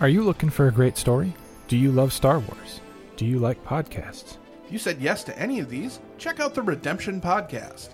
[0.00, 1.34] Are you looking for a great story?
[1.68, 2.80] Do you love Star Wars?
[3.18, 4.38] Do you like podcasts?
[4.64, 7.90] If you said yes to any of these, check out the Redemption Podcast.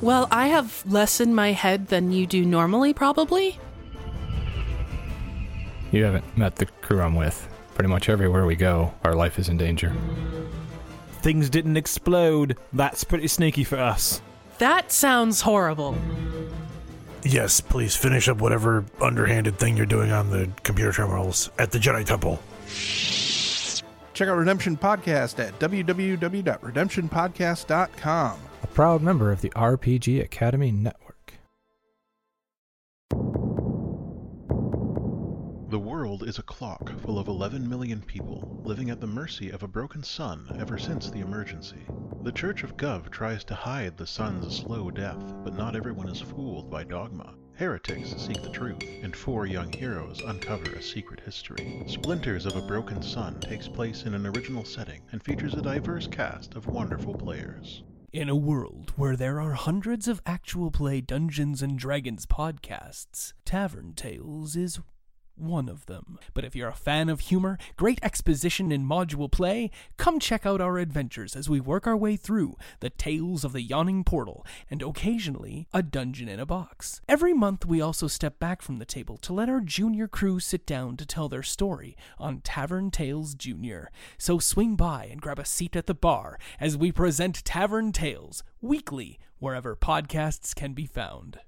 [0.00, 3.58] Well, I have less in my head than you do normally, probably.
[5.90, 7.46] You haven't met the crew I'm with.
[7.74, 9.92] Pretty much everywhere we go, our life is in danger.
[11.20, 12.56] Things didn't explode.
[12.72, 14.22] That's pretty sneaky for us.
[14.56, 15.94] That sounds horrible.
[17.24, 21.78] Yes, please finish up whatever underhanded thing you're doing on the computer terminals at the
[21.78, 22.42] Jedi Temple.
[24.12, 28.38] Check out Redemption Podcast at www.redemptionpodcast.com.
[28.62, 31.34] A proud member of the RPG Academy Network.
[36.12, 39.66] World is a clock full of 11 million people living at the mercy of a
[39.66, 41.86] broken sun ever since the emergency.
[42.22, 46.20] The Church of Gov tries to hide the sun's slow death, but not everyone is
[46.20, 47.32] fooled by dogma.
[47.54, 51.82] Heretics seek the truth, and four young heroes uncover a secret history.
[51.86, 56.06] Splinters of a Broken Sun takes place in an original setting and features a diverse
[56.06, 57.84] cast of wonderful players.
[58.12, 63.94] In a world where there are hundreds of actual play Dungeons and Dragons podcasts, Tavern
[63.94, 64.78] Tales is
[65.36, 66.18] one of them.
[66.34, 70.60] But if you're a fan of humor, great exposition, and module play, come check out
[70.60, 74.82] our adventures as we work our way through the Tales of the Yawning Portal and
[74.82, 77.00] occasionally a dungeon in a box.
[77.08, 80.66] Every month, we also step back from the table to let our junior crew sit
[80.66, 83.90] down to tell their story on Tavern Tales Junior.
[84.18, 88.42] So swing by and grab a seat at the bar as we present Tavern Tales
[88.60, 91.40] weekly wherever podcasts can be found.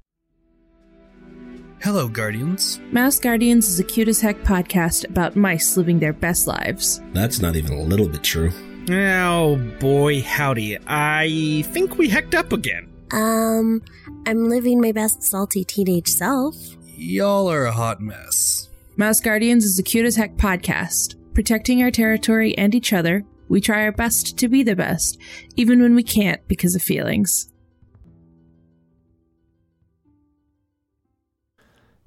[1.83, 2.80] Hello, Guardians.
[2.92, 7.03] Mouse Guardians is a cute as heck podcast about mice living their best lives.
[7.12, 8.50] That's not even a little bit true.
[8.91, 10.78] Oh boy, howdy.
[10.87, 12.91] I think we hecked up again.
[13.12, 13.82] Um,
[14.26, 16.56] I'm living my best salty teenage self.
[16.97, 18.69] Y'all are a hot mess.
[18.97, 21.16] Mouse Guardians is a cute as heck podcast.
[21.34, 25.19] Protecting our territory and each other, we try our best to be the best,
[25.56, 27.50] even when we can't because of feelings.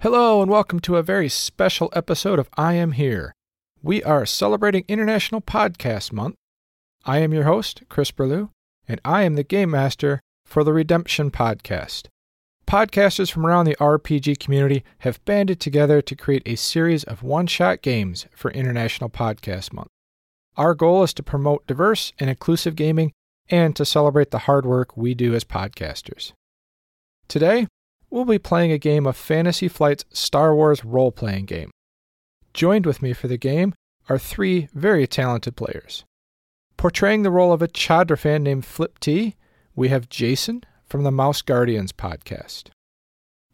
[0.02, 3.34] Hello, and welcome to a very special episode of I Am Here.
[3.82, 6.36] We are celebrating International Podcast Month.
[7.04, 8.52] I am your host, Chris Berlew,
[8.88, 12.10] and I am the Game Master for the Redemption Podcast.
[12.68, 17.48] Podcasters from around the RPG community have banded together to create a series of one
[17.48, 19.90] shot games for International Podcast Month.
[20.58, 23.14] Our goal is to promote diverse and inclusive gaming
[23.50, 26.34] and to celebrate the hard work we do as podcasters.
[27.28, 27.66] Today,
[28.18, 31.70] we'll be playing a game of Fantasy Flight's Star Wars role playing game.
[32.52, 33.76] Joined with me for the game
[34.10, 36.04] are three very talented players.
[36.78, 39.36] Portraying the role of a Chadra fan named Flip T,
[39.76, 42.70] we have Jason from the Mouse Guardians podcast.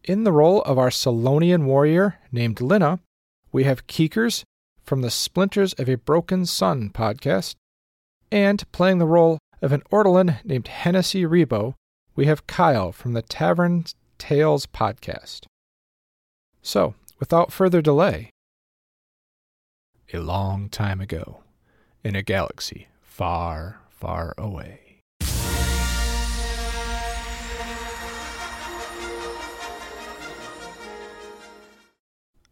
[0.05, 2.99] In the role of our Selonian warrior named Lina,
[3.51, 4.43] we have Keekers
[4.81, 7.55] from the Splinters of a Broken Sun podcast.
[8.31, 11.73] And playing the role of an Ortolan named Hennessy Rebo,
[12.15, 13.85] we have Kyle from the Tavern
[14.17, 15.45] Tales podcast.
[16.61, 18.29] So, without further delay,
[20.13, 21.43] a long time ago,
[22.03, 25.01] in a galaxy far, far away.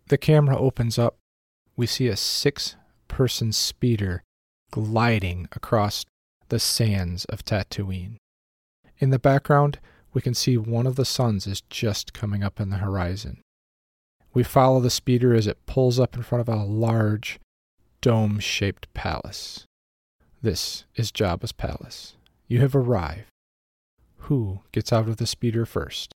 [0.08, 1.16] The camera opens up.
[1.78, 2.76] We see a six
[3.08, 4.24] person speeder
[4.72, 6.06] gliding across
[6.50, 8.18] the sands of Tatooine.
[9.00, 9.80] In the background,
[10.14, 13.42] we can see one of the suns is just coming up in the horizon.
[14.34, 17.40] We follow the speeder as it pulls up in front of a large,
[18.02, 19.66] dome shaped palace.
[20.42, 22.16] This is Jabba's palace.
[22.48, 23.28] You have arrived.
[24.26, 26.14] Who gets out of the speeder first?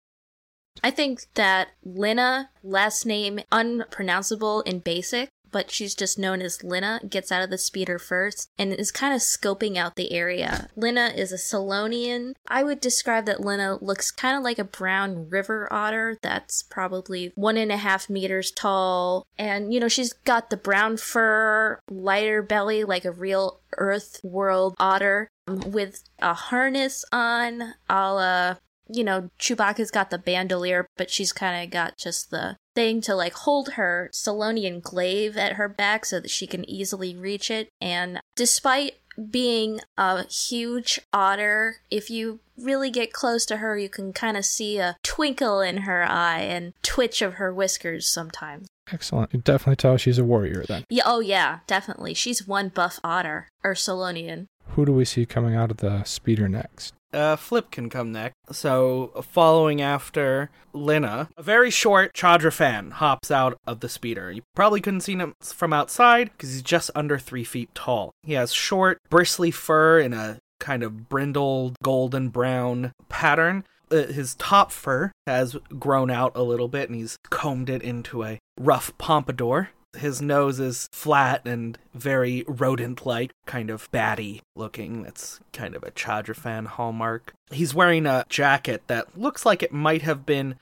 [0.82, 7.00] I think that Lina, last name unpronounceable in basic, but she's just known as Lina,
[7.08, 10.68] gets out of the speeder first and is kind of scoping out the area.
[10.76, 12.34] Lina is a Selonian.
[12.46, 17.32] I would describe that Lina looks kind of like a brown river otter that's probably
[17.36, 19.24] one and a half meters tall.
[19.38, 24.74] And, you know, she's got the brown fur, lighter belly like a real earth world
[24.78, 28.56] otter um, with a harness on a la
[28.88, 33.14] you know, Chewbacca's got the bandolier, but she's kind of got just the thing to
[33.14, 37.68] like hold her Selonian glaive at her back so that she can easily reach it.
[37.80, 38.94] And despite
[39.30, 44.44] being a huge otter, if you really get close to her, you can kind of
[44.44, 48.68] see a twinkle in her eye and twitch of her whiskers sometimes.
[48.92, 49.32] Excellent.
[49.32, 50.84] You definitely tell she's a warrior then.
[50.88, 52.14] Yeah, oh yeah, definitely.
[52.14, 54.46] She's one buff otter or Selonian.
[54.70, 56.92] who do we see coming out of the speeder next?
[57.16, 58.34] Uh, Flip can come next.
[58.52, 64.30] So, following after Lina, a very short Chadra fan hops out of the speeder.
[64.30, 68.10] You probably couldn't see him from outside because he's just under three feet tall.
[68.22, 73.64] He has short, bristly fur in a kind of brindled golden brown pattern.
[73.90, 78.24] Uh, his top fur has grown out a little bit and he's combed it into
[78.24, 79.70] a rough pompadour.
[79.96, 85.02] His nose is flat and very rodent like, kind of batty looking.
[85.02, 87.32] That's kind of a Chadrafan hallmark.
[87.50, 90.56] He's wearing a jacket that looks like it might have been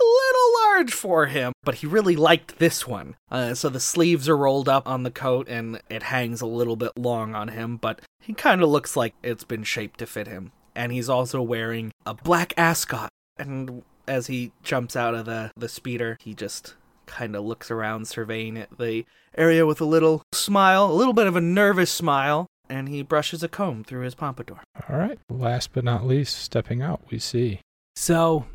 [0.00, 3.16] a little large for him, but he really liked this one.
[3.30, 6.76] Uh, so the sleeves are rolled up on the coat and it hangs a little
[6.76, 10.26] bit long on him, but he kind of looks like it's been shaped to fit
[10.26, 10.52] him.
[10.74, 13.08] And he's also wearing a black ascot.
[13.38, 16.74] And as he jumps out of the, the speeder, he just
[17.06, 19.04] kind of looks around, surveying it, the
[19.36, 23.42] area with a little smile, a little bit of a nervous smile, and he brushes
[23.42, 24.60] a comb through his pompadour.
[24.88, 25.18] All right.
[25.28, 27.60] Last but not least, stepping out, we see.
[27.96, 28.46] So,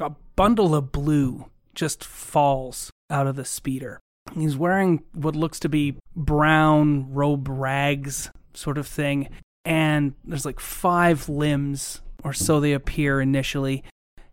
[0.00, 4.00] a bundle of blue just falls out of the speeder.
[4.34, 9.28] He's wearing what looks to be brown robe rags, sort of thing,
[9.64, 13.84] and there's like five limbs or so they appear initially,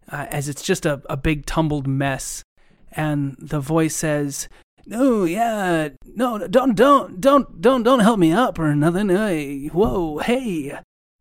[0.09, 2.43] uh, as it's just a, a big tumbled mess
[2.91, 4.49] and the voice says,
[4.85, 9.09] "No, yeah, no, don't, don't, don't, don't, don't help me up or nothing.
[9.09, 10.77] Hey, whoa, hey!"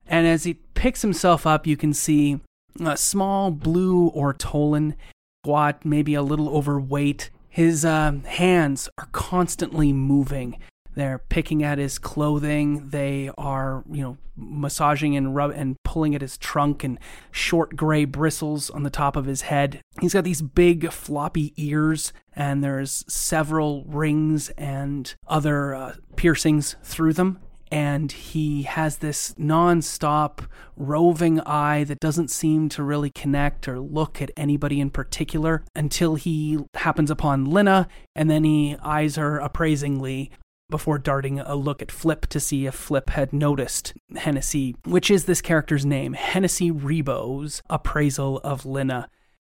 [0.07, 2.41] And as he picks himself up, you can see
[2.85, 4.95] a small blue ortolan,
[5.43, 7.31] squat, maybe a little overweight.
[7.49, 10.59] His uh, hands are constantly moving.
[11.01, 12.91] They're picking at his clothing.
[12.91, 16.99] They are, you know, massaging and rub and pulling at his trunk and
[17.31, 19.81] short gray bristles on the top of his head.
[20.01, 27.15] He's got these big floppy ears and there's several rings and other uh, piercings through
[27.15, 27.41] them.
[27.73, 30.43] And he has this non-stop
[30.77, 36.17] roving eye that doesn't seem to really connect or look at anybody in particular until
[36.17, 37.87] he happens upon Lina,
[38.17, 40.33] and then he eyes her appraisingly
[40.71, 45.25] before darting a look at Flip to see if Flip had noticed Hennessy, which is
[45.25, 49.09] this character's name, Hennessy Rebo's appraisal of Lina.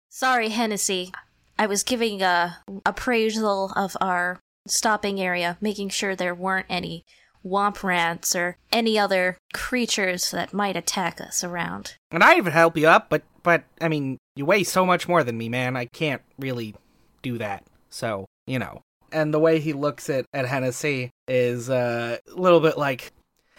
[0.09, 1.11] Sorry, Hennessy.
[1.57, 7.03] I was giving a appraisal of our stopping area, making sure there weren't any
[7.45, 11.95] womp rats or any other creatures that might attack us around.
[12.11, 15.23] And I would help you up, but but I mean, you weigh so much more
[15.23, 15.77] than me, man.
[15.77, 16.75] I can't really
[17.21, 17.63] do that.
[17.89, 22.59] So, you know and the way he looks at, at Hennessy is uh, a little
[22.59, 23.11] bit like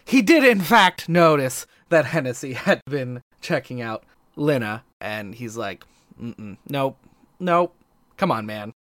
[0.04, 4.04] he did in fact notice that Hennessy had been checking out
[4.36, 5.84] Lina, and he's like,
[6.18, 6.98] nope,
[7.40, 7.74] nope,
[8.16, 8.72] come on, man.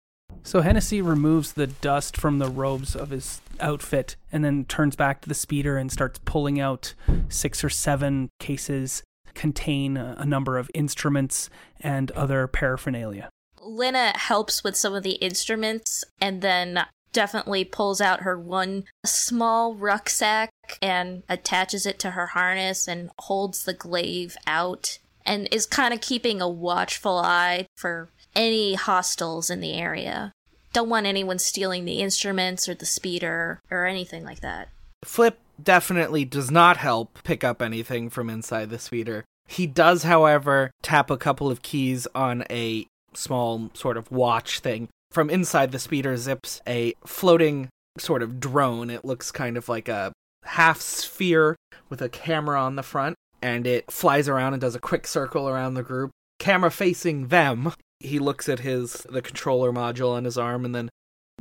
[0.44, 5.22] So Hennessy removes the dust from the robes of his outfit and then turns back
[5.22, 6.94] to the speeder and starts pulling out
[7.30, 9.04] six or seven cases
[9.34, 11.50] contain a number of instruments
[11.82, 13.30] and other paraphernalia.
[13.66, 19.74] Lina helps with some of the instruments and then definitely pulls out her one small
[19.74, 20.50] rucksack
[20.82, 26.02] and attaches it to her harness and holds the glaive out and is kind of
[26.02, 30.32] keeping a watchful eye for any hostiles in the area.
[30.74, 34.70] Don't want anyone stealing the instruments or the speeder or anything like that.
[35.06, 39.24] Flip definitely does not help pick up anything from inside the speeder.
[39.48, 44.90] He does, however, tap a couple of keys on a small sort of watch thing.
[45.12, 48.90] From inside the speeder zips a floating sort of drone.
[48.90, 50.12] It looks kind of like a
[50.44, 51.56] half sphere
[51.90, 55.48] with a camera on the front, and it flies around and does a quick circle
[55.48, 56.12] around the group.
[56.40, 57.74] Camera facing them.
[58.00, 60.90] He looks at his the controller module on his arm and then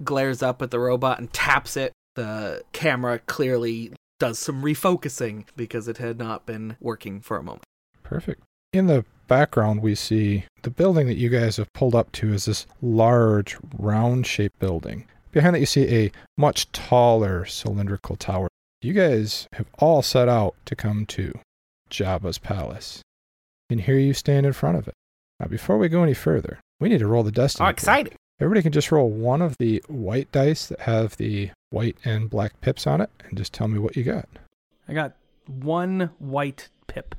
[0.03, 1.93] glares up at the robot and taps it.
[2.15, 7.65] The camera clearly does some refocusing because it had not been working for a moment.
[8.03, 8.43] Perfect.
[8.75, 12.47] In the background, we see the building that you guys have pulled up to is
[12.47, 15.07] this large, round shaped building.
[15.31, 18.49] Behind that, you see a much taller cylindrical tower.
[18.83, 21.39] You guys have all set out to come to
[21.89, 23.01] Jabba's palace.
[23.71, 24.95] And here you stand in front of it.
[25.39, 27.69] Now, before we go any further, we need to roll the destiny.
[27.69, 28.17] Oh, exciting!
[28.41, 32.61] Everybody can just roll one of the white dice that have the white and black
[32.61, 34.29] pips on it and just tell me what you got.
[34.89, 35.13] I got
[35.47, 37.15] one white pip.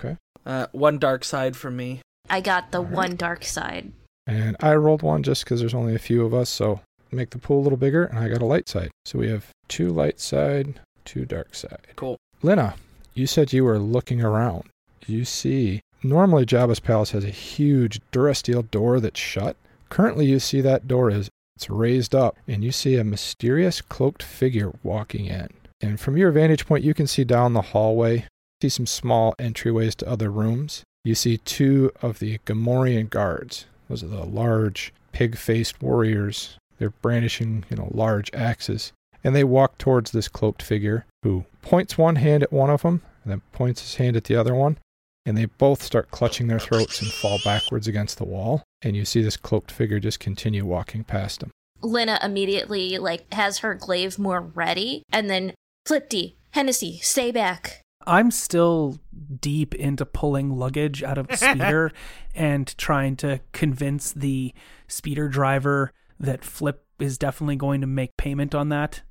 [0.00, 0.16] Okay.
[0.46, 2.00] Uh, one dark side for me.
[2.28, 3.92] I got the one dark side.
[4.26, 6.80] And I rolled one just because there's only a few of us, so
[7.12, 8.90] make the pool a little bigger, and I got a light side.
[9.04, 11.86] So we have two light side, two dark side.
[11.96, 12.16] Cool.
[12.42, 12.76] Lina,
[13.14, 14.64] you said you were looking around.
[15.06, 19.56] You see, normally Jabba's palace has a huge Durasteel door that's shut.
[19.90, 24.22] Currently, you see that door is it's raised up, and you see a mysterious cloaked
[24.22, 25.48] figure walking in.
[25.80, 28.26] And from your vantage point, you can see down the hallway,
[28.62, 30.84] see some small entryways to other rooms.
[31.04, 33.66] You see two of the Gamorrean guards.
[33.88, 36.56] Those are the large, pig faced warriors.
[36.78, 38.92] They're brandishing, you know, large axes.
[39.22, 43.02] And they walk towards this cloaked figure who points one hand at one of them
[43.22, 44.78] and then points his hand at the other one.
[45.26, 48.62] And they both start clutching their throats and fall backwards against the wall.
[48.82, 51.50] And you see this cloaked figure just continue walking past them.
[51.80, 55.54] Lena immediately like has her glaive more ready, and then
[55.86, 57.80] Flipty, Hennessy, stay back.
[58.06, 58.98] I'm still
[59.40, 61.92] deep into pulling luggage out of the speeder
[62.34, 64.54] and trying to convince the
[64.88, 69.02] speeder driver that Flip is definitely going to make payment on that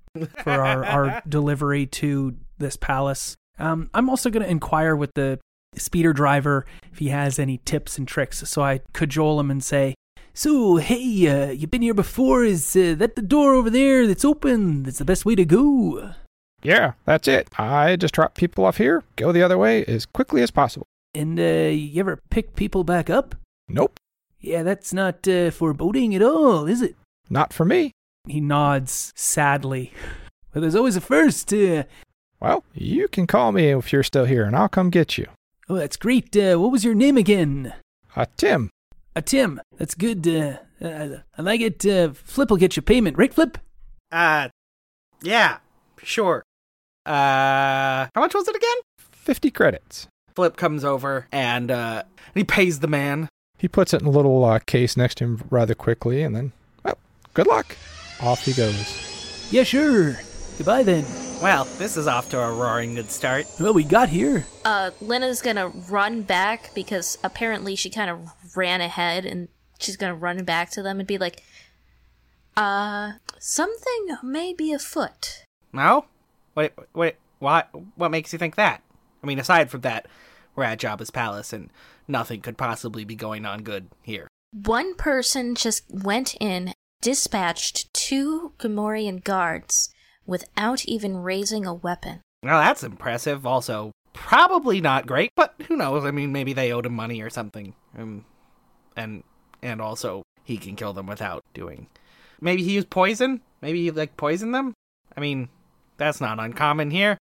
[0.44, 3.36] for our, our delivery to this palace.
[3.60, 5.40] Um, I'm also going to inquire with the
[5.76, 8.48] speeder driver if he has any tips and tricks.
[8.50, 9.96] So I cajole him and say,
[10.34, 12.44] So, hey, uh, you been here before?
[12.44, 14.84] Is uh, that the door over there that's open?
[14.84, 16.14] That's the best way to go.
[16.64, 17.50] Yeah, that's it.
[17.58, 20.88] I just drop people off here, go the other way as quickly as possible.
[21.14, 23.36] And uh, you ever pick people back up?
[23.68, 24.00] Nope.
[24.40, 26.96] Yeah, that's not uh, foreboding at all, is it?
[27.30, 27.92] Not for me.
[28.28, 29.94] He nods sadly.
[30.54, 31.54] Well, there's always a first.
[31.54, 31.84] Uh...
[32.40, 35.28] Well, you can call me if you're still here, and I'll come get you.
[35.70, 36.36] Oh, that's great.
[36.36, 37.74] Uh, what was your name again?
[38.16, 38.70] Uh, Tim.
[39.16, 39.62] Uh, Tim.
[39.78, 40.28] That's good.
[40.28, 41.86] Uh, uh, I like it.
[41.86, 43.58] Uh, Flip will get you payment, right, Flip?
[44.12, 44.50] Uh,
[45.22, 45.58] yeah,
[46.04, 46.44] sure.
[47.06, 48.78] Uh, how much was it again?
[48.98, 50.08] 50 credits.
[50.36, 53.30] Flip comes over and uh, he pays the man.
[53.58, 56.52] He puts it in a little uh, case next to him rather quickly, and then,
[56.84, 56.98] well,
[57.34, 57.78] good luck.
[58.20, 59.48] Off he goes.
[59.52, 60.18] Yeah, sure.
[60.58, 61.06] Goodbye then.
[61.42, 63.46] Well, this is off to a roaring good start.
[63.60, 64.46] Well, we got here.
[64.66, 70.16] Uh, Lena's gonna run back because apparently she kind of ran ahead and she's gonna
[70.16, 71.44] run back to them and be like,
[72.56, 75.44] uh, something may be afoot.
[75.74, 76.06] No?
[76.56, 77.70] Wait, wait, what?
[77.96, 78.82] What makes you think that?
[79.22, 80.08] I mean, aside from that,
[80.56, 81.70] we're at Jabba's palace and
[82.08, 84.28] nothing could possibly be going on good here.
[84.52, 89.90] One person just went in, dispatched two Gamorrean guards
[90.26, 92.22] without even raising a weapon.
[92.44, 93.46] Well, that's impressive.
[93.46, 96.06] Also, probably not great, but who knows?
[96.06, 97.74] I mean, maybe they owed him money or something.
[97.98, 98.26] Um,
[98.96, 99.24] and
[99.62, 101.88] and also he can kill them without doing.
[102.42, 103.42] Maybe he used poison.
[103.62, 104.74] Maybe he like poisoned them.
[105.16, 105.50] I mean,
[105.98, 107.18] that's not uncommon here.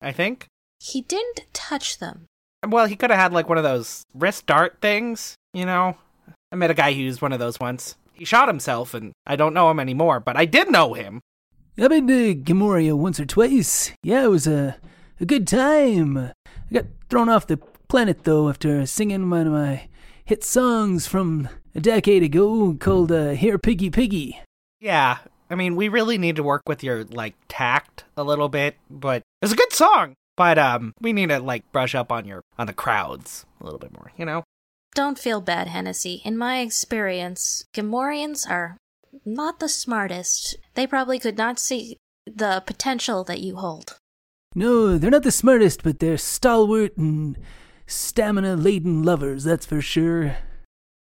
[0.00, 0.46] I think.
[0.78, 2.26] He didn't touch them.
[2.66, 5.34] Well, he could have had like one of those wrist dart things.
[5.54, 5.96] You know,
[6.52, 7.96] I met a guy who used one of those once.
[8.12, 11.20] He shot himself, and I don't know him anymore, but I did know him.
[11.78, 13.92] I've been to Gamoria once or twice.
[14.02, 14.76] Yeah, it was a,
[15.20, 16.16] a good time.
[16.16, 16.32] I
[16.72, 19.88] got thrown off the planet, though, after singing one of my
[20.24, 24.40] hit songs from a decade ago called uh, Here Piggy Piggy.
[24.80, 25.18] Yeah,
[25.50, 29.22] I mean, we really need to work with your, like, tact a little bit, but
[29.42, 30.14] it's a good song.
[30.36, 33.78] But, um, we need to, like, brush up on your, on the crowds a little
[33.78, 34.44] bit more, you know?
[34.94, 36.22] Don't feel bad, Hennessy.
[36.24, 38.76] In my experience, Gamorreans are
[39.24, 40.56] not the smartest.
[40.74, 43.98] They probably could not see the potential that you hold.
[44.54, 47.36] No, they're not the smartest, but they're stalwart and
[47.86, 50.36] stamina laden lovers, that's for sure.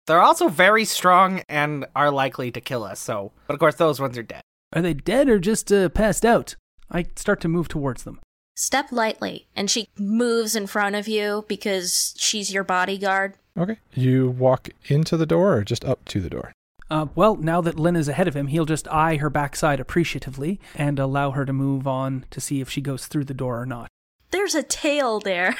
[0.07, 3.31] They're also very strong and are likely to kill us, so.
[3.47, 4.41] But of course, those ones are dead.
[4.73, 6.55] Are they dead or just uh, passed out?
[6.89, 8.19] I start to move towards them.
[8.55, 13.35] Step lightly, and she moves in front of you because she's your bodyguard.
[13.57, 13.77] Okay.
[13.93, 16.53] You walk into the door or just up to the door?
[16.89, 20.59] Uh, well, now that Lynn is ahead of him, he'll just eye her backside appreciatively
[20.75, 23.65] and allow her to move on to see if she goes through the door or
[23.65, 23.87] not.
[24.31, 25.55] There's a tail there.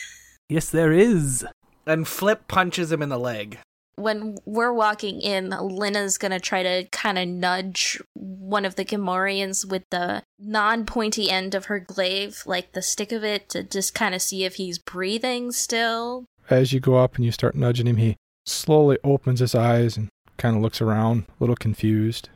[0.48, 1.46] yes, there is.
[1.86, 3.58] And Flip punches him in the leg.
[3.96, 9.68] When we're walking in, Lena's gonna try to kind of nudge one of the Gamorreans
[9.68, 13.94] with the non pointy end of her glaive, like the stick of it, to just
[13.94, 16.26] kind of see if he's breathing still.
[16.50, 20.08] As you go up and you start nudging him, he slowly opens his eyes and
[20.36, 22.28] kind of looks around, a little confused.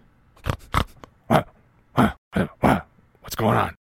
[1.27, 1.49] What?
[1.95, 2.17] What?
[2.61, 2.87] What?
[3.21, 3.75] What's going on?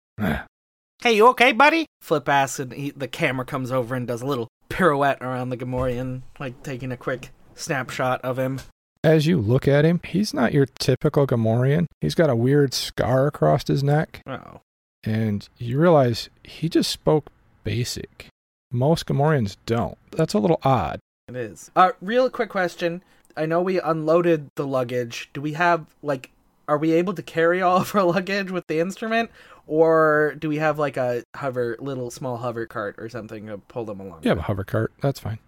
[1.02, 1.86] Hey, you okay, buddy?
[2.02, 5.58] Flip asks, and he, the camera comes over and does a little pirouette around the
[5.58, 8.60] Gamorrean, like taking a quick snapshot of him.
[9.04, 11.86] As you look at him, he's not your typical Gamorrean.
[12.02, 14.22] He's got a weird scar across his neck.
[14.26, 14.62] Oh.
[15.04, 17.28] And you realize he just spoke
[17.64, 18.28] basic.
[18.72, 19.98] Most Gamorreans don't.
[20.12, 21.00] That's a little odd.
[21.28, 21.72] It is.
[21.76, 23.04] Uh, real quick question.
[23.38, 25.30] I know we unloaded the luggage.
[25.34, 26.32] Do we have like
[26.68, 29.30] are we able to carry all of our luggage with the instrument
[29.68, 33.86] or do we have like a hover little small hover cart or something to pull
[33.86, 34.20] them along?
[34.24, 34.94] You have a hover cart.
[35.02, 35.40] That's fine.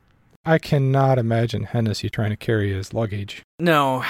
[0.47, 3.43] I cannot imagine Hennessy trying to carry his luggage.
[3.59, 4.05] No.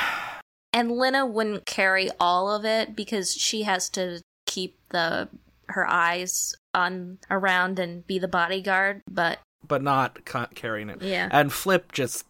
[0.72, 5.30] And Lena wouldn't carry all of it because she has to keep the
[5.70, 11.02] her eyes on around and be the bodyguard, but but not ca- carrying it.
[11.02, 11.28] Yeah.
[11.32, 12.24] And Flip just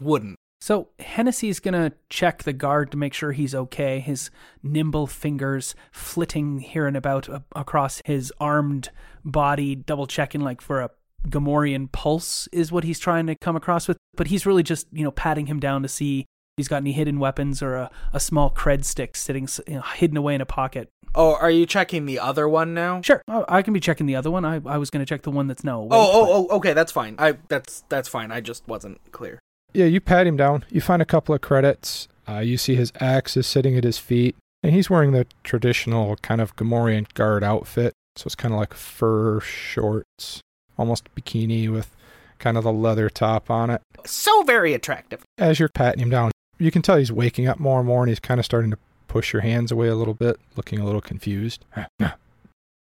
[0.00, 0.36] wouldn't.
[0.60, 3.98] So Hennessy's gonna check the guard to make sure he's okay.
[3.98, 4.30] His
[4.62, 8.90] nimble fingers flitting here and about a- across his armed
[9.24, 10.90] body, double checking like for a
[11.28, 13.96] Gamorrean pulse is what he's trying to come across with.
[14.16, 16.26] But he's really just you know patting him down to see if
[16.56, 20.16] he's got any hidden weapons or a, a small cred stick sitting you know, hidden
[20.16, 20.88] away in a pocket.
[21.14, 23.02] Oh, are you checking the other one now?
[23.02, 24.44] Sure, I, I can be checking the other one.
[24.44, 25.80] I, I was gonna check the one that's no.
[25.80, 27.16] awake, Oh, but- oh, oh, okay, that's fine.
[27.18, 28.30] I that's that's fine.
[28.32, 29.38] I just wasn't clear.
[29.74, 30.64] Yeah, you pat him down.
[30.70, 32.08] You find a couple of credits.
[32.28, 36.16] Uh, you see his axe is sitting at his feet, and he's wearing the traditional
[36.16, 37.94] kind of Gamorrean guard outfit.
[38.16, 40.40] So it's kind of like fur shorts,
[40.78, 41.94] almost bikini with
[42.38, 43.80] kind of the leather top on it.
[44.04, 45.22] So very attractive.
[45.38, 48.08] As you're patting him down, you can tell he's waking up more and more, and
[48.08, 51.00] he's kind of starting to push your hands away a little bit, looking a little
[51.00, 51.64] confused.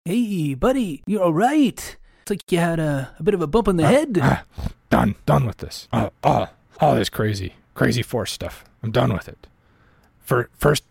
[0.06, 1.98] Hey, buddy, you're all right.
[2.22, 4.18] It's like you had a, a bit of a bump on the head.
[4.22, 4.44] Ah,
[4.90, 5.88] done, done with this.
[5.92, 8.66] Uh, all, all this crazy, crazy force stuff.
[8.82, 9.48] I'm done with it.
[10.22, 10.84] For, first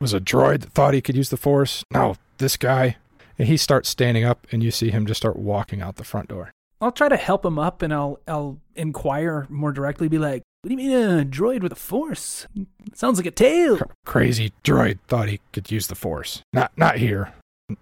[0.00, 1.84] was a droid that thought he could use the force.
[1.90, 2.96] Now this guy,
[3.38, 6.28] and he starts standing up, and you see him just start walking out the front
[6.28, 6.50] door.
[6.80, 10.08] I'll try to help him up, and I'll I'll inquire more directly.
[10.08, 12.46] Be like, "What do you mean a droid with a force?
[12.94, 16.42] Sounds like a tail." Crazy droid thought he could use the force.
[16.52, 17.32] Not, not here.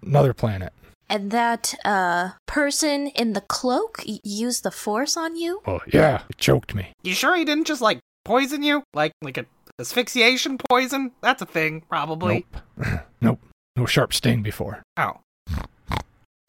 [0.05, 0.71] Another planet.
[1.09, 5.61] and that uh person in the cloak used the force on you?
[5.67, 6.93] Oh yeah, it choked me.
[7.03, 8.83] You sure he didn't just like poison you?
[8.93, 9.45] Like like a
[9.79, 11.11] asphyxiation poison?
[11.21, 12.45] That's a thing, probably.
[12.77, 12.99] Nope.
[13.21, 13.39] nope.
[13.75, 14.83] No sharp sting before.
[14.95, 15.19] Oh.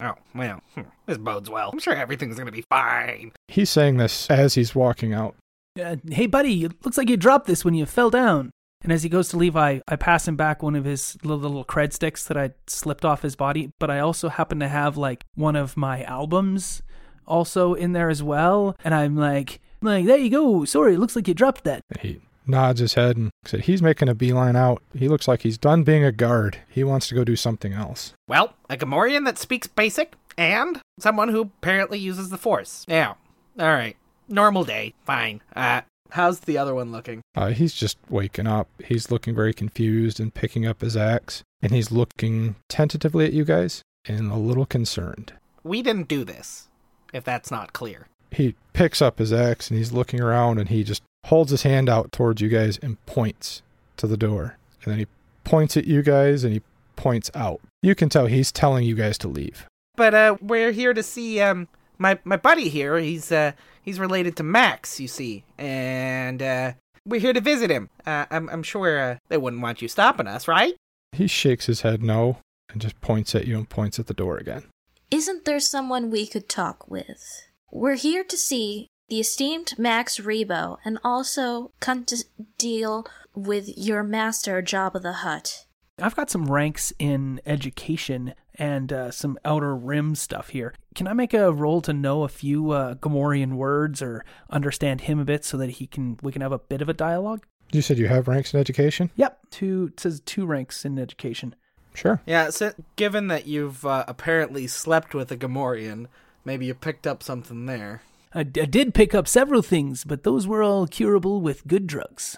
[0.03, 1.69] Oh, well, hmm, this bodes well.
[1.71, 3.31] I'm sure everything's gonna be fine.
[3.47, 5.35] He's saying this as he's walking out.
[5.81, 8.51] Uh, hey, buddy, it looks like you dropped this when you fell down.
[8.83, 11.39] And as he goes to leave, I, I pass him back one of his little,
[11.39, 13.71] little cred sticks that I slipped off his body.
[13.79, 16.81] But I also happen to have like one of my albums
[17.25, 18.75] also in there as well.
[18.83, 20.65] And I'm like, like there you go.
[20.65, 21.81] Sorry, it looks like you dropped that.
[22.01, 24.81] He nods his head and said he's making a beeline out.
[24.95, 26.59] He looks like he's done being a guard.
[26.69, 28.13] He wants to go do something else.
[28.27, 32.85] Well, a Gamorrean that speaks basic, and someone who apparently uses the Force.
[32.87, 33.13] Yeah.
[33.59, 33.97] Alright.
[34.27, 34.93] Normal day.
[35.05, 35.41] Fine.
[35.55, 37.21] Uh, how's the other one looking?
[37.35, 38.67] Uh, he's just waking up.
[38.83, 41.43] He's looking very confused and picking up his axe.
[41.61, 45.33] And he's looking tentatively at you guys and a little concerned.
[45.63, 46.67] We didn't do this,
[47.13, 48.07] if that's not clear.
[48.31, 51.89] He picks up his axe and he's looking around and he just holds his hand
[51.89, 53.61] out towards you guys and points
[53.97, 54.57] to the door.
[54.83, 55.07] And then he
[55.43, 56.61] points at you guys and he
[56.95, 57.61] points out.
[57.81, 59.65] You can tell he's telling you guys to leave.
[59.95, 62.97] But uh we're here to see um my my buddy here.
[62.97, 65.43] He's uh he's related to Max, you see.
[65.57, 66.73] And uh
[67.05, 67.89] we're here to visit him.
[68.05, 70.73] Uh, I'm I'm sure uh, they wouldn't want you stopping us, right?
[71.11, 72.37] He shakes his head no
[72.69, 74.63] and just points at you and points at the door again.
[75.11, 77.43] Isn't there someone we could talk with?
[77.71, 82.23] We're here to see the esteemed Max Rebo and also come to
[82.57, 85.65] deal with your master Jabba the Hutt.
[85.99, 90.73] I've got some ranks in education and uh, some outer rim stuff here.
[90.95, 95.19] Can I make a roll to know a few uh, Gamorrean words or understand him
[95.19, 97.45] a bit so that he can we can have a bit of a dialogue?
[97.71, 99.11] You said you have ranks in education?
[99.15, 101.55] Yep, two it says two ranks in education.
[101.93, 102.21] Sure.
[102.25, 106.07] Yeah, so given that you've uh, apparently slept with a Gamorrean,
[106.43, 108.01] maybe you picked up something there.
[108.33, 111.87] I, d- I did pick up several things, but those were all curable with good
[111.87, 112.37] drugs.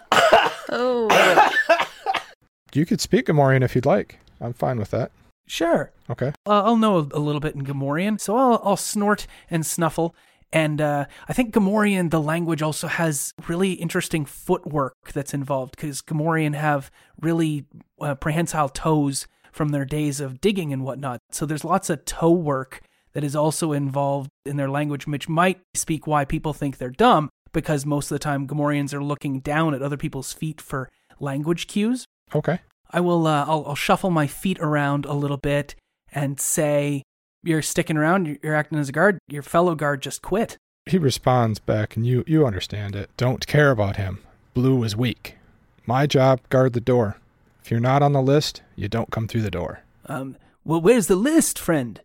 [0.70, 1.52] Oh.
[2.74, 4.20] You could speak Gamorrean if you'd like.
[4.42, 5.12] I'm fine with that.
[5.48, 5.92] Sure.
[6.10, 6.34] Okay.
[6.46, 10.16] Uh, I'll know a, a little bit in Gamorrean, so I'll, I'll snort and snuffle.
[10.52, 16.02] And uh, I think Gamorrean, the language, also has really interesting footwork that's involved because
[16.02, 17.66] Gamorrean have really
[18.02, 21.20] uh, prehensile toes from their days of digging and whatnot.
[21.32, 22.82] So there's lots of toe work
[23.16, 27.30] that is also involved in their language, which might speak why people think they're dumb
[27.54, 31.66] because most of the time Gamorreans are looking down at other people's feet for language
[31.66, 32.06] cues.
[32.36, 32.60] Okay.
[32.92, 33.26] I will.
[33.26, 35.74] Uh, I'll, I'll shuffle my feet around a little bit
[36.12, 37.04] and say,
[37.42, 38.28] "You're sticking around.
[38.28, 39.18] You're, you're acting as a guard.
[39.28, 43.10] Your fellow guard just quit." He responds back, and you, you understand it.
[43.18, 44.20] Don't care about him.
[44.54, 45.38] Blue is weak.
[45.88, 47.18] My job, guard the door.
[47.64, 49.80] If you're not on the list, you don't come through the door.
[50.06, 50.38] Um.
[50.64, 52.02] Well, where's the list, friend?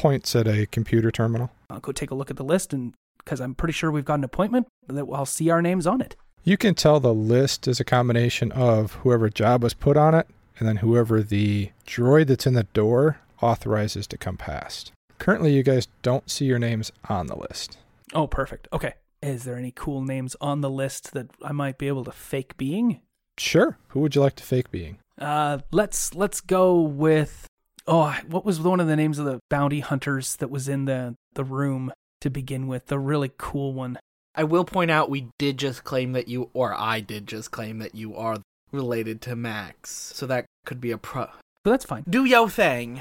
[0.00, 1.50] Points at a computer terminal.
[1.68, 4.14] I'll go take a look at the list, and because I'm pretty sure we've got
[4.14, 6.16] an appointment, that I'll see our names on it.
[6.42, 10.26] You can tell the list is a combination of whoever job was put on it,
[10.58, 14.90] and then whoever the droid that's in the door authorizes to come past.
[15.18, 17.76] Currently, you guys don't see your names on the list.
[18.14, 18.68] Oh, perfect.
[18.72, 18.94] Okay.
[19.22, 22.56] Is there any cool names on the list that I might be able to fake
[22.56, 23.02] being?
[23.36, 23.76] Sure.
[23.88, 24.96] Who would you like to fake being?
[25.18, 27.46] Uh, let's let's go with
[27.86, 31.14] Oh, what was one of the names of the bounty hunters that was in the
[31.34, 32.86] the room to begin with?
[32.86, 33.98] The really cool one.
[34.34, 37.78] I will point out we did just claim that you, or I did just claim
[37.80, 38.38] that you are
[38.70, 41.26] related to Max, so that could be a pro.
[41.64, 42.04] But that's fine.
[42.08, 43.00] Do yo thing.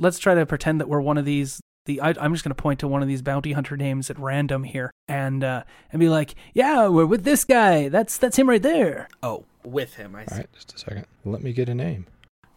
[0.00, 1.60] Let's try to pretend that we're one of these.
[1.86, 4.18] The I, I'm just going to point to one of these bounty hunter names at
[4.18, 7.88] random here, and uh, and be like, "Yeah, we're with this guy.
[7.88, 10.32] That's that's him right there." Oh, with him, I see.
[10.32, 11.06] All right, just a second.
[11.24, 12.06] Let me get a name.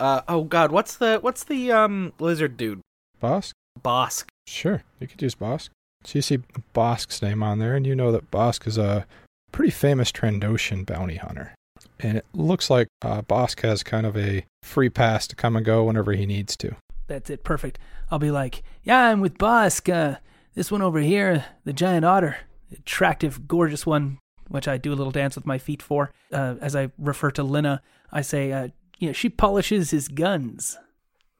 [0.03, 2.81] Uh oh God, what's the what's the um lizard dude?
[3.21, 3.53] Bossk?
[3.81, 4.25] Bossk.
[4.45, 5.69] Sure, you could use Bossk.
[6.03, 6.39] So you see
[6.75, 9.05] Bossk's name on there, and you know that Bossk is a
[9.53, 11.55] pretty famous Trandoshan bounty hunter.
[12.01, 15.65] And it looks like uh, Bossk has kind of a free pass to come and
[15.65, 16.75] go whenever he needs to.
[17.07, 17.45] That's it.
[17.45, 17.79] Perfect.
[18.11, 19.87] I'll be like, "Yeah, I'm with Bossk.
[19.87, 20.17] Uh,
[20.53, 22.39] this one over here, the giant otter,
[22.73, 24.17] attractive, gorgeous one."
[24.49, 26.11] Which I do a little dance with my feet for.
[26.29, 28.67] Uh, as I refer to Lina, I say, uh,
[29.03, 30.77] you know, she polishes his guns.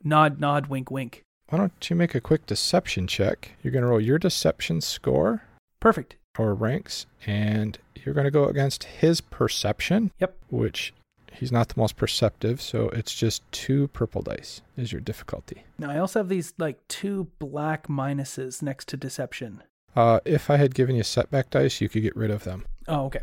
[0.04, 1.24] Nod, nod, wink, wink.
[1.48, 3.52] Why don't you make a quick deception check?
[3.64, 5.44] You're going to roll your deception score
[5.80, 6.18] Perfect.
[6.38, 10.12] or ranks, and you're going to go against his perception.
[10.20, 10.36] Yep.
[10.50, 10.94] Which
[11.32, 15.64] he's not the most perceptive, so it's just two purple dice is your difficulty.
[15.80, 19.64] Now I also have these like two black minuses next to deception.
[19.96, 22.66] Uh, if I had given you setback dice, you could get rid of them.
[22.90, 23.22] Oh, okay.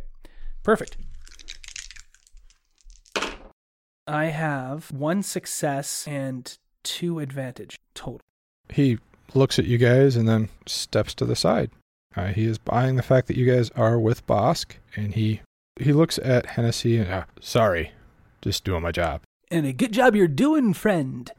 [0.63, 0.97] Perfect.
[4.11, 8.21] I have one success and two advantage total.
[8.69, 8.99] He
[9.35, 11.71] looks at you guys and then steps to the side.
[12.17, 15.43] Uh, he is buying the fact that you guys are with Bossk, and he
[15.79, 17.93] he looks at Hennessy and uh, sorry,
[18.43, 19.23] just doing my job.
[19.51, 21.31] And a good job you're doing, friend.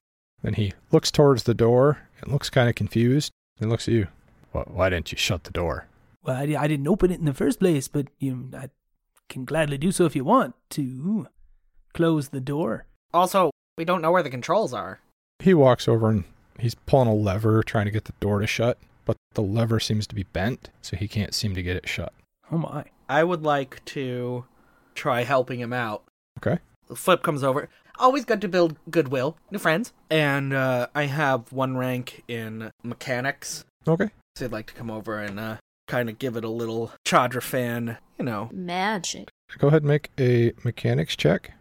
[0.42, 4.08] Then he looks towards the door and looks kind of confused and looks at you.
[4.54, 5.88] Why, why didn't you shut the door?
[6.24, 8.70] Well, I, I didn't open it in the first place, but you, I
[9.30, 11.28] can gladly do so if you want to.
[11.94, 12.86] Close the door.
[13.14, 15.00] Also, we don't know where the controls are.
[15.40, 16.24] He walks over and
[16.60, 20.08] he's pulling a lever trying to get the door to shut, but the lever seems
[20.08, 22.14] to be bent, so he can't seem to get it shut.
[22.52, 22.86] Oh my.
[23.10, 24.46] I would like to
[24.96, 26.04] try helping him out.
[26.38, 26.60] Okay.
[26.94, 27.70] Flip comes over.
[28.00, 29.94] Always good to build goodwill, new friends.
[30.10, 33.66] And uh, I have one rank in mechanics.
[33.88, 34.10] Okay.
[34.36, 37.42] So I'd like to come over and uh, kind of give it a little Chadra
[37.42, 38.50] fan, you know.
[38.54, 39.30] Magic.
[39.58, 41.52] Go ahead and make a mechanics check.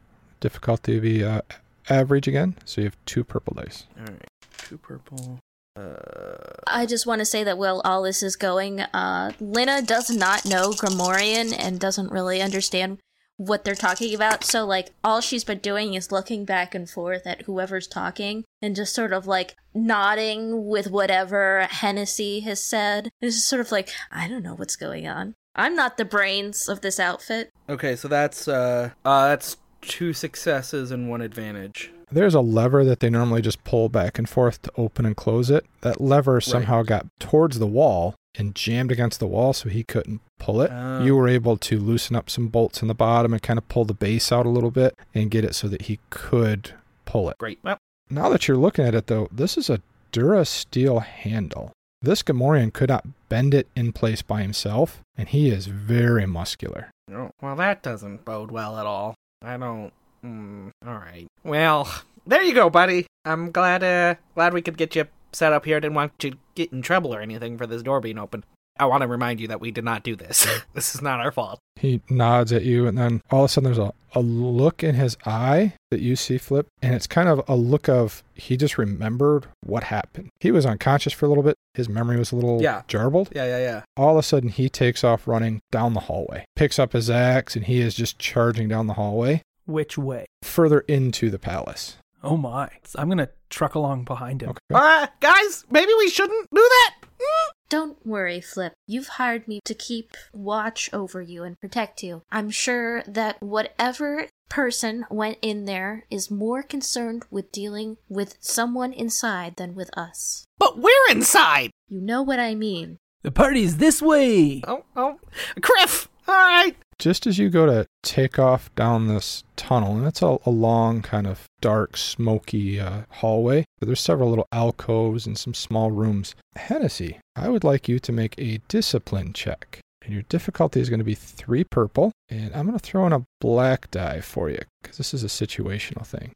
[0.41, 1.43] Difficulty will be uh,
[1.89, 3.87] average again, so you have two purple dice.
[3.99, 4.27] All right,
[4.59, 5.39] two purple.
[5.77, 6.35] Uh,
[6.67, 10.45] I just want to say that while all this is going, uh, Lina does not
[10.45, 12.99] know Gamorrean and doesn't really understand
[13.37, 14.45] what they're talking about.
[14.45, 18.77] So, like, all she's been doing is looking back and forth at whoever's talking and
[18.77, 23.09] just sort of like nodding with whatever Hennessy has said.
[23.23, 25.35] It's just sort of like, I don't know what's going on.
[25.57, 27.51] I'm not the brains of this outfit.
[27.69, 31.91] Okay, so that's uh, uh that's two successes and one advantage.
[32.13, 35.49] There's a lever that they normally just pull back and forth to open and close
[35.51, 35.65] it.
[35.83, 40.21] That lever somehow got towards the wall and jammed against the wall so he couldn't
[40.39, 40.71] pull it.
[40.73, 41.05] Oh.
[41.05, 43.85] You were able to loosen up some bolts in the bottom and kind of pull
[43.85, 46.73] the base out a little bit and get it so that he could
[47.05, 47.39] pull it.
[47.39, 47.61] Great.
[47.63, 49.81] Well, Now that you're looking at it though, this is a
[50.13, 51.71] Durasteel handle.
[52.03, 56.91] This Gamorrean could not bend it in place by himself, and he is very muscular.
[57.13, 59.15] oh, well, that doesn't bode well at all.
[59.43, 59.93] I don't.
[60.25, 61.27] Mm, all right.
[61.45, 61.89] Well,
[62.27, 63.07] there you go, buddy.
[63.25, 63.83] I'm glad.
[63.83, 65.81] Uh, glad we could get you set up here.
[65.81, 68.45] Didn't want you to get in trouble or anything for this door being open.
[68.81, 70.47] I want to remind you that we did not do this.
[70.75, 71.59] this is not our fault.
[71.77, 74.95] He nods at you, and then all of a sudden there's a, a look in
[74.97, 78.77] his eye that you see flip, and it's kind of a look of he just
[78.79, 80.31] remembered what happened.
[80.41, 81.55] He was unconscious for a little bit.
[81.75, 82.83] His memory was a little Yeah.
[82.89, 83.29] jarbled.
[83.35, 83.83] Yeah, yeah, yeah.
[83.97, 87.55] All of a sudden, he takes off running down the hallway, picks up his axe,
[87.57, 90.27] and he is just charging down the hallway Which way?
[90.43, 91.97] further into the palace.
[92.23, 92.69] Oh my.
[92.97, 94.51] I'm going to truck along behind him.
[94.51, 94.59] Okay.
[94.75, 96.95] Uh, guys, maybe we shouldn't do that.
[97.19, 97.51] Mm.
[97.71, 98.73] Don't worry, Flip.
[98.89, 102.23] You've hired me to keep watch over you and protect you.
[102.29, 108.93] I'm sure that whatever person went in there is more concerned with dealing with someone
[108.93, 110.45] inside than with us.
[110.59, 111.71] But we're inside.
[111.89, 112.99] You know what I mean.
[113.23, 114.63] The party's this way.
[114.67, 115.21] Oh, oh,
[115.63, 116.09] Criff.
[116.27, 116.75] All right.
[117.01, 121.01] Just as you go to take off down this tunnel, and it's a, a long,
[121.01, 126.35] kind of dark, smoky uh, hallway, there's several little alcoves and some small rooms.
[126.57, 129.81] Hennessy, I would like you to make a discipline check.
[130.03, 133.13] And your difficulty is going to be three purple, and I'm going to throw in
[133.15, 136.33] a black die for you because this is a situational thing.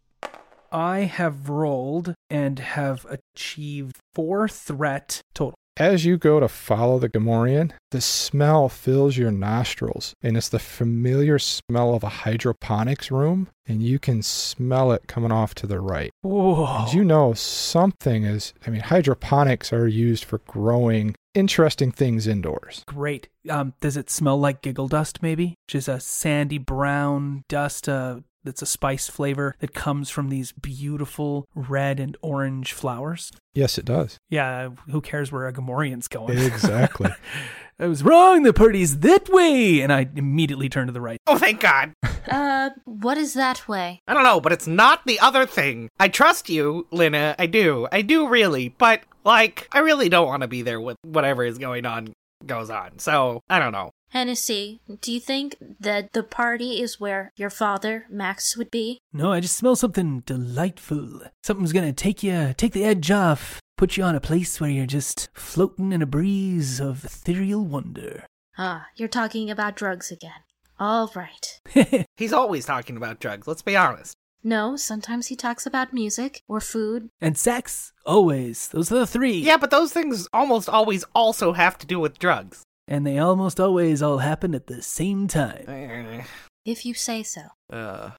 [0.73, 5.55] I have rolled and have achieved four threat total.
[5.77, 10.61] As you go to follow the Gamorrean, the smell fills your nostrils, and it's the
[10.61, 15.81] familiar smell of a hydroponics room, and you can smell it coming off to the
[15.81, 16.13] right.
[16.23, 16.85] Whoa.
[16.85, 22.85] And you know something is, I mean, hydroponics are used for growing interesting things indoors.
[22.87, 23.29] Great.
[23.51, 25.57] Um, does it smell like giggle dust, maybe?
[25.67, 30.53] Which is a sandy brown dust uh, that's a spice flavor that comes from these
[30.53, 33.33] beautiful red and orange flowers.
[33.55, 34.19] Yes, it does.
[34.29, 36.39] Yeah, who cares where a Gamorrean's going?
[36.39, 37.11] Exactly.
[37.79, 38.43] I was wrong.
[38.43, 39.81] The party's that way.
[39.81, 41.19] And I immediately turned to the right.
[41.27, 41.93] Oh, thank God.
[42.27, 44.01] Uh, what is that way?
[44.09, 45.91] I don't know, but it's not the other thing.
[46.01, 47.35] I trust you, Lina.
[47.39, 47.87] I do.
[47.93, 48.71] I do really.
[48.71, 52.15] But, like, I really don't want to be there with whatever is going on
[52.47, 52.99] goes on.
[52.99, 53.91] So, I don't know.
[54.15, 59.01] Hennessy, do you think that the party is where your father, Max, would be?
[59.13, 61.23] No, I just smell something delightful.
[61.43, 64.87] Something's gonna take you, take the edge off, put you on a place where you're
[64.87, 68.25] just floating in a breeze of ethereal wonder.
[68.57, 70.45] Ah, you're talking about drugs again.
[70.79, 72.07] All right.
[72.17, 74.15] He's always talking about drugs, let's be honest.
[74.45, 77.09] No, sometimes he talks about music or food.
[77.21, 78.69] And sex, always.
[78.69, 79.39] Those are the three.
[79.39, 82.63] Yeah, but those things almost always also have to do with drugs.
[82.87, 86.25] And they almost always all happen at the same time.
[86.65, 87.43] If you say so.
[87.71, 88.11] Uh.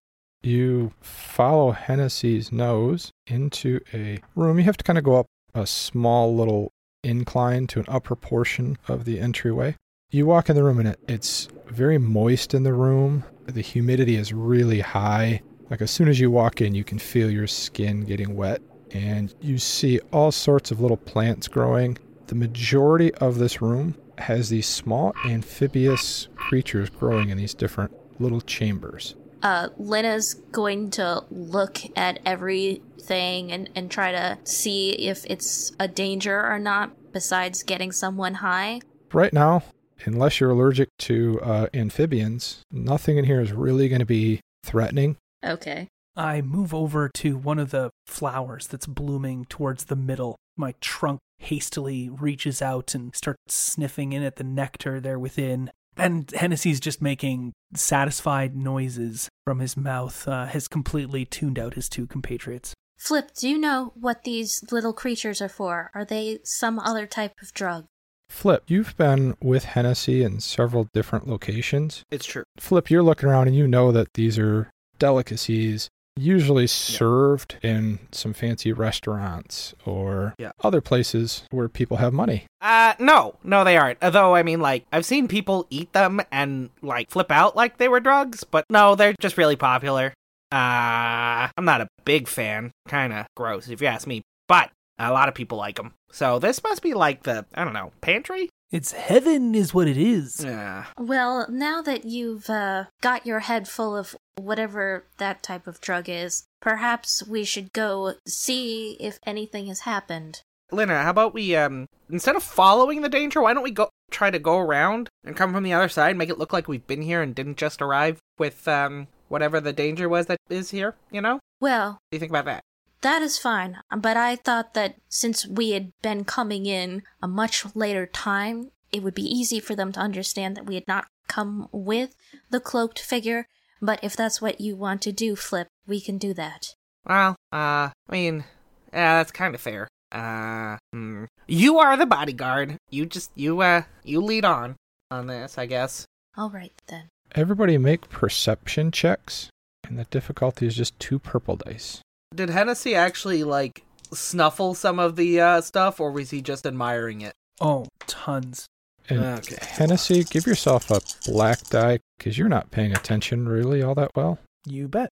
[0.41, 4.60] You follow Hennessy's nose into a room.
[4.60, 5.25] You have to kind of go up
[5.56, 6.71] a small little
[7.04, 9.75] incline to an upper portion of the entryway.
[10.12, 13.23] You walk in the room and it, it's very moist in the room.
[13.45, 15.41] The humidity is really high.
[15.69, 18.62] Like as soon as you walk in, you can feel your skin getting wet.
[18.91, 21.97] And you see all sorts of little plants growing.
[22.28, 28.41] The majority of this room has these small amphibious creatures growing in these different little
[28.41, 29.15] chambers.
[29.43, 35.88] Uh, Lena's going to look at everything and, and try to see if it's a
[35.88, 38.82] danger or not, besides getting someone high.
[39.13, 39.63] Right now,
[40.06, 45.17] unless you're allergic to uh, amphibians, nothing in here is really going to be threatening.
[45.43, 45.88] Okay.
[46.15, 50.38] I move over to one of the flowers that's blooming towards the middle.
[50.58, 55.71] My trunk hastily reaches out and starts sniffing in at the nectar there within.
[55.98, 61.88] And Hennessy's just making satisfied noises from his mouth, uh, has completely tuned out his
[61.88, 62.74] two compatriots.
[62.98, 65.91] Flip, do you know what these little creatures are for?
[65.93, 67.86] Are they some other type of drug?
[68.30, 72.04] Flip, you've been with Hennessy in several different locations.
[72.12, 72.43] It's true.
[72.58, 78.34] Flip, you're looking around and you know that these are delicacies usually served in some
[78.34, 80.51] fancy restaurants or Yeah.
[80.63, 82.45] other places where people have money.
[82.62, 83.99] Uh, no, no, they aren't.
[84.01, 87.88] Although, I mean, like, I've seen people eat them and, like, flip out like they
[87.88, 90.13] were drugs, but no, they're just really popular.
[90.51, 92.71] Uh, I'm not a big fan.
[92.88, 95.93] Kinda gross, if you ask me, but a lot of people like them.
[96.12, 98.49] So this must be like the, I don't know, pantry?
[98.76, 100.44] It's heaven, is what it is.
[100.44, 100.88] Yeah.
[100.98, 106.10] Well, now that you've uh, got your head full of whatever that type of drug
[106.10, 110.42] is, perhaps we should go see if anything has happened.
[110.74, 114.30] Lina, how about we, um, instead of following the danger, why don't we go try
[114.30, 117.02] to go around and come from the other side, make it look like we've been
[117.02, 121.22] here and didn't just arrive with, um, whatever the danger was that is here, you
[121.22, 121.40] know?
[121.62, 122.64] Well, What do you think about that?
[123.02, 127.66] That is fine, but I thought that since we had been coming in a much
[127.76, 131.68] later time, it would be easy for them to understand that we had not come
[131.72, 132.16] with
[132.50, 133.48] the cloaked figure.
[133.82, 136.76] But if that's what you want to do, Flip, we can do that.
[137.06, 138.46] Well, uh, I mean,
[138.94, 139.88] yeah, that's kind of fair.
[140.12, 141.26] Uh, hmm.
[141.48, 142.78] you are the bodyguard.
[142.90, 144.76] You just, you, uh, you lead on
[145.12, 146.06] on this, I guess.
[146.38, 147.10] All right, then.
[147.34, 149.50] Everybody make perception checks,
[149.88, 152.02] and the difficulty is just two purple dice.
[152.36, 157.21] Did Hennessy actually, like, snuffle some of the, uh, stuff, or was he just admiring
[157.21, 157.34] it?
[157.62, 158.65] Oh, tons.
[159.10, 159.58] And Okay.
[159.62, 164.39] Hennessy, give yourself a black die because you're not paying attention really all that well.
[164.65, 165.10] You bet.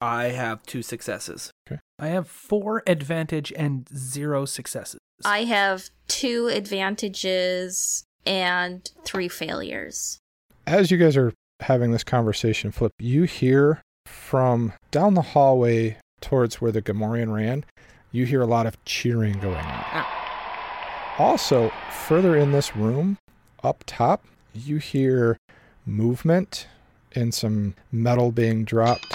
[0.00, 1.50] I have two successes.
[1.66, 1.80] Okay.
[1.98, 5.00] I have four advantage and zero successes.
[5.24, 10.18] I have two advantages and three failures.
[10.66, 16.60] As you guys are having this conversation, Flip, you hear from down the hallway towards
[16.60, 17.64] where the Gamorrean ran,
[18.12, 19.62] you hear a lot of cheering going on.
[19.92, 21.16] Ah.
[21.18, 23.18] Also, further in this room,
[23.62, 25.36] up top, you hear
[25.84, 26.66] movement
[27.14, 29.06] and some metal being dropped.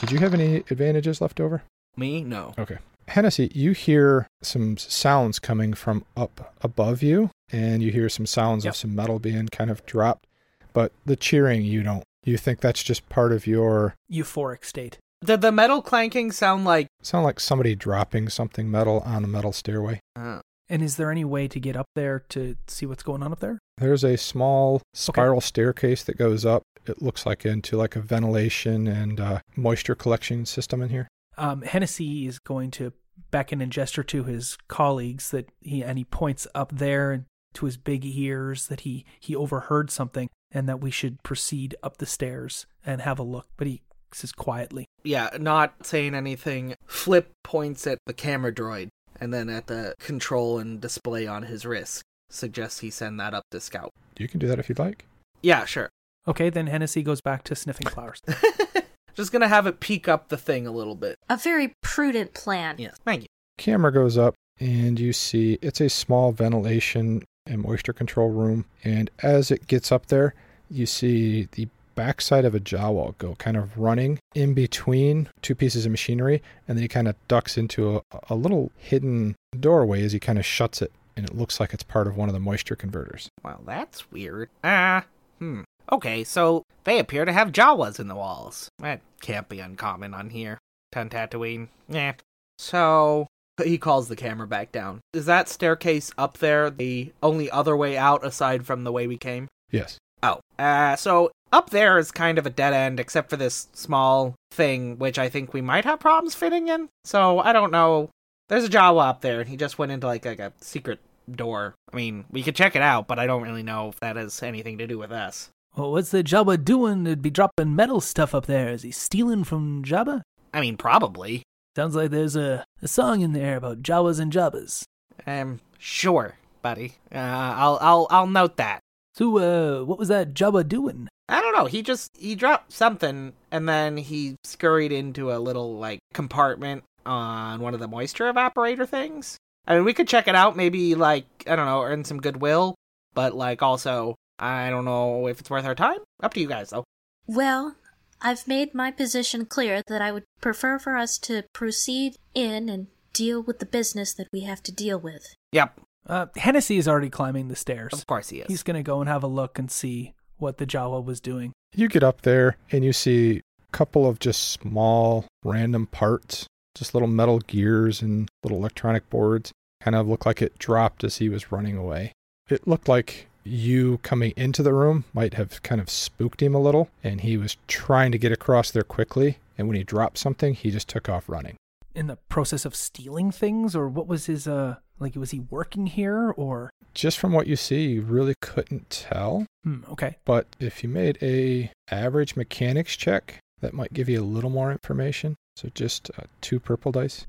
[0.00, 1.62] Did you have any advantages left over?
[1.96, 2.22] Me?
[2.22, 2.54] No.
[2.58, 2.78] Okay.
[3.08, 8.64] Hennessy, you hear some sounds coming from up above you, and you hear some sounds
[8.64, 8.72] Yep.
[8.72, 10.26] of some metal being kind of dropped,
[10.72, 12.04] but the cheering you don't.
[12.28, 14.98] You think that's just part of your Euphoric state.
[15.24, 19.52] Did the metal clanking sound like, sound like somebody dropping something metal on a metal
[19.52, 20.00] stairway.
[20.14, 23.32] uh, And is there any way to get up there to see what's going on
[23.32, 23.58] up there?
[23.78, 26.64] There's a small spiral staircase that goes up.
[26.86, 31.08] It looks like into like a ventilation and uh, moisture collection system in here.
[31.38, 32.92] Um, Hennessy is going to
[33.30, 37.78] beckon and gesture to his colleagues that he and he points up there to his
[37.78, 42.66] big ears that he he overheard something and that we should proceed up the stairs
[42.84, 43.46] and have a look.
[43.56, 43.82] But he
[44.12, 44.86] says quietly.
[45.02, 46.74] Yeah, not saying anything.
[46.86, 48.88] Flip points at the camera droid
[49.20, 52.02] and then at the control and display on his wrist.
[52.30, 53.90] Suggests he send that up to scout.
[54.18, 55.06] You can do that if you'd like.
[55.42, 55.88] Yeah, sure.
[56.26, 58.20] Okay, then Hennessy goes back to sniffing flowers.
[59.14, 61.16] Just gonna have it peek up the thing a little bit.
[61.28, 62.76] A very prudent plan.
[62.78, 63.28] Yes, thank you.
[63.56, 68.64] Camera goes up and you see it's a small ventilation and moisture control room.
[68.84, 70.34] And as it gets up there,
[70.70, 75.84] you see the backside of a Jawa go kind of running in between two pieces
[75.84, 80.12] of machinery, and then he kind of ducks into a, a little hidden doorway as
[80.12, 82.40] he kind of shuts it, and it looks like it's part of one of the
[82.40, 83.28] moisture converters.
[83.42, 84.48] Well, that's weird.
[84.62, 85.06] Ah,
[85.40, 85.62] hmm.
[85.90, 88.68] Okay, so they appear to have Jawas in the walls.
[88.78, 90.58] That can't be uncommon on here.
[90.92, 91.68] Ten Tatooine.
[91.88, 92.12] Yeah.
[92.58, 93.26] So
[93.64, 95.00] he calls the camera back down.
[95.12, 99.16] Is that staircase up there the only other way out aside from the way we
[99.16, 99.48] came?
[99.70, 99.98] Yes.
[100.22, 104.34] Oh, uh, so up there is kind of a dead end, except for this small
[104.50, 106.88] thing, which I think we might have problems fitting in.
[107.04, 108.10] So I don't know.
[108.48, 111.74] There's a Jawa up there, and he just went into like, like a secret door.
[111.92, 114.42] I mean, we could check it out, but I don't really know if that has
[114.42, 115.50] anything to do with us.
[115.76, 118.70] Well, what's the Jabba doing to be dropping metal stuff up there?
[118.70, 120.22] Is he stealing from Jabba?
[120.52, 121.42] I mean, probably.
[121.78, 124.82] Sounds like there's a, a song in there about Jawas and Jabbas.
[125.28, 126.94] Um, sure, buddy.
[127.14, 128.80] Uh, I'll I'll I'll note that.
[129.14, 131.06] So, uh, what was that Jabba doing?
[131.28, 131.66] I don't know.
[131.66, 137.60] He just he dropped something and then he scurried into a little like compartment on
[137.60, 139.38] one of the moisture evaporator things.
[139.64, 140.56] I mean, we could check it out.
[140.56, 142.74] Maybe like I don't know, earn some goodwill.
[143.14, 146.00] But like also, I don't know if it's worth our time.
[146.24, 146.82] Up to you guys though.
[147.28, 147.76] Well,
[148.20, 152.88] I've made my position clear that I would prefer for us to proceed in and
[153.12, 155.34] deal with the business that we have to deal with.
[155.52, 155.80] Yep.
[156.06, 157.92] Uh, Hennessy is already climbing the stairs.
[157.92, 158.46] Of course he is.
[158.48, 161.52] He's going to go and have a look and see what the Jawa was doing.
[161.74, 166.94] You get up there and you see a couple of just small random parts, just
[166.94, 169.52] little metal gears and little electronic boards.
[169.80, 172.12] Kind of look like it dropped as he was running away.
[172.48, 176.60] It looked like you coming into the room might have kind of spooked him a
[176.60, 179.38] little, and he was trying to get across there quickly.
[179.56, 181.56] And when he dropped something, he just took off running.
[181.94, 185.86] In the process of stealing things, or what was his, uh, like, was he working
[185.86, 186.70] here, or?
[186.94, 189.46] Just from what you see, you really couldn't tell.
[189.64, 190.16] Hmm, okay.
[190.24, 194.70] But if you made a average mechanics check, that might give you a little more
[194.70, 195.34] information.
[195.56, 197.26] So just uh, two purple dice.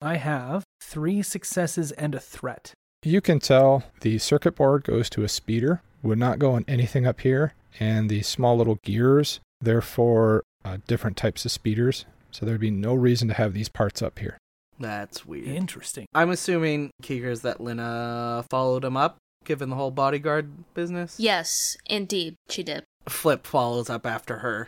[0.00, 2.72] I have three successes and a threat.
[3.06, 7.06] You can tell the circuit board goes to a speeder, would not go on anything
[7.06, 12.06] up here, and the small little gears, they're for uh, different types of speeders.
[12.30, 14.38] So there'd be no reason to have these parts up here.
[14.80, 15.48] That's weird.
[15.48, 16.06] Interesting.
[16.14, 21.20] I'm assuming Keegers that Lina followed him up, given the whole bodyguard business.
[21.20, 22.84] Yes, indeed, she did.
[23.06, 24.66] Flip follows up after her.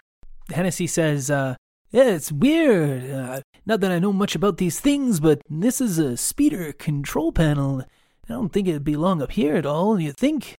[0.51, 1.57] Hennessy says, uh,
[1.90, 3.11] yeah, it's weird.
[3.11, 7.33] Uh, not that I know much about these things, but this is a speeder control
[7.33, 7.83] panel.
[8.28, 10.54] I don't think it'd be long up here at all, you think?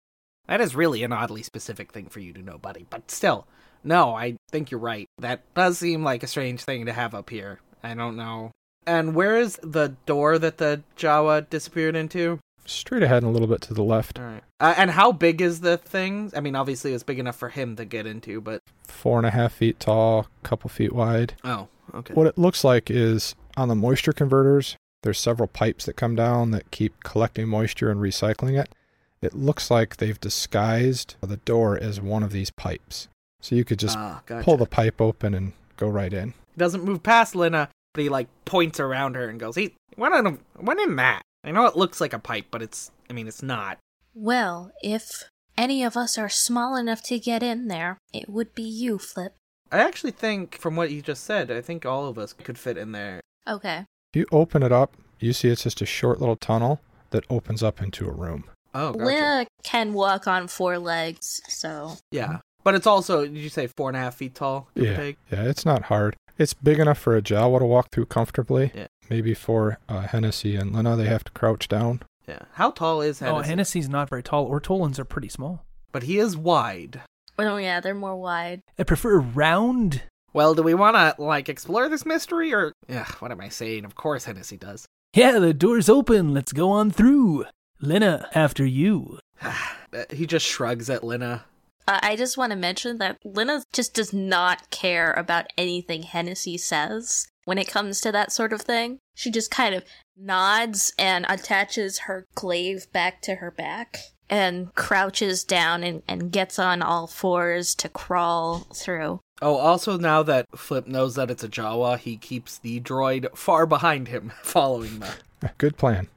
[0.47, 2.85] That is really an oddly specific thing for you to know, buddy.
[2.89, 3.45] But still,
[3.83, 5.07] no, I think you're right.
[5.19, 7.59] That does seem like a strange thing to have up here.
[7.83, 8.51] I don't know.
[8.85, 12.39] And where is the door that the Jawa disappeared into?
[12.65, 14.17] Straight ahead and a little bit to the left.
[14.17, 14.43] All right.
[14.61, 16.31] Uh, and how big is the thing?
[16.35, 19.31] I mean, obviously it's big enough for him to get into, but Four and a
[19.31, 21.33] half feet tall, couple feet wide.
[21.43, 22.13] oh, okay.
[22.13, 26.51] What it looks like is on the moisture converters, there's several pipes that come down
[26.51, 28.73] that keep collecting moisture and recycling it.
[29.21, 33.07] It looks like they've disguised the door as one of these pipes.
[33.41, 34.43] So you could just Ah, gotcha.
[34.43, 36.33] pull the pipe open and go right in.
[36.57, 40.39] Doesn't move past Lina, but he like points around her and goes, "He went in,
[40.59, 43.43] went in that." I know it looks like a pipe, but it's, I mean, it's
[43.43, 43.77] not.
[44.13, 45.23] Well, if
[45.57, 49.33] any of us are small enough to get in there, it would be you, Flip.
[49.71, 52.77] I actually think, from what you just said, I think all of us could fit
[52.77, 53.21] in there.
[53.47, 53.85] Okay.
[54.17, 57.83] You open it up, you see it's just a short little tunnel that opens up
[57.83, 58.45] into a room.
[58.73, 59.05] Oh, gotcha.
[59.05, 61.97] Lina can walk on four legs, so.
[62.09, 64.69] Yeah, but it's also, did you say four and a half feet tall?
[64.73, 65.17] Yeah, take?
[65.31, 66.15] yeah, it's not hard.
[66.39, 68.71] It's big enough for a Jawa to walk through comfortably.
[68.73, 68.87] Yeah.
[69.07, 72.01] Maybe for uh, Hennessy and Lena, they have to crouch down.
[72.27, 72.39] Yeah.
[72.53, 73.37] How tall is Hennessy?
[73.37, 74.45] Oh, Hennessy's not very tall.
[74.45, 75.63] Ortolans are pretty small.
[75.91, 77.01] But he is wide.
[77.37, 78.61] Oh, yeah, they're more wide.
[78.79, 80.01] I prefer round.
[80.33, 83.05] Well, do we want to like explore this mystery, or yeah?
[83.19, 83.85] What am I saying?
[83.85, 84.85] Of course, Hennessy does.
[85.13, 86.33] Yeah, the door's open.
[86.33, 87.45] Let's go on through.
[87.81, 89.19] Lena, after you.
[90.11, 91.45] he just shrugs at Lena.
[91.87, 96.57] Uh, I just want to mention that Lena just does not care about anything Hennessy
[96.57, 98.99] says when it comes to that sort of thing.
[99.15, 99.85] She just kind of
[100.17, 103.97] nods and attaches her glaive back to her back
[104.29, 109.21] and crouches down and, and gets on all fours to crawl through.
[109.41, 113.65] Oh, also now that Flip knows that it's a Jawa, he keeps the droid far
[113.65, 115.13] behind him, following them.
[115.57, 116.07] Good plan.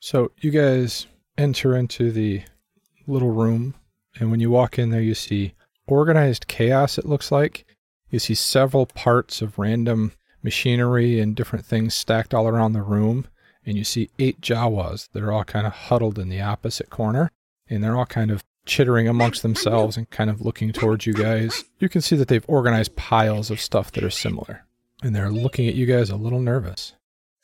[0.00, 1.06] So you guys
[1.38, 2.42] enter into the
[3.06, 3.74] little room,
[4.18, 5.54] and when you walk in there, you see
[5.86, 7.64] organized chaos, it looks like.
[8.10, 13.26] You see several parts of random machinery and different things stacked all around the room.
[13.64, 17.30] And you see eight Jawas that are all kind of huddled in the opposite corner.
[17.68, 21.64] And they're all kind of chittering amongst themselves and kind of looking towards you guys.
[21.78, 24.64] You can see that they've organized piles of stuff that are similar.
[25.02, 26.92] And they're looking at you guys a little nervous.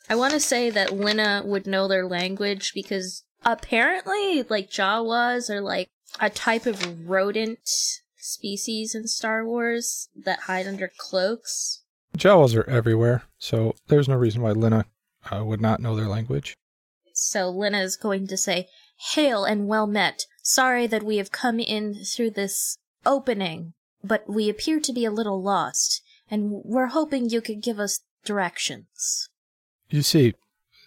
[0.09, 5.61] I want to say that Lena would know their language because apparently, like, Jawas are
[5.61, 5.89] like
[6.19, 7.59] a type of rodent
[8.17, 11.83] species in Star Wars that hide under cloaks.
[12.17, 14.85] Jawas are everywhere, so there's no reason why Lina
[15.31, 16.55] uh, would not know their language.
[17.13, 18.67] So Lina is going to say,
[19.13, 20.25] Hail and well met.
[20.41, 23.73] Sorry that we have come in through this opening,
[24.03, 28.01] but we appear to be a little lost, and we're hoping you could give us
[28.25, 29.29] directions.
[29.89, 30.35] You see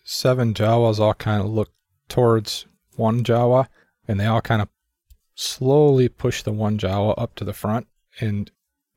[0.05, 1.71] seven Jawas all kind of look
[2.09, 3.69] towards one Jawa,
[4.07, 4.69] and they all kind of
[5.35, 7.87] slowly push the one Jawa up to the front,
[8.21, 8.51] and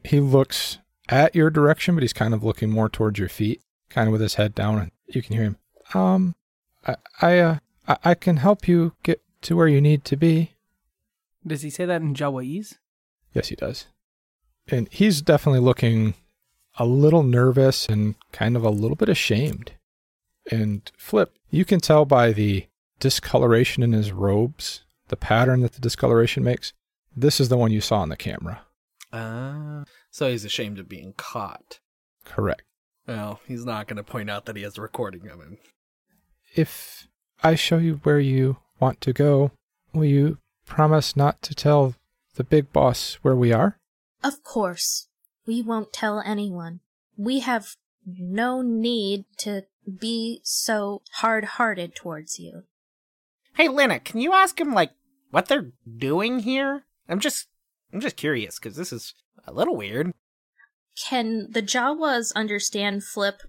[0.03, 4.07] he looks at your direction, but he's kind of looking more towards your feet, kind
[4.07, 5.57] of with his head down, and you can hear him.
[5.93, 6.35] Um,
[6.85, 7.57] I, I, uh,
[7.87, 10.51] I, I can help you get to where you need to be.
[11.45, 12.75] Does he say that in Jawaiese?
[13.33, 13.85] Yes, he does.
[14.67, 16.15] And he's definitely looking
[16.77, 19.73] a little nervous and kind of a little bit ashamed.
[20.51, 22.67] And Flip, you can tell by the
[22.99, 26.73] discoloration in his robes, the pattern that the discoloration makes.
[27.15, 28.61] This is the one you saw on the camera.
[29.13, 29.81] Ah.
[29.81, 31.79] Uh, so he's ashamed of being caught.
[32.23, 32.63] Correct.
[33.07, 35.57] Well, he's not going to point out that he has a recording of him.
[36.55, 37.07] If
[37.43, 39.51] I show you where you want to go,
[39.93, 41.95] will you promise not to tell
[42.35, 43.79] the big boss where we are?
[44.23, 45.07] Of course.
[45.45, 46.79] We won't tell anyone.
[47.17, 47.75] We have
[48.05, 49.63] no need to
[49.99, 52.63] be so hard hearted towards you.
[53.55, 54.91] Hey, Lena, can you ask him, like,
[55.31, 56.85] what they're doing here?
[57.07, 57.47] I'm just.
[57.93, 59.13] I'm just curious, because this is
[59.47, 60.11] a little weird.
[60.97, 63.41] Can the Jawas understand Flip?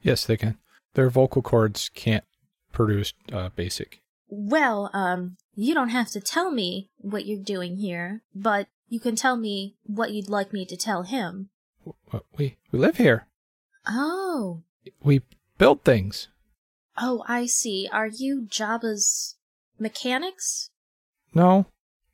[0.00, 0.58] Yes, they can.
[0.94, 2.24] Their vocal cords can't
[2.72, 4.00] produce uh, basic.
[4.28, 9.16] Well, um, you don't have to tell me what you're doing here, but you can
[9.16, 11.50] tell me what you'd like me to tell him.
[12.36, 13.26] We we live here.
[13.86, 14.62] Oh.
[15.02, 15.22] We
[15.58, 16.28] build things.
[16.96, 17.88] Oh, I see.
[17.92, 19.36] Are you Jabba's
[19.78, 20.70] mechanics?
[21.34, 21.66] No,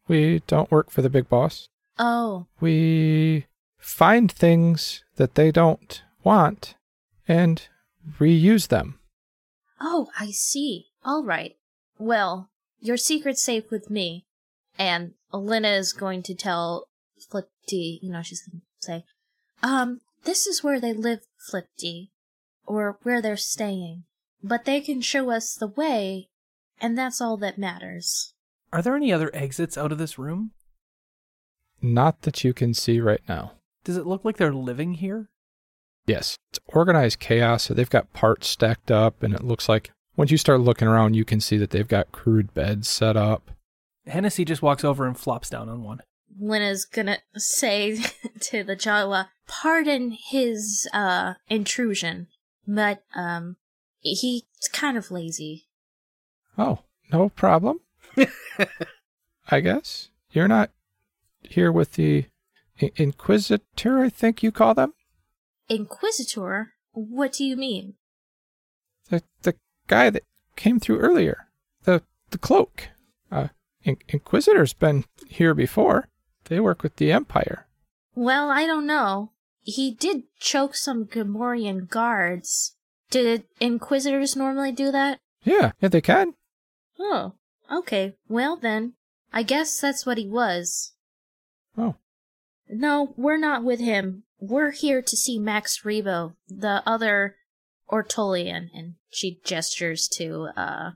[0.07, 1.69] we don't work for the big boss.
[1.99, 2.47] Oh.
[2.61, 3.47] We
[3.77, 6.75] find things that they don't want
[7.27, 7.67] and
[8.19, 8.99] reuse them.
[9.81, 10.87] Oh, I see.
[11.05, 11.57] All right.
[11.99, 12.51] Well,
[12.81, 14.24] your secret's safe with me.
[14.79, 16.89] And Lena is going to tell
[17.31, 19.05] Flip D, you know, she's going to say,
[19.62, 22.11] um, this is where they live, Flip D,
[22.66, 24.05] or where they're staying.
[24.43, 26.29] But they can show us the way,
[26.81, 28.35] and that's all that matters.
[28.72, 30.53] Are there any other exits out of this room?
[31.83, 33.53] Not that you can see right now.
[33.83, 35.29] Does it look like they're living here?
[36.09, 36.39] Yes.
[36.51, 40.39] It's organized chaos, so they've got parts stacked up, and it looks like once you
[40.39, 43.51] start looking around, you can see that they've got crude beds set up.
[44.07, 46.01] Hennessy just walks over and flops down on one.
[46.41, 47.99] Lena's gonna say
[48.41, 52.29] to the Jawa, pardon his, uh, intrusion,
[52.67, 53.57] but, um,
[54.01, 54.43] he's
[54.73, 55.67] kind of lazy.
[56.57, 56.81] Oh,
[57.13, 57.81] no problem.
[59.51, 60.09] I guess.
[60.31, 60.71] You're not
[61.43, 62.27] here with the
[62.97, 64.95] Inquisitor, I think you call them?
[65.69, 66.75] Inquisitor?
[66.93, 67.95] What do you mean?
[69.11, 69.55] The the
[69.87, 70.25] guy that
[70.57, 71.49] came through earlier.
[71.85, 72.89] The the cloak.
[73.31, 73.49] Uh
[73.85, 76.09] In- Inquisitor's been here before.
[76.45, 77.66] They work with the Empire.
[78.14, 79.33] Well, I don't know.
[79.62, 82.75] He did choke some Gamorrean guards.
[83.11, 85.21] Did Inquisitors normally do that?
[85.45, 86.35] Yeah, yeah, they can.
[86.99, 87.35] Oh,
[87.71, 88.16] okay.
[88.29, 88.95] Well then,
[89.33, 90.93] I guess that's what he was.
[91.77, 91.97] Oh.
[92.69, 94.25] No, we're not with him.
[94.41, 97.36] We're here to see Max Rebo, the other
[97.91, 100.91] Ortolian, and she gestures to, uh,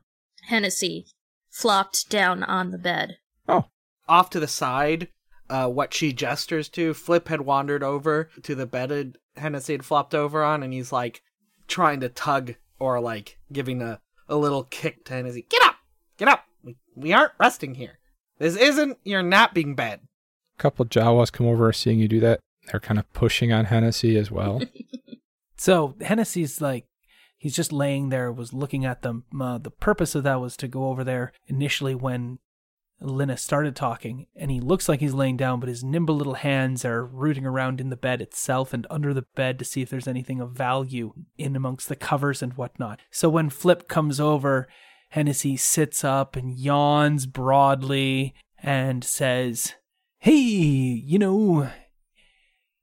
[0.44, 1.06] Hennessy,
[1.50, 3.16] flopped down on the bed.
[3.48, 3.66] Oh.
[4.08, 5.08] Off to the side,
[5.50, 10.14] uh, what she gestures to, Flip had wandered over to the bed Hennessy had flopped
[10.14, 11.22] over on, and he's like
[11.66, 15.46] trying to tug or like giving a, a little kick to Hennessy.
[15.48, 15.76] Get up!
[16.18, 16.44] Get up!
[16.62, 17.98] We, we aren't resting here.
[18.38, 20.00] This isn't your napping bed.
[20.58, 22.40] A couple Jawas come over seeing you do that.
[22.70, 24.62] They're kind of pushing on Hennessy as well.
[25.62, 26.88] So Hennessy's like,
[27.38, 29.26] he's just laying there, was looking at them.
[29.40, 32.40] Uh, the purpose of that was to go over there initially when
[33.00, 36.84] Lina started talking, and he looks like he's laying down, but his nimble little hands
[36.84, 40.08] are rooting around in the bed itself and under the bed to see if there's
[40.08, 42.98] anything of value in amongst the covers and whatnot.
[43.12, 44.66] So when Flip comes over,
[45.10, 49.74] Hennessy sits up and yawns broadly and says,
[50.18, 51.70] Hey, you know,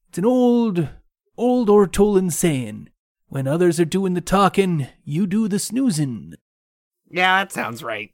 [0.09, 0.89] it's an old,
[1.37, 2.89] old Ortolan saying.
[3.27, 6.33] When others are doing the talking, you do the snoozing.
[7.11, 8.11] Yeah, that sounds right.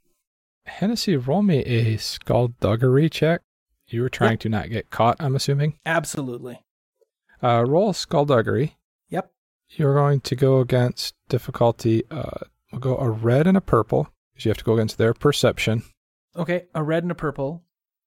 [0.66, 3.40] Hennessy, roll me a skullduggery check.
[3.88, 5.78] You were trying to not get caught, I'm assuming.
[5.86, 6.60] Absolutely.
[7.42, 8.76] Uh, roll skullduggery.
[9.08, 9.32] Yep.
[9.70, 12.04] You're going to go against difficulty.
[12.10, 15.14] Uh, we'll go a red and a purple because you have to go against their
[15.14, 15.82] perception.
[16.36, 17.62] Okay, a red and a purple.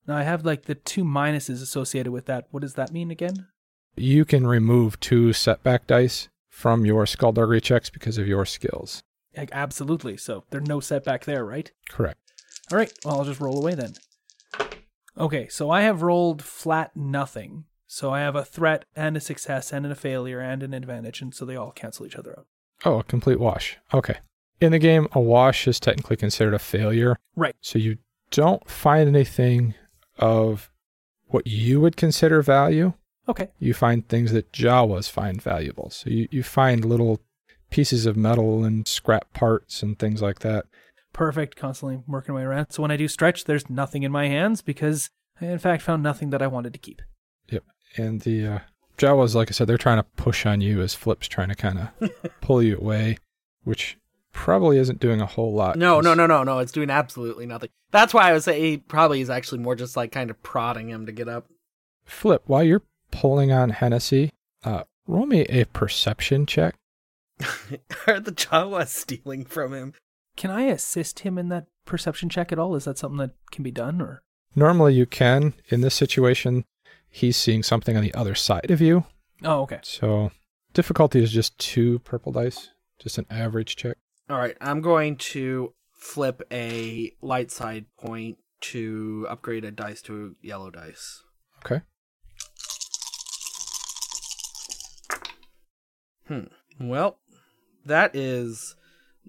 [0.06, 2.50] Now I have like the two minuses associated with that.
[2.52, 3.48] What does that mean again?
[3.96, 9.04] You can remove two setback dice from your skullduggery checks because of your skills.
[9.36, 10.18] Like, absolutely.
[10.18, 11.72] So there's no setback there, right?
[11.90, 12.20] Correct.
[12.72, 12.92] All right.
[13.04, 13.94] Well, I'll just roll away then.
[15.18, 17.66] Okay, so I have rolled flat nothing.
[17.88, 21.34] So I have a threat and a success and a failure and an advantage, and
[21.34, 22.46] so they all cancel each other out.
[22.86, 23.78] Oh, a complete wash.
[23.94, 24.18] Okay.
[24.62, 27.18] In the game, a wash is technically considered a failure.
[27.36, 27.56] Right.
[27.62, 27.98] So you
[28.32, 29.74] don't find anything
[30.20, 30.70] of
[31.28, 32.94] what you would consider value.
[33.30, 33.50] Okay.
[33.60, 35.90] You find things that Jawas find valuable.
[35.92, 37.22] So you, you find little
[37.70, 40.66] pieces of metal and scrap parts and things like that.
[41.14, 41.56] Perfect.
[41.56, 42.72] Constantly working my way around.
[42.72, 45.10] So when I do stretch, there's nothing in my hands because
[45.40, 47.02] I, in fact, found nothing that I wanted to keep.
[47.50, 47.64] Yep.
[47.98, 48.60] And the uh,
[48.98, 51.80] Jawas, like I said, they're trying to push on you as Flip's trying to kind
[52.02, 52.12] of
[52.42, 53.18] pull you away,
[53.64, 53.98] which
[54.34, 55.76] probably isn't doing a whole lot.
[55.78, 56.60] No, 'cause- no, no, no, no.
[56.60, 57.70] It's doing absolutely nothing.
[57.92, 60.90] That's why I would say he probably is actually more just like kind of prodding
[60.90, 61.48] him to get up.
[62.06, 62.82] Flip, while you're
[63.12, 64.32] pulling on Hennessy,
[64.64, 66.76] uh, roll me a perception check.
[68.08, 69.94] Are the Jawas stealing from him?
[70.36, 72.76] Can I assist him in that perception check at all?
[72.76, 74.22] Is that something that can be done or?
[74.56, 75.54] Normally you can.
[75.70, 76.66] In this situation,
[77.10, 79.06] he's seeing something on the other side of you.
[79.44, 79.80] Oh, okay.
[79.84, 80.32] So
[80.74, 83.98] difficulty is just two purple dice, just an average check.
[84.30, 90.36] All right, I'm going to flip a light side point to upgrade a dice to
[90.42, 91.24] a yellow dice.
[91.66, 91.82] Okay.
[96.30, 96.44] Hmm.
[96.80, 97.18] Well,
[97.86, 98.76] that is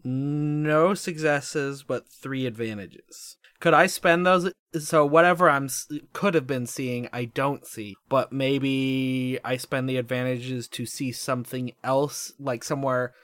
[0.05, 3.36] no successes but three advantages.
[3.59, 4.53] Could I spend those?
[4.78, 5.68] So whatever I'm
[6.12, 7.96] could have been seeing, I don't see.
[8.09, 13.14] But maybe I spend the advantages to see something else, like somewhere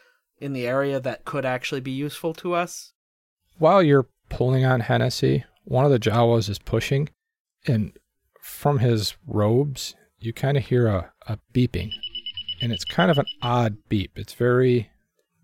[0.41, 2.93] in the area that could actually be useful to us.
[3.59, 7.09] While you're pulling on Hennessy, one of the Jawas is pushing,
[7.67, 7.93] and
[8.43, 11.93] from his robes, you kind of hear a, a beeping.
[12.61, 14.13] And it's kind of an odd beep.
[14.17, 14.91] It's very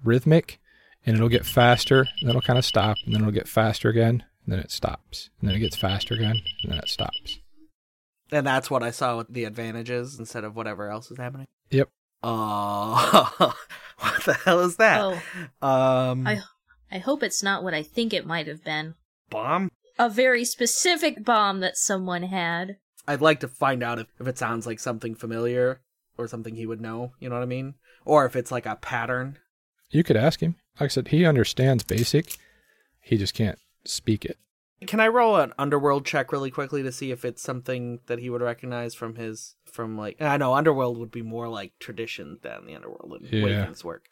[0.04, 0.60] rhythmic,
[1.06, 3.88] and it'll get faster, and then it'll kind of stop, and then it'll get faster
[3.88, 5.30] again, and then it stops.
[5.40, 7.38] And then it gets faster again, and then it stops.
[8.30, 11.46] And that's what I saw with the advantages instead of whatever else is happening.
[11.70, 11.88] Yep.
[12.22, 13.54] Oh,
[13.98, 15.00] what the hell is that?
[15.00, 15.12] Oh,
[15.66, 16.40] Um, I
[16.90, 18.94] I hope it's not what I think it might have been.
[19.30, 19.70] bomb.
[19.98, 22.76] A very specific bomb that someone had.
[23.06, 25.80] I'd like to find out if, if it sounds like something familiar
[26.22, 27.12] or something he would know.
[27.20, 27.74] You know what I mean?
[28.04, 29.38] Or if it's like a pattern.
[29.90, 30.56] You could ask him.
[30.80, 32.38] Like I said, he understands basic.
[33.00, 34.38] He just can't speak it.
[34.86, 38.30] Can I roll an underworld check really quickly to see if it's something that he
[38.30, 42.66] would recognize from his from like I know underworld would be more like tradition than
[42.66, 43.64] the underworld and way Yeah.
[43.64, 44.06] things work.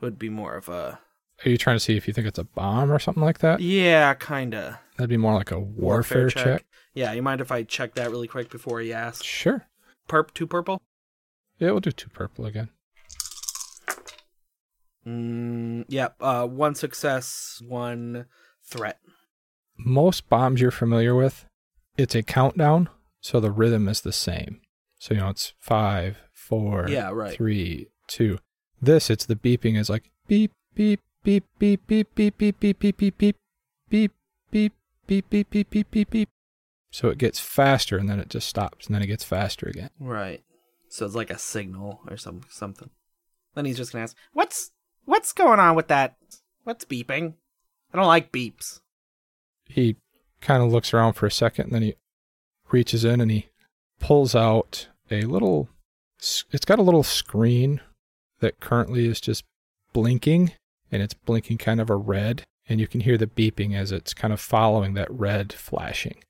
[0.00, 0.98] It would be more of a
[1.44, 3.60] Are you trying to see if you think it's a bomb or something like that?
[3.60, 6.64] yeah, kinda That'd be more like a warfare, check.
[6.94, 9.24] Yeah, you mind if I check that really quick before he asks?
[9.24, 9.66] Sure.
[10.08, 10.80] Perp two purple.
[11.58, 12.68] Yeah, we'll do two purple again.
[15.06, 16.16] Mm, yep.
[16.20, 18.26] Uh, one success, one
[18.64, 18.98] threat.
[19.78, 21.44] Most bombs you're familiar with,
[21.96, 22.88] it's a countdown,
[23.20, 24.60] so the rhythm is the same.
[24.98, 27.32] So you know it's five, four, Yeah, right.
[27.34, 28.38] three, two.
[28.80, 32.98] This, it's the beeping is like beep, beep, beep, beep, beep, beep, beep, beep, beep,
[32.98, 33.36] beep, beep,
[33.90, 34.12] beep,
[34.50, 34.72] beep,
[35.06, 36.28] beep, beep, beep, beep, beep, beep.
[36.90, 39.90] So it gets faster and then it just stops and then it gets faster again.
[40.00, 40.42] Right.
[40.96, 42.90] So it's like a signal or some something.
[43.54, 44.70] Then he's just gonna ask, "What's
[45.04, 46.16] what's going on with that?
[46.64, 47.34] What's beeping?
[47.92, 48.80] I don't like beeps."
[49.68, 49.96] he
[50.40, 51.94] kind of looks around for a second and then he
[52.70, 53.48] reaches in and he
[53.98, 55.68] pulls out a little
[56.18, 57.80] it's got a little screen
[58.40, 59.44] that currently is just
[59.92, 60.52] blinking
[60.90, 64.14] and it's blinking kind of a red, and you can hear the beeping as it's
[64.14, 66.22] kind of following that red flashing.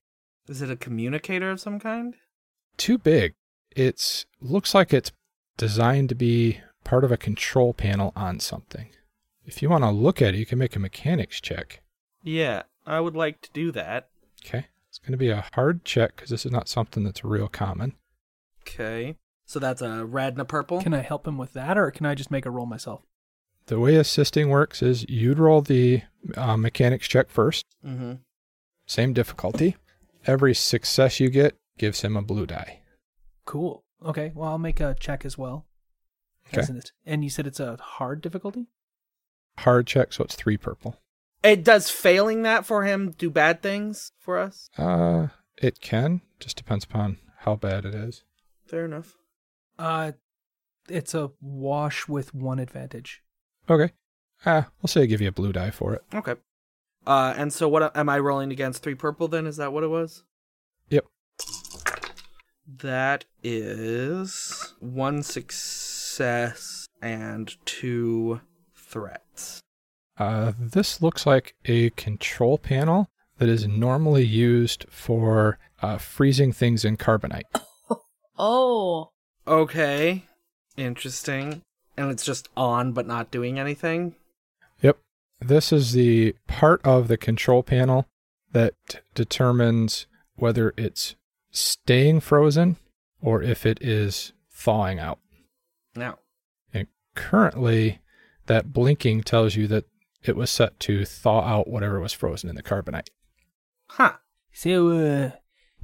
[0.48, 2.14] Is it a communicator of some kind?
[2.76, 3.34] Too big.
[3.76, 5.12] It's looks like it's
[5.58, 8.88] designed to be part of a control panel on something.
[9.44, 11.82] If you want to look at it, you can make a mechanics check.
[12.22, 14.08] Yeah, I would like to do that.
[14.44, 14.66] Okay.
[14.88, 17.92] It's going to be a hard check because this is not something that's real common.
[18.62, 19.16] Okay.
[19.44, 20.80] So that's a red and a purple.
[20.80, 23.02] Can I help him with that, or can I just make a roll myself?
[23.66, 26.02] The way assisting works is you'd roll the
[26.34, 27.66] uh, mechanics check first.
[27.86, 28.14] Mm-hmm.
[28.86, 29.76] Same difficulty.
[30.26, 32.80] Every success you get gives him a blue die.
[33.46, 33.84] Cool.
[34.04, 35.66] Okay, well, I'll make a check as well.
[36.48, 36.60] Okay.
[36.60, 36.92] Isn't it?
[37.06, 38.66] And you said it's a hard difficulty?
[39.58, 41.00] Hard check, so it's three purple.
[41.42, 44.68] It does failing that for him do bad things for us?
[44.76, 46.20] Uh, it can.
[46.38, 48.24] Just depends upon how bad it is.
[48.66, 49.16] Fair enough.
[49.78, 50.12] Uh,
[50.88, 53.22] it's a wash with one advantage.
[53.68, 53.92] Okay.
[54.44, 56.02] Ah, we'll say I give you a blue die for it.
[56.14, 56.34] Okay.
[57.06, 58.82] Uh, and so what am I rolling against?
[58.82, 59.46] Three purple then?
[59.46, 60.24] Is that what it was?
[62.66, 62.80] Yep.
[62.82, 68.40] That is one success and two
[68.74, 69.60] threats.
[70.18, 73.08] Uh, this looks like a control panel
[73.38, 77.42] that is normally used for uh, freezing things in carbonite.
[78.38, 79.12] Oh.
[79.46, 80.24] Okay.
[80.76, 81.62] Interesting.
[81.96, 84.14] And it's just on but not doing anything?
[84.82, 84.98] Yep.
[85.40, 88.06] This is the part of the control panel
[88.52, 88.74] that
[89.14, 91.14] determines whether it's
[91.50, 92.76] staying frozen
[93.20, 95.18] or if it is thawing out.
[95.94, 96.18] Now,
[96.72, 98.00] And currently,
[98.46, 99.84] that blinking tells you that
[100.22, 103.08] it was set to thaw out whatever was frozen in the carbonite.
[103.88, 104.14] Huh.
[104.52, 105.30] So, uh,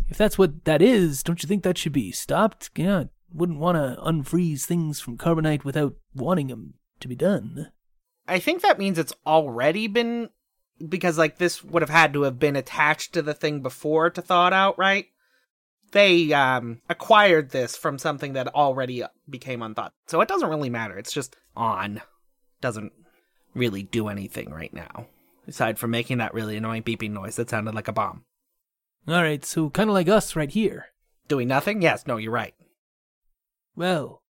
[0.09, 2.71] if that's what that is, don't you think that should be stopped?
[2.77, 7.71] Yeah, wouldn't want to unfreeze things from carbonite without wanting them to be done.
[8.27, 10.31] I think that means it's already been
[10.89, 14.23] because like this would have had to have been attached to the thing before to
[14.23, 15.07] thaw it out, right?
[15.93, 19.93] They um acquired this from something that already became unthought.
[20.07, 20.99] So it doesn't really matter.
[20.99, 22.03] It's just on.
[22.61, 22.93] Doesn't
[23.55, 25.07] really do anything right now.
[25.47, 28.25] Aside from making that really annoying beeping noise that sounded like a bomb.
[29.09, 30.87] All right, so kind of like us right here.
[31.27, 31.83] Doing nothing?
[31.83, 32.55] Yes, no, you're right.
[33.75, 34.23] Well,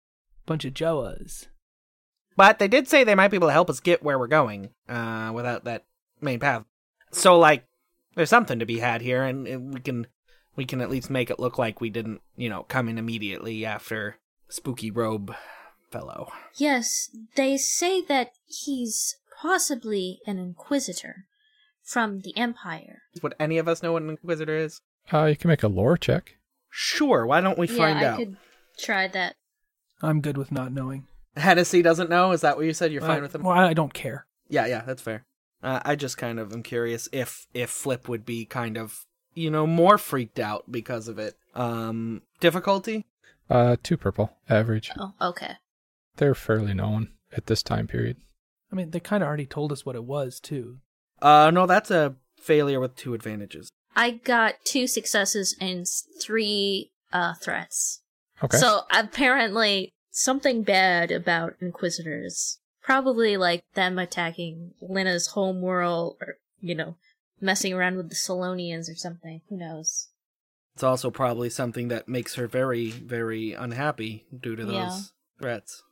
[0.47, 1.49] bunch of Jawas.
[2.37, 4.71] But they did say they might be able to help us get where we're going
[4.89, 5.87] uh, without that
[6.21, 6.65] main path.
[7.11, 7.65] So, like,
[8.15, 10.07] there's something to be had here, and, and we can
[10.57, 13.65] we can at least make it look like we didn't, you know, come in immediately
[13.65, 14.17] after
[14.49, 15.35] Spooky Robe
[15.91, 16.31] fellow.
[16.57, 21.25] Yes, they say that he's possibly an inquisitor
[21.83, 23.03] from the Empire.
[23.23, 24.81] Would any of us know what an Inquisitor is?
[25.13, 26.37] Uh, you can make a lore check.
[26.69, 28.19] Sure, why don't we find yeah, I out?
[28.19, 28.37] could
[28.79, 29.35] try that.
[30.03, 31.07] I'm good with not knowing.
[31.37, 32.33] Hennessy doesn't know?
[32.33, 32.93] Is that what you said?
[32.93, 33.43] You're fine Uh, with him?
[33.43, 34.27] Well, I don't care.
[34.49, 35.25] Yeah, yeah, that's fair.
[35.63, 39.05] Uh, I just kind of am curious if if Flip would be kind of
[39.35, 41.37] you know more freaked out because of it.
[41.55, 43.07] Um, difficulty.
[43.49, 44.91] Uh, two purple, average.
[44.99, 45.55] Oh, okay.
[46.17, 48.19] They're fairly known at this time period.
[48.73, 50.79] I mean, they kind of already told us what it was, too.
[51.21, 53.71] Uh, no, that's a failure with two advantages.
[53.97, 55.87] I got two successes and
[56.21, 58.03] three uh threats.
[58.43, 58.57] Okay.
[58.57, 62.59] So apparently something bad about Inquisitors.
[62.83, 66.97] Probably like them attacking Lena's home world or, you know,
[67.41, 69.41] messing around with the Selonians or something.
[69.49, 70.09] Who knows?
[70.75, 74.99] It's also probably something that makes her very, very unhappy due to those Yeah.
[75.41, 75.83] threats.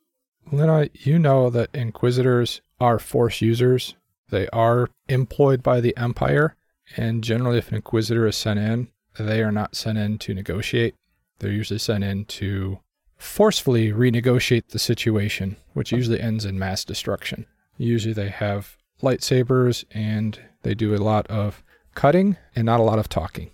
[0.51, 3.97] Lena, you know that Inquisitors are Force users.
[4.31, 6.55] They are employed by the Empire,
[6.97, 8.89] and generally, if an Inquisitor is sent in,
[9.19, 10.95] they are not sent in to negotiate.
[11.39, 12.79] They're usually sent in to
[13.19, 17.47] forcefully renegotiate the situation, which usually ends in mass destruction.
[17.77, 21.63] Usually, they have lightsabers and they do a lot of
[21.95, 23.51] cutting and not a lot of talking.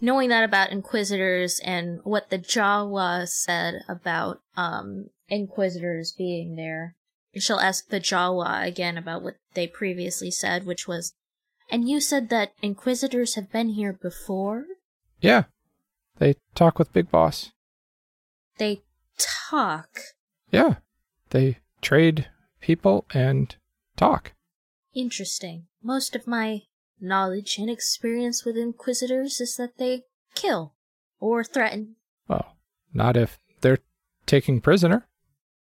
[0.00, 6.94] Knowing that about Inquisitors and what the Jawa said about um Inquisitors being there,
[7.34, 11.14] she'll ask the Jawa again about what they previously said, which was,
[11.70, 14.64] and you said that Inquisitors have been here before?
[15.20, 15.44] Yeah,
[16.18, 17.50] they talk with Big Boss.
[18.58, 18.82] They
[19.18, 20.00] talk.
[20.50, 20.76] Yeah,
[21.30, 22.28] they trade
[22.60, 23.54] people and
[23.96, 24.32] talk.
[24.94, 25.66] Interesting.
[25.82, 26.62] Most of my
[27.00, 30.02] knowledge and experience with Inquisitors is that they
[30.34, 30.74] kill
[31.20, 31.96] or threaten.
[32.26, 32.56] Well,
[32.92, 33.78] not if they're
[34.26, 35.06] taking prisoner.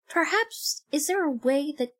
[0.08, 1.94] Perhaps is there a way that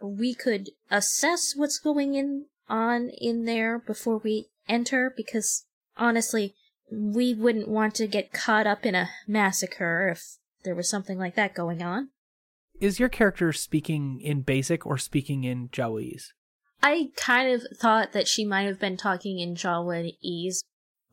[0.00, 5.12] we could assess what's going in on in there before we enter?
[5.14, 5.66] Because
[5.96, 6.54] honestly,
[6.90, 11.34] we wouldn't want to get caught up in a massacre if there was something like
[11.34, 12.08] that going on.
[12.80, 16.28] Is your character speaking in basic or speaking in Jawese?
[16.82, 20.62] I kind of thought that she might have been talking in Jawanese,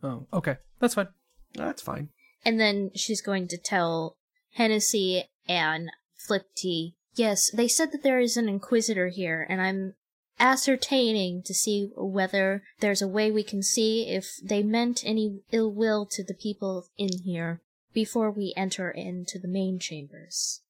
[0.03, 0.57] Oh, okay.
[0.79, 1.07] That's fine.
[1.53, 2.09] That's fine.
[2.45, 4.17] and then she's going to tell
[4.53, 9.93] Hennessy and Flipty, yes, they said that there is an Inquisitor here, and I'm
[10.39, 15.71] ascertaining to see whether there's a way we can see if they meant any ill
[15.71, 17.61] will to the people in here
[17.93, 20.61] before we enter into the main chambers.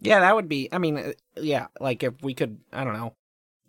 [0.00, 0.68] Yeah, that would be.
[0.72, 3.12] I mean, uh, yeah, like if we could, I don't know, if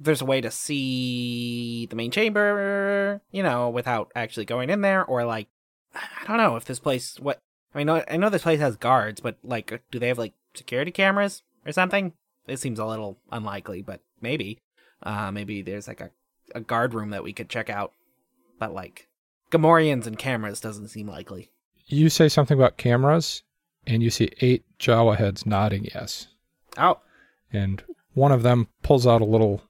[0.03, 5.05] there's a way to see the main chamber, you know, without actually going in there,
[5.05, 5.47] or like,
[5.93, 7.19] I don't know if this place.
[7.19, 7.39] What
[7.73, 10.91] I mean, I know this place has guards, but like, do they have like security
[10.91, 12.13] cameras or something?
[12.47, 14.59] It seems a little unlikely, but maybe.
[15.03, 16.11] Uh, maybe there's like a,
[16.53, 17.93] a guard room that we could check out,
[18.59, 19.07] but like,
[19.51, 21.51] Gamorreans and cameras doesn't seem likely.
[21.87, 23.43] You say something about cameras,
[23.85, 26.27] and you see eight Jawa heads nodding yes.
[26.77, 26.99] Oh,
[27.51, 27.83] And
[28.13, 29.61] one of them pulls out a little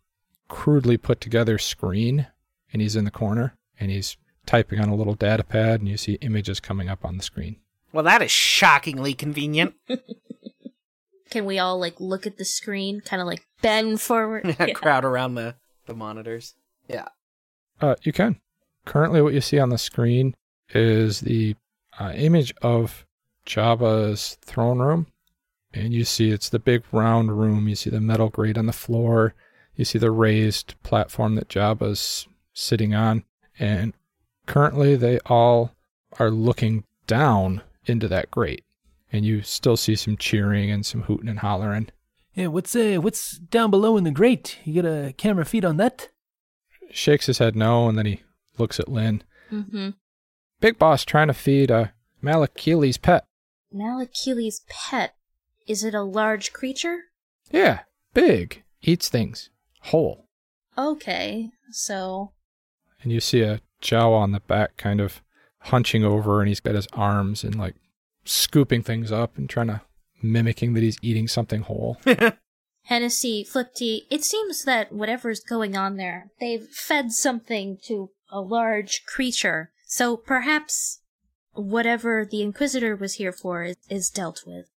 [0.52, 2.28] crudely put together screen,
[2.74, 5.96] and he's in the corner, and he's typing on a little data pad, and you
[5.98, 7.56] see images coming up on the screen.
[7.94, 9.74] well, that is shockingly convenient.
[11.30, 14.44] Can we all like look at the screen, kind of like bend forward?
[14.60, 14.74] Yeah.
[14.74, 16.56] Crowd around the the monitors.
[16.88, 17.08] Yeah.
[17.80, 18.40] Uh, you can.
[18.86, 20.36] Currently, what you see on the screen
[20.74, 21.56] is the
[22.00, 23.06] uh, image of
[23.46, 25.08] Jabba's throne room.
[25.74, 27.68] And you see it's the big round room.
[27.70, 29.34] You see the metal grate on the floor.
[29.82, 33.24] You see the raised platform that Jabba's sitting on.
[33.58, 33.94] And
[34.46, 35.74] currently, they all
[36.20, 38.64] are looking down into that grate.
[39.12, 41.90] And you still see some cheering and some hooting and hollering.
[42.36, 44.60] Yeah, what's uh, what's down below in the grate?
[44.66, 46.10] You got a camera feed on that?
[46.92, 48.22] Shakes his head no, and then he
[48.60, 49.24] looks at Lynn.
[49.52, 49.90] Mm-hmm.
[50.60, 51.92] Big Boss trying to feed a
[52.24, 53.26] Malakili's pet.
[53.74, 55.16] Malakili's pet.
[55.68, 57.06] Is it a large creature?
[57.50, 57.80] Yeah,
[58.14, 58.62] big.
[58.84, 59.50] Eats things.
[59.86, 60.28] Whole.
[60.78, 62.32] Okay, so
[63.04, 65.22] And you see a Jawa on the back kind of
[65.60, 67.76] hunching over and he's got his arms and like
[68.26, 69.82] scooping things up and trying to
[70.22, 71.98] mimicking that he's eating something whole.
[72.84, 79.06] Hennessy, Flipty, it seems that whatever's going on there, they've fed something to a large
[79.06, 79.72] creature.
[79.86, 81.00] So perhaps
[81.54, 84.68] whatever the Inquisitor was here for is, is dealt with.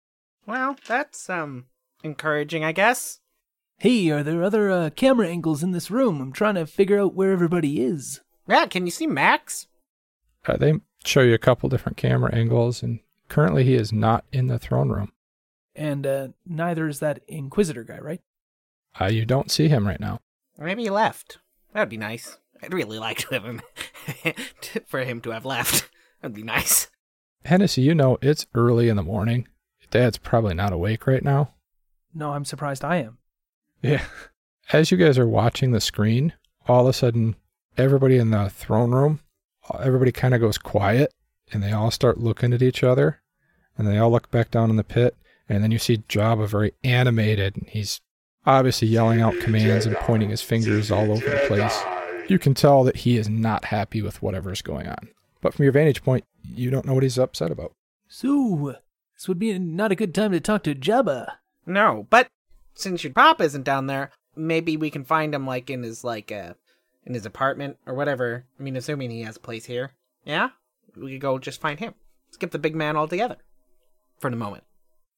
[0.46, 1.66] Well, that's um
[2.02, 3.20] encouraging, I guess.
[3.78, 6.20] Hey, are there other uh, camera angles in this room?
[6.20, 8.20] I'm trying to figure out where everybody is.
[8.48, 9.66] Yeah, can you see Max?
[10.46, 14.46] Uh, they show you a couple different camera angles and currently he is not in
[14.46, 15.12] the throne room.
[15.74, 18.20] And uh, neither is that Inquisitor guy, right?
[19.00, 20.20] Uh, you don't see him right now.
[20.56, 21.38] Maybe he left.
[21.72, 22.38] That'd be nice.
[22.62, 23.60] I'd really like to have him
[24.86, 25.90] for him to have left.
[26.22, 26.88] That'd be nice.
[27.44, 29.48] Hennessy, you know it's early in the morning.
[29.90, 31.54] Dad's probably not awake right now.
[32.14, 33.18] No, I'm surprised I am.
[33.84, 34.02] Yeah.
[34.72, 36.32] As you guys are watching the screen,
[36.66, 37.36] all of a sudden,
[37.76, 39.20] everybody in the throne room,
[39.78, 41.12] everybody kind of goes quiet
[41.52, 43.20] and they all start looking at each other
[43.76, 45.16] and they all look back down in the pit.
[45.48, 48.00] And then you see Jabba very animated and he's
[48.46, 51.78] obviously yelling out commands and pointing his fingers all over the place.
[52.28, 55.08] You can tell that he is not happy with whatever's going on.
[55.42, 57.72] But from your vantage point, you don't know what he's upset about.
[58.08, 58.76] So,
[59.14, 61.32] this would be not a good time to talk to Jabba.
[61.66, 62.28] No, but
[62.74, 66.30] since your pop isn't down there, maybe we can find him like in his like
[66.32, 66.54] uh
[67.04, 68.46] in his apartment or whatever.
[68.58, 69.92] I mean, assuming he has a place here.
[70.24, 70.50] Yeah,
[70.96, 71.94] we could go just find him.
[72.30, 73.36] Skip the big man altogether
[74.18, 74.64] for the moment.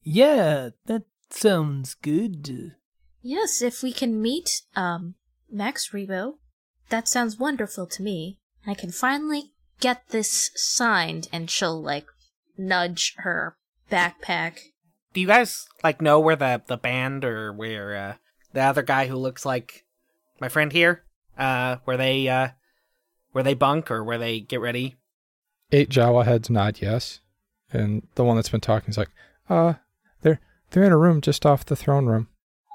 [0.02, 2.74] Yeah, that sounds good.
[3.22, 5.16] Yes, if we can meet, um,
[5.50, 6.34] Max Rebo,
[6.90, 8.38] that sounds wonderful to me.
[8.66, 12.06] I can finally get this signed, and she'll, like,
[12.56, 13.56] nudge her
[13.90, 14.58] backpack.
[15.16, 18.14] Do you guys like know where the the band or where uh
[18.52, 19.86] the other guy who looks like
[20.42, 21.04] my friend here
[21.38, 22.48] uh where they uh
[23.32, 24.96] where they bunk or where they get ready?
[25.72, 27.20] Eight Jawa heads nod yes.
[27.72, 29.08] And the one that's been talking is like,
[29.48, 29.74] uh,
[30.20, 30.38] they're
[30.72, 32.28] they're in a room just off the throne room.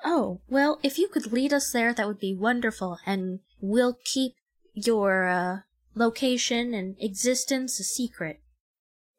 [0.04, 4.34] Oh, well, if you could lead us there, that would be wonderful, and we'll keep
[4.74, 5.58] your, uh,
[5.94, 8.42] location and existence a secret.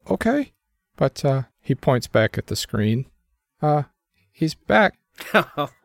[0.09, 0.51] Okay.
[0.97, 3.05] But uh he points back at the screen.
[3.63, 3.83] Uh
[4.31, 4.95] he's back.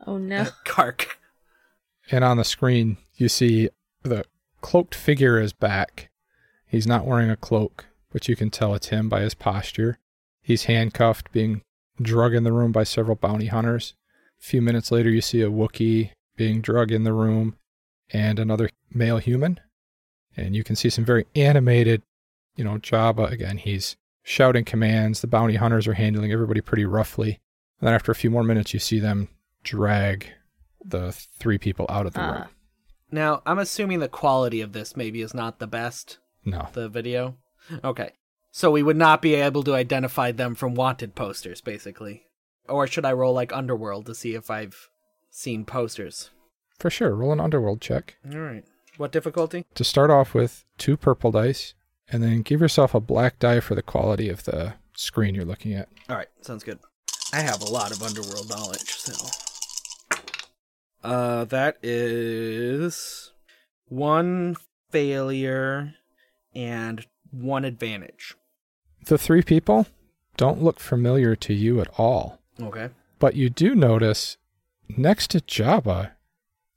[0.07, 0.47] Oh no.
[0.65, 1.07] Kark.
[2.11, 3.69] And on the screen you see
[4.03, 4.25] the
[4.61, 6.11] cloaked figure is back.
[6.67, 9.99] He's not wearing a cloak, but you can tell it's him by his posture.
[10.43, 11.63] He's handcuffed, being
[12.01, 13.95] drug in the room by several bounty hunters.
[14.41, 17.57] A few minutes later, you see a Wookiee being drug in the room
[18.11, 19.61] and another male human.
[20.37, 22.03] And you can see some very animated,
[22.57, 23.59] you know, Jabba again.
[23.59, 25.21] He's shouting commands.
[25.21, 27.41] The bounty hunters are handling everybody pretty roughly.
[27.81, 29.29] And then after a few more minutes, you see them
[29.63, 30.27] drag
[30.85, 32.33] the three people out of the Ah.
[32.33, 32.49] room.
[33.11, 36.19] Now, I'm assuming the quality of this maybe is not the best.
[36.45, 36.69] No.
[36.73, 37.37] The video?
[37.85, 38.13] Okay.
[38.51, 42.25] So we would not be able to identify them from wanted posters, basically.
[42.69, 44.89] Or should I roll like Underworld to see if I've
[45.31, 46.31] seen posters?
[46.79, 48.17] For sure, roll an underworld check.
[48.31, 48.65] Alright.
[48.99, 49.65] What difficulty?
[49.75, 51.75] To start off with, two purple dice,
[52.11, 55.73] and then give yourself a black die for the quality of the screen you're looking
[55.75, 55.89] at.
[56.11, 56.79] Alright, sounds good.
[57.33, 59.27] I have a lot of Underworld knowledge, so.
[61.05, 63.33] Uh, that is
[63.89, 64.57] one
[64.91, 65.95] failure
[66.55, 68.35] and one advantage.
[69.05, 69.87] The three people
[70.37, 72.89] don't look familiar to you at all, Okay.
[73.19, 74.37] but you do notice
[74.97, 76.13] next to Jabba,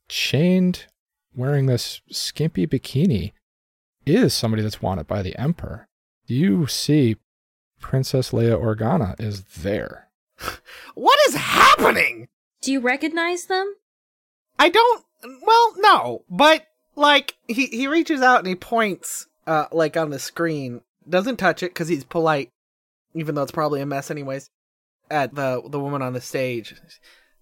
[0.10, 0.86] chained,
[1.34, 3.32] wearing this skimpy bikini,
[4.06, 5.88] is somebody that's wanted by the Emperor.
[6.26, 7.18] You see
[7.80, 10.10] Princess Leia Organa is there.
[10.96, 12.28] What is happening?
[12.62, 13.76] Do you recognize them?
[14.60, 15.04] I don't.
[15.44, 20.20] Well, no, but like he he reaches out and he points, uh, like on the
[20.20, 20.82] screen.
[21.08, 22.52] Doesn't touch it because he's polite,
[23.14, 24.50] even though it's probably a mess anyways.
[25.10, 26.76] At the the woman on the stage,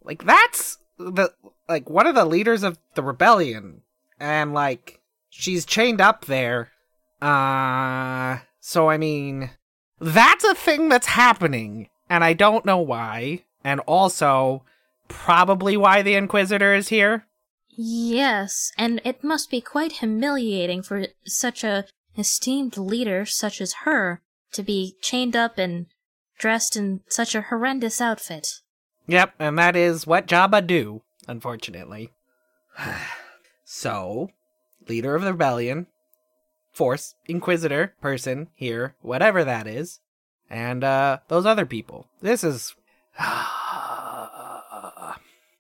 [0.04, 1.34] like that's the
[1.68, 3.82] like one of the leaders of the rebellion,
[4.20, 6.72] and like she's chained up there.
[7.22, 9.52] Uh, so I mean,
[10.00, 13.44] that's a thing that's happening, and I don't know why.
[13.64, 14.64] And also,
[15.08, 17.26] probably why the Inquisitor is here.
[17.70, 21.86] Yes, and it must be quite humiliating for such a
[22.18, 25.86] esteemed leader such as her to be chained up and
[26.38, 28.62] dressed in such a horrendous outfit.
[29.08, 32.12] Yep, and that is what Jabba do, unfortunately.
[33.64, 34.30] so,
[34.88, 35.88] leader of the rebellion,
[36.72, 40.00] force, inquisitor, person here, whatever that is,
[40.50, 42.08] and uh those other people.
[42.22, 42.76] This is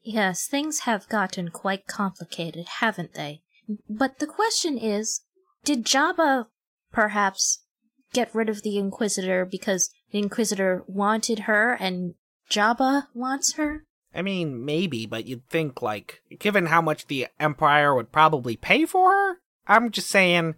[0.02, 3.42] Yes, things have gotten quite complicated, haven't they?
[3.88, 5.22] But the question is,
[5.64, 6.48] did Jabba
[6.92, 7.64] perhaps
[8.12, 12.16] get rid of the Inquisitor because the Inquisitor wanted her and
[12.50, 13.86] Jabba wants her?
[14.16, 18.86] I mean, maybe, but you'd think like given how much the empire would probably pay
[18.86, 19.38] for her,
[19.68, 20.56] I'm just saying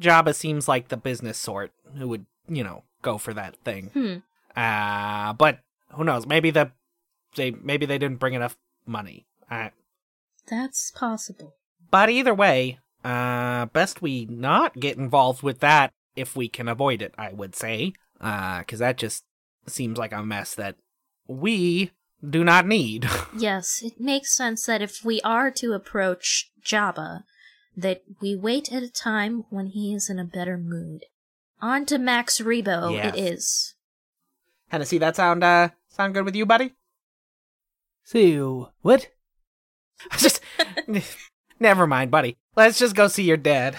[0.00, 3.90] Jabba seems like the business sort who would, you know, go for that thing.
[3.94, 4.16] Hmm.
[4.58, 5.60] Uh, but
[5.92, 6.26] who knows?
[6.26, 6.72] Maybe the
[7.36, 9.26] they maybe they didn't bring enough money.
[9.50, 9.68] Uh,
[10.48, 11.54] That's possible.
[11.90, 17.02] but either way, uh, best we not get involved with that if we can avoid
[17.02, 17.14] it.
[17.18, 19.24] I would say, uh, because that just
[19.66, 20.76] seems like a mess that
[21.28, 21.90] we
[22.28, 23.08] do not need.
[23.36, 27.24] Yes, it makes sense that if we are to approach Jabba,
[27.76, 31.04] that we wait at a time when he is in a better mood.
[31.64, 33.14] On to Max Rebo Yes.
[33.14, 33.74] it is.
[34.68, 36.74] Hennessy, that sound uh sound good with you, buddy?
[38.04, 39.08] So, what?
[40.18, 40.42] just
[41.58, 42.36] never mind, buddy.
[42.54, 43.76] Let's just go see your dad.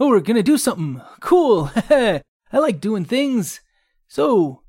[0.00, 1.70] Oh, we're gonna do something cool.
[1.76, 2.22] I
[2.52, 3.60] like doing things.
[4.08, 4.62] So,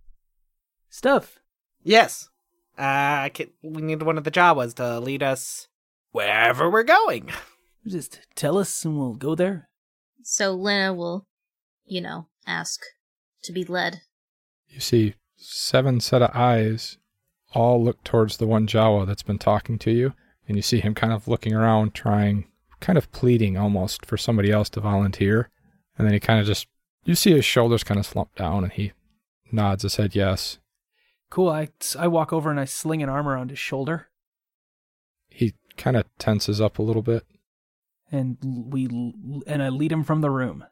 [0.91, 1.39] stuff.
[1.81, 2.29] Yes.
[2.77, 5.69] Uh, can, we need one of the Jawas to lead us
[6.11, 7.31] wherever we're going.
[7.87, 9.69] Just tell us and we'll go there.
[10.21, 11.25] So Lena will,
[11.85, 12.81] you know, ask
[13.43, 14.01] to be led.
[14.67, 16.97] You see seven set of eyes
[17.53, 20.13] all look towards the one Jawa that's been talking to you,
[20.47, 22.47] and you see him kind of looking around, trying,
[22.79, 25.49] kind of pleading almost for somebody else to volunteer.
[25.97, 26.67] And then he kind of just,
[27.05, 28.91] you see his shoulders kind of slump down, and he
[29.51, 30.57] nods his head yes.
[31.29, 31.49] Cool.
[31.49, 34.07] I, I walk over and I sling an arm around his shoulder,
[35.29, 37.25] He kind of tenses up a little bit.
[38.11, 38.37] and
[38.71, 38.85] we
[39.47, 40.65] and I lead him from the room.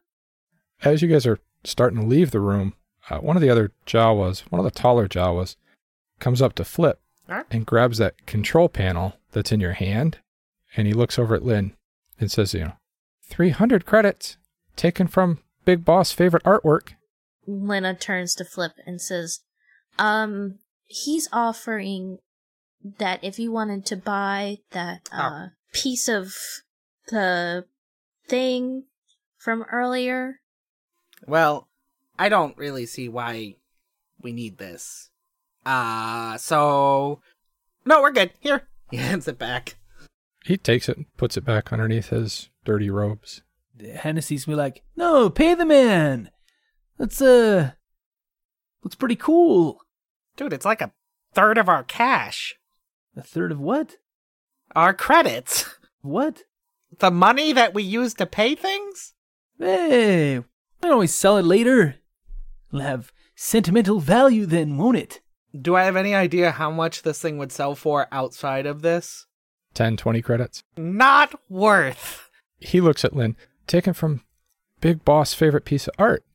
[0.83, 2.73] As you guys are starting to leave the room,
[3.09, 5.55] uh, one of the other Jawas, one of the taller Jawas,
[6.19, 7.45] comes up to Flip Alright.
[7.51, 10.19] and grabs that control panel that's in your hand,
[10.75, 11.73] and he looks over at Lynn
[12.19, 12.73] and says, you know,
[13.29, 14.37] 300 credits
[14.75, 16.93] taken from Big Boss favorite artwork.
[17.47, 19.39] Lena turns to Flip and says,
[19.97, 22.19] um, he's offering
[22.97, 26.33] that if you wanted to buy that, uh, piece of
[27.07, 27.65] the
[28.27, 28.83] thing
[29.37, 30.39] from earlier,
[31.27, 31.67] Well,
[32.17, 33.55] I don't really see why
[34.21, 35.09] we need this.
[35.65, 37.21] Uh, so.
[37.85, 38.31] No, we're good.
[38.39, 38.67] Here.
[38.91, 39.77] He hands it back.
[40.45, 43.41] He takes it and puts it back underneath his dirty robes.
[43.95, 46.29] Hennessy's be like, "No, pay the man.
[46.99, 47.71] That's uh,
[48.83, 49.79] looks pretty cool.
[50.37, 50.91] Dude, it's like a
[51.33, 52.55] third of our cash.
[53.17, 53.97] A third of what?
[54.75, 55.65] Our credits.
[56.01, 56.43] What?
[56.99, 59.13] The money that we use to pay things?
[59.57, 60.43] Hey,
[60.83, 61.95] we can always sell it later.
[62.69, 65.21] It'll have sentimental value then, won't it?
[65.59, 69.25] Do I have any idea how much this thing would sell for outside of this?
[69.75, 70.63] 10, 20 credits.
[70.75, 72.29] Not worth.
[72.59, 74.23] He looks at Lynn, taken from
[74.81, 76.25] Big Boss' favorite piece of art.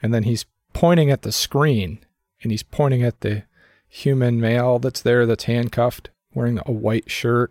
[0.00, 1.98] And then he's pointing at the screen
[2.42, 3.42] and he's pointing at the
[3.88, 7.50] human male that's there that's handcuffed, wearing a white shirt,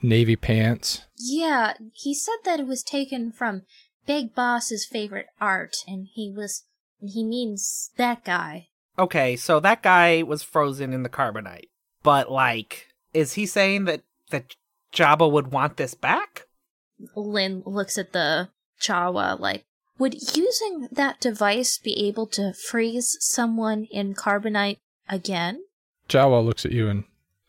[0.00, 1.02] navy pants.
[1.18, 3.62] Yeah, he said that it was taken from
[4.06, 6.64] Big Boss's favorite art, and he was.
[7.00, 8.68] He means that guy.
[8.98, 11.68] Okay, so that guy was frozen in the carbonite.
[12.02, 14.54] But, like, is he saying that, that
[14.92, 16.46] Jabba would want this back?
[17.16, 18.50] Lynn looks at the
[18.80, 19.64] Jawa like,
[19.98, 24.78] would using that device be able to freeze someone in carbonite
[25.08, 25.62] again?
[26.08, 27.04] Jawa looks at you and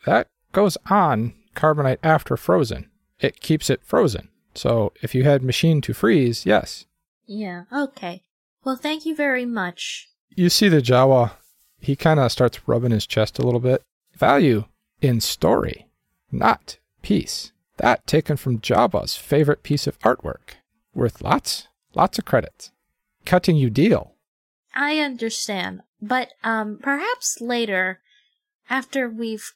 [0.06, 2.90] that goes on carbonite after frozen.
[3.20, 4.30] It keeps it frozen.
[4.56, 6.86] So if you had machine to freeze, yes.
[7.26, 8.24] Yeah, okay.
[8.64, 10.10] Well, thank you very much.
[10.36, 11.32] You see the Jawa,
[11.80, 13.84] he kind of starts rubbing his chest a little bit.
[14.16, 14.66] Value
[15.02, 15.88] in story,
[16.32, 17.52] not piece.
[17.78, 20.56] That taken from Jabba's favorite piece of artwork.
[20.94, 22.72] Worth lots, lots of credits.
[23.26, 24.14] Cutting you deal.
[24.76, 28.00] I understand, but um, perhaps later,
[28.70, 29.54] after we've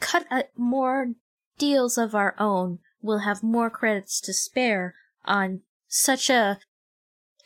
[0.00, 1.12] cut uh, more
[1.58, 4.94] deals of our own, we'll have more credits to spare
[5.24, 6.58] on such a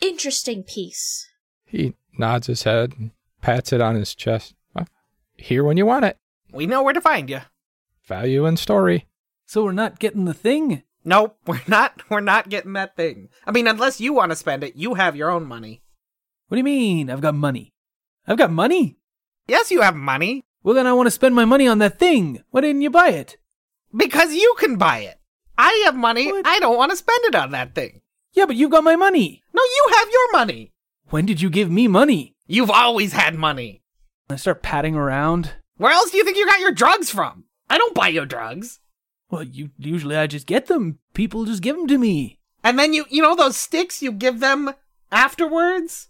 [0.01, 1.29] interesting piece.
[1.65, 4.55] He nods his head and pats it on his chest.
[5.37, 6.19] Here when you want it.
[6.53, 7.41] We know where to find you.
[8.07, 9.09] Value and story.
[9.47, 10.85] So we're not getting the thing?
[11.05, 12.03] Nope, we're not.
[12.09, 13.29] We're not getting that thing.
[13.47, 15.83] I mean, unless you want to spend it, you have your own money.
[16.47, 17.11] What do you mean?
[17.11, 17.73] I've got money.
[18.27, 18.99] I've got money?
[19.49, 20.45] Yes, you have money.
[20.63, 22.43] Well, then I want to spend my money on that thing.
[22.51, 23.37] Why didn't you buy it?
[23.97, 25.19] Because you can buy it.
[25.59, 26.31] I have money.
[26.31, 26.47] What?
[26.47, 28.01] I don't want to spend it on that thing.
[28.33, 29.43] Yeah, but you've got my money.
[29.53, 30.73] No, you have your money.
[31.11, 32.35] When did you give me money?
[32.47, 33.83] You've always had money.
[34.31, 35.53] I start patting around.
[35.77, 37.45] Where else do you think you got your drugs from?
[37.69, 38.81] I don't buy your drugs.
[39.31, 40.99] Well, you usually I just get them.
[41.15, 42.39] People just give them to me.
[42.65, 44.73] And then you, you know, those sticks you give them
[45.11, 46.09] afterwards.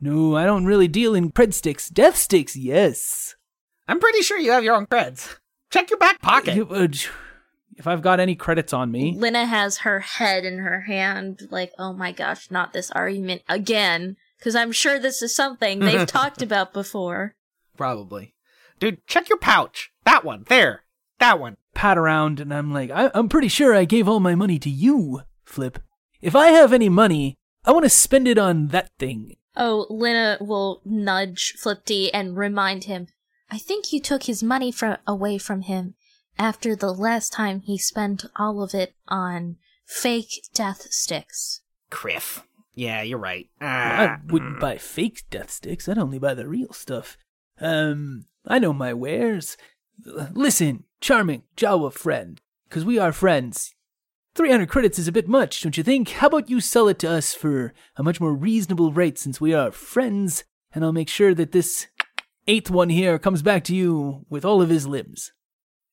[0.00, 1.88] No, I don't really deal in cred sticks.
[1.88, 3.36] Death sticks, yes.
[3.86, 5.36] I'm pretty sure you have your own creds.
[5.70, 6.56] Check your back pocket.
[6.56, 6.88] You- uh,
[7.80, 11.72] If I've got any credits on me, Lena has her head in her hand, like,
[11.78, 14.16] oh my gosh, not this argument again.
[14.38, 17.34] Because I'm sure this is something they've talked about before.
[17.78, 18.34] Probably.
[18.78, 19.90] Dude, check your pouch.
[20.04, 20.44] That one.
[20.48, 20.82] There.
[21.18, 21.56] That one.
[21.74, 24.70] pat around and I'm like, I- I'm pretty sure I gave all my money to
[24.70, 25.78] you, Flip.
[26.20, 29.36] If I have any money, I want to spend it on that thing.
[29.56, 33.06] Oh, Lena will nudge Flipty and remind him,
[33.50, 35.94] I think you took his money from away from him
[36.40, 41.60] after the last time he spent all of it on fake death sticks.
[41.90, 42.42] Criff.
[42.74, 43.48] Yeah, you're right.
[43.60, 44.14] Well, Ah.
[44.14, 45.86] I wouldn't buy fake death sticks.
[45.88, 47.18] I'd only buy the real stuff.
[47.60, 49.56] Um, I know my wares.
[50.32, 53.74] Listen, charming Jawa friend, because we are friends.
[54.34, 56.08] 300 credits is a bit much, don't you think?
[56.10, 59.52] How about you sell it to us for a much more reasonable rate since we
[59.52, 61.88] are friends, and I'll make sure that this
[62.46, 65.32] eighth one here comes back to you with all of his limbs.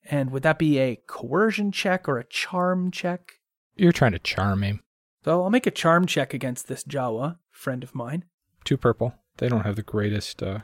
[0.09, 3.33] And would that be a coercion check or a charm check?
[3.75, 4.81] You're trying to charm him.
[5.23, 8.23] So I'll make a charm check against this Jawa friend of mine.
[8.63, 9.13] Two purple.
[9.37, 10.59] They don't have the greatest uh,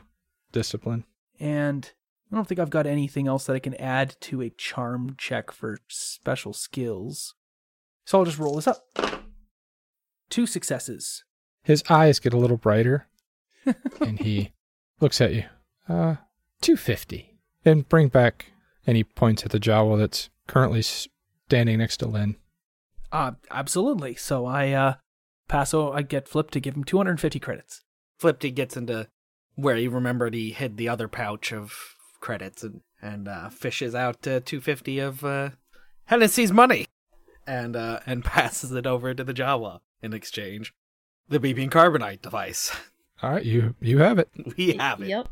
[0.52, 1.04] discipline.
[1.38, 1.92] And
[2.32, 5.50] I don't think I've got anything else that I can add to a charm check
[5.50, 7.34] for special skills.
[8.04, 8.86] So I'll just roll this up.
[10.30, 11.24] Two successes.
[11.62, 13.06] His eyes get a little brighter,
[14.00, 14.52] and he
[15.00, 15.44] looks at you.
[15.88, 16.16] Uh,
[16.60, 17.38] two fifty.
[17.62, 18.52] Then bring back,
[18.86, 22.36] and he points at the Jawa that's currently standing next to Lynn.
[23.12, 24.14] Uh, absolutely.
[24.14, 24.94] So I uh,
[25.48, 25.72] pass.
[25.72, 27.84] Oh, I get Flip to give him 250 credits.
[28.18, 29.08] Flipty gets into
[29.54, 34.26] where he remembered he hid the other pouch of credits and and uh, fishes out
[34.26, 35.50] uh, 250 of uh,
[36.06, 36.86] Hennessy's money
[37.46, 40.74] and uh, and passes it over to the Jawa in exchange.
[41.28, 42.74] The beeping carbonite device.
[43.22, 44.28] All right, you you have it.
[44.56, 45.08] We have it.
[45.08, 45.28] Yep.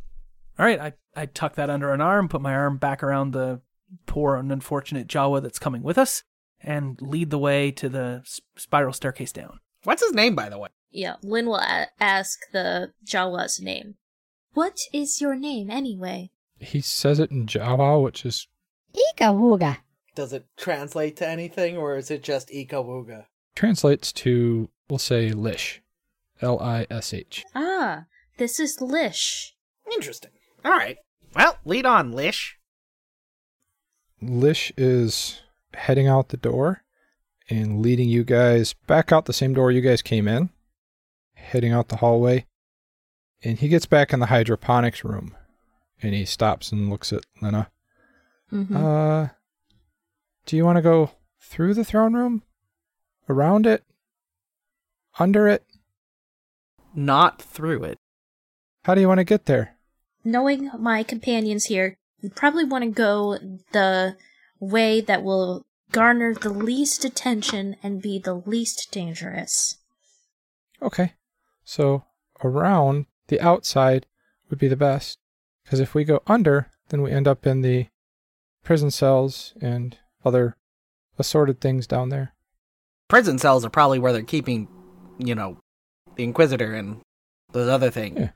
[0.58, 3.60] All right, I, I tuck that under an arm, put my arm back around the
[4.06, 6.22] poor and unfortunate Jawa that's coming with us,
[6.62, 8.22] and lead the way to the
[8.56, 9.60] spiral staircase down.
[9.84, 10.68] What's his name, by the way?
[10.90, 13.96] Yeah, Lynn will a- ask the Jawa's name.
[14.54, 16.30] What is your name anyway?
[16.60, 18.46] He says it in Jawa, which is
[19.16, 19.78] Ika
[20.14, 23.24] Does it translate to anything, or is it just Ikawuga?
[23.54, 25.82] translates to we'll say Lish,
[26.40, 27.44] L I S H.
[27.54, 28.04] Ah,
[28.36, 29.56] this is Lish.
[29.92, 30.30] Interesting.
[30.64, 30.96] All right.
[31.34, 32.58] Well, lead on, Lish.
[34.20, 35.42] Lish is
[35.74, 36.82] heading out the door
[37.50, 40.50] and leading you guys back out the same door you guys came in,
[41.34, 42.46] heading out the hallway.
[43.42, 45.36] And he gets back in the hydroponics room
[46.00, 47.70] And he stops and looks at Lena.
[48.52, 48.76] Mhm.
[48.76, 49.28] Uh,
[50.46, 52.42] do you want to go through the throne room?
[53.28, 53.84] Around it?
[55.18, 55.64] Under it?
[56.94, 57.98] Not through it.
[58.84, 59.76] How do you want to get there?
[60.24, 63.38] Knowing my companions here, we probably want to go
[63.72, 64.16] the
[64.60, 69.78] way that will garner the least attention and be the least dangerous.
[70.80, 71.14] Okay.
[71.64, 72.04] So
[72.42, 74.06] around the outside
[74.48, 75.18] would be the best.
[75.64, 77.86] Because if we go under, then we end up in the
[78.62, 80.56] prison cells and other
[81.18, 82.34] assorted things down there.
[83.08, 84.68] Prison cells are probably where they're keeping,
[85.18, 85.58] you know,
[86.16, 87.00] the Inquisitor and
[87.52, 88.18] those other things.
[88.18, 88.30] Yeah.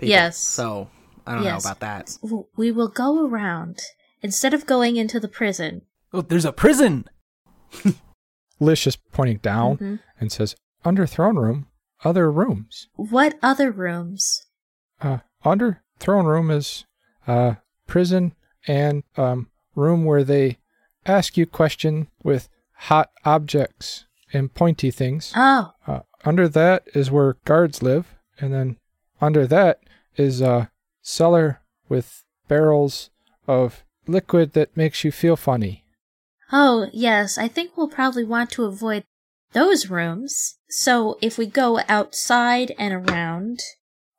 [0.00, 0.38] Yes.
[0.38, 0.88] So
[1.26, 1.64] I don't Yes.
[1.64, 2.16] know about that.
[2.56, 3.80] We will go around.
[4.22, 7.06] Instead of going into the prison, Oh, there's a prison.
[8.60, 10.00] Lish is pointing down Mhm.
[10.20, 10.54] and says,
[10.84, 11.66] Under throne room,
[12.04, 12.88] other rooms.
[12.96, 14.46] what other rooms?
[15.00, 16.84] Uh, under throne room is
[17.26, 17.54] uh,
[17.86, 18.34] prison
[18.66, 20.58] and um, room where they
[21.06, 25.32] ask you question with hot objects and pointy things.
[25.36, 28.76] Oh, Uh, under that is where guards live, and then
[29.20, 29.80] under that
[30.16, 30.70] is a
[31.02, 33.10] cellar with barrels
[33.46, 35.84] of liquid that makes you feel funny.
[36.52, 39.04] oh, yes, I think we'll probably want to avoid
[39.52, 40.58] those rooms.
[40.68, 43.60] So if we go outside and around,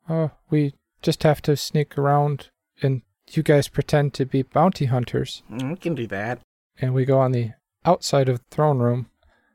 [0.08, 2.50] Oh, we just have to sneak around,
[2.82, 6.40] and you guys pretend to be bounty hunters, Mm, We can do that.
[6.80, 7.52] and we go on the
[7.84, 9.06] outside of the throne room.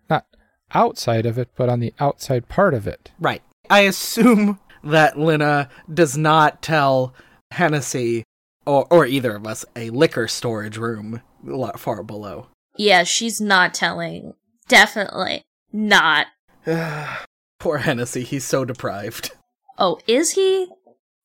[0.10, 0.26] Not
[0.74, 3.12] outside of it, but on the outside part of it.
[3.20, 3.42] Right.
[3.70, 7.14] I assume that Lena does not tell
[7.52, 8.24] Hennessy
[8.66, 12.48] or or either of us a liquor storage room lot far below.
[12.78, 14.34] yeah, she's not telling.
[14.68, 15.42] Definitely
[15.74, 16.28] not.
[17.60, 19.32] Poor Hennessy, he's so deprived.
[19.78, 20.68] Oh, is he?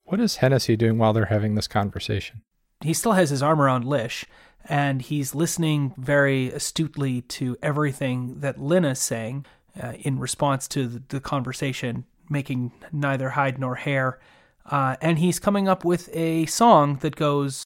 [0.04, 2.42] What is Hennessy doing while they're having this conversation?
[2.80, 4.24] He still has his arm around Lish,
[4.66, 9.46] and he's listening very astutely to everything that Lina's saying
[9.80, 14.18] uh, in response to the, the conversation, making neither hide nor hair.
[14.66, 17.64] Uh, and he's coming up with a song that goes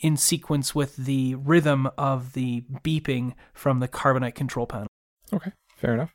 [0.00, 4.88] in sequence with the rhythm of the beeping from the carbonite control panel.
[5.32, 6.12] Okay, fair enough.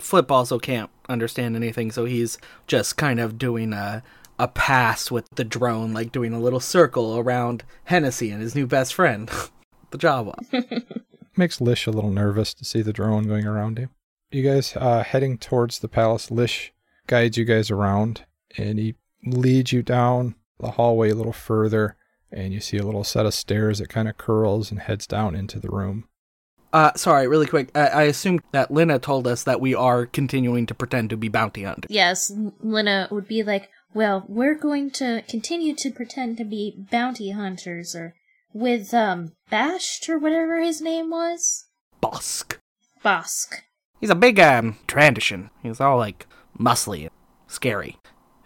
[0.00, 4.02] Flip also can't understand anything, so he's just kind of doing a
[4.38, 8.66] a pass with the drone, like doing a little circle around Hennessy and his new
[8.66, 9.30] best friend,
[9.90, 10.34] the Jawa.
[11.36, 13.90] Makes Lish a little nervous to see the drone going around him.
[14.30, 16.30] You guys uh, heading towards the palace.
[16.30, 16.72] Lish
[17.06, 18.24] guides you guys around,
[18.56, 18.94] and he
[19.24, 21.96] leads you down the hallway a little further,
[22.30, 25.34] and you see a little set of stairs that kind of curls and heads down
[25.34, 26.08] into the room.
[26.72, 27.70] Uh, sorry, really quick.
[27.74, 31.28] I, I assume that Lena told us that we are continuing to pretend to be
[31.28, 31.88] bounty hunters.
[31.88, 36.74] Yes, L- Lena would be like, well, we're going to continue to pretend to be
[36.90, 38.14] bounty hunters or
[38.52, 41.66] with, um, Bashed or whatever his name was?
[42.02, 42.56] Bossk.
[43.04, 43.60] Bossk.
[44.00, 45.50] He's a big um Trandoshan.
[45.62, 46.26] He's all like
[46.58, 47.08] muscly
[47.46, 47.98] scary.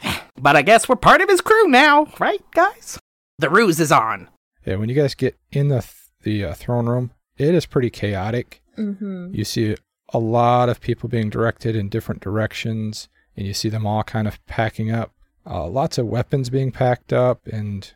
[0.38, 2.98] but I guess we're part of his crew now, right, guys?
[3.38, 4.28] The ruse is on.
[4.64, 7.90] Yeah, when you guys get in the th- the uh, throne room, it is pretty
[7.90, 8.62] chaotic.
[8.76, 9.34] Mm-hmm.
[9.34, 9.76] You see
[10.12, 14.26] a lot of people being directed in different directions, and you see them all kind
[14.26, 15.12] of packing up.
[15.46, 17.92] Uh, lots of weapons being packed up, and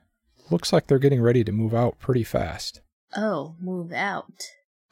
[0.50, 2.80] looks like they're getting ready to move out pretty fast.
[3.16, 4.32] Oh, move out.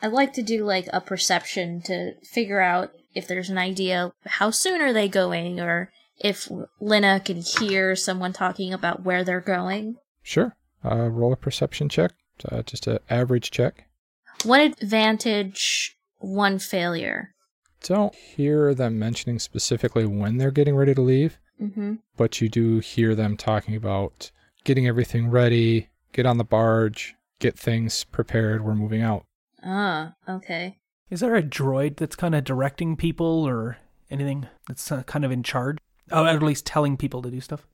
[0.02, 4.50] I'd like to do like a perception to figure out if there's an idea how
[4.50, 6.48] soon are they going or if
[6.80, 9.96] Lena can hear someone talking about where they're going.
[10.22, 10.54] Sure.
[10.84, 12.12] Uh, roll a perception check.
[12.50, 13.86] Uh, just an average check.
[14.44, 17.34] One advantage, one failure.
[17.82, 21.96] Don't hear them mentioning specifically when they're getting ready to leave, Mm-hmm.
[22.16, 24.30] but you do hear them talking about
[24.64, 28.64] getting everything ready, get on the barge, get things prepared.
[28.64, 29.26] We're moving out.
[29.62, 30.78] Ah, okay.
[31.10, 33.78] Is there a droid that's kind of directing people or
[34.10, 35.78] anything that's uh, kind of in charge?
[36.12, 37.66] Oh, at least telling people to do stuff?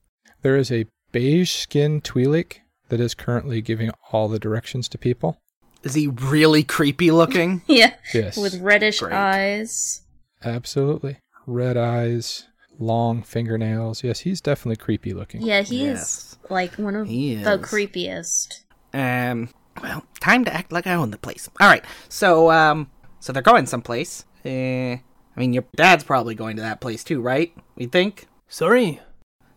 [0.42, 2.58] There is a beige skinned Twi'lek
[2.88, 5.38] that is currently giving all the directions to people.
[5.82, 7.62] Is he really creepy looking?
[7.68, 7.94] Yeah.
[8.14, 8.36] Yes.
[8.36, 9.12] With reddish Great.
[9.12, 10.02] eyes.
[10.44, 11.18] Absolutely.
[11.46, 12.46] Red eyes,
[12.78, 14.02] long fingernails.
[14.02, 15.42] Yes, he's definitely creepy looking.
[15.42, 16.02] Yeah, he Yes.
[16.02, 17.60] is like one of He the is.
[17.60, 18.60] creepiest.
[18.92, 19.50] Um,
[19.82, 21.48] well, time to act like I own the place.
[21.60, 22.90] All right, so um,
[23.20, 24.24] so they're going someplace.
[24.44, 25.02] Uh, I
[25.36, 27.54] mean, your dad's probably going to that place too, right?
[27.76, 28.26] We think.
[28.48, 29.00] Sorry?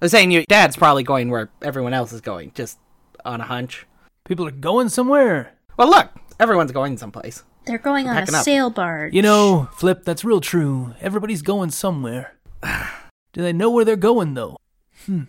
[0.01, 2.79] I was saying your dad's probably going where everyone else is going, just
[3.25, 3.85] on a hunch.
[4.25, 5.53] People are going somewhere.
[5.77, 6.09] Well, look,
[6.39, 7.43] everyone's going someplace.
[7.65, 8.43] They're going We're on a up.
[8.43, 9.13] sail barge.
[9.13, 10.95] You know, Flip, that's real true.
[11.01, 12.35] Everybody's going somewhere.
[13.33, 14.57] Do they know where they're going, though?
[15.05, 15.23] Hmm.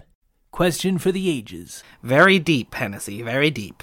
[0.51, 1.85] Question for the ages.
[2.02, 3.23] Very deep, Hennessy.
[3.23, 3.82] Very deep.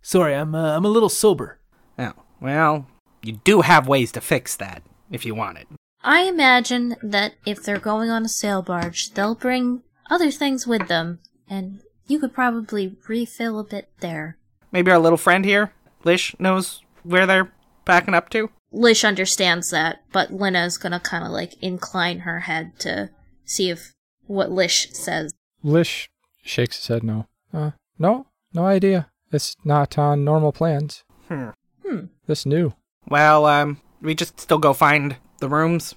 [0.00, 1.58] Sorry, I'm uh, I'm a little sober.
[1.98, 2.86] Oh, well,
[3.22, 5.68] you do have ways to fix that if you want it.
[6.02, 10.88] I imagine that if they're going on a sail barge, they'll bring other things with
[10.88, 11.18] them,
[11.48, 14.38] and you could probably refill a bit there.
[14.70, 15.72] Maybe our little friend here,
[16.04, 17.52] Lish, knows where they're
[17.84, 18.50] backing up to.
[18.70, 23.10] Lish understands that, but Lena's gonna kind of like incline her head to
[23.44, 23.92] see if
[24.26, 25.32] what Lish says.
[25.62, 26.08] Lish
[26.42, 27.26] shakes his head no.
[27.52, 29.08] Uh, no, no idea.
[29.32, 31.02] It's not on normal plans.
[31.28, 31.50] Hmm.
[31.86, 32.06] Hmm.
[32.26, 32.74] This new.
[33.10, 35.94] Well, um, we just still go find the rooms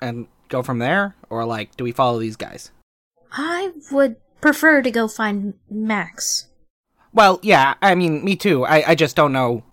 [0.00, 2.70] and go from there, or like, do we follow these guys?
[3.32, 6.46] I would prefer to go find Max.
[7.12, 8.64] Well, yeah, I mean, me too.
[8.64, 9.64] I, I just don't know.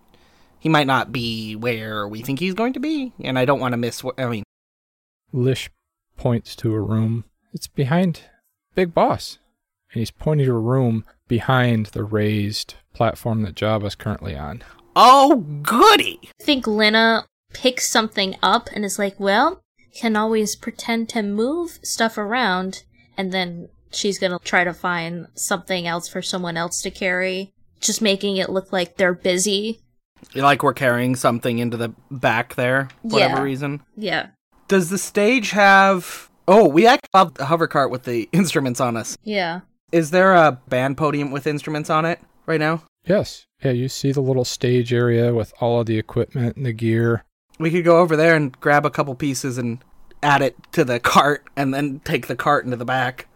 [0.58, 3.72] He might not be where we think he's going to be, and I don't want
[3.72, 4.02] to miss.
[4.02, 4.42] What, I mean,
[5.32, 5.70] Lish
[6.16, 7.24] points to a room.
[7.52, 8.22] It's behind
[8.74, 9.38] Big Boss.
[9.92, 14.64] And he's pointing to a room behind the raised platform that Jabba's currently on.
[14.96, 16.18] Oh goody!
[16.40, 19.62] I think Lena picks something up and is like, well,
[19.94, 22.84] can always pretend to move stuff around,
[23.16, 27.50] and then she's gonna try to find something else for someone else to carry,
[27.80, 29.80] just making it look like they're busy.
[30.34, 33.82] Like we're carrying something into the back there, for whatever reason.
[33.96, 34.28] Yeah.
[34.68, 36.30] Does the stage have?
[36.48, 39.16] Oh, we actually have the hover cart with the instruments on us.
[39.22, 39.60] Yeah.
[39.92, 42.82] Is there a band podium with instruments on it right now?
[43.04, 43.46] Yes.
[43.62, 47.24] Yeah, you see the little stage area with all of the equipment and the gear.
[47.58, 49.78] We could go over there and grab a couple pieces and
[50.22, 53.28] add it to the cart, and then take the cart into the back.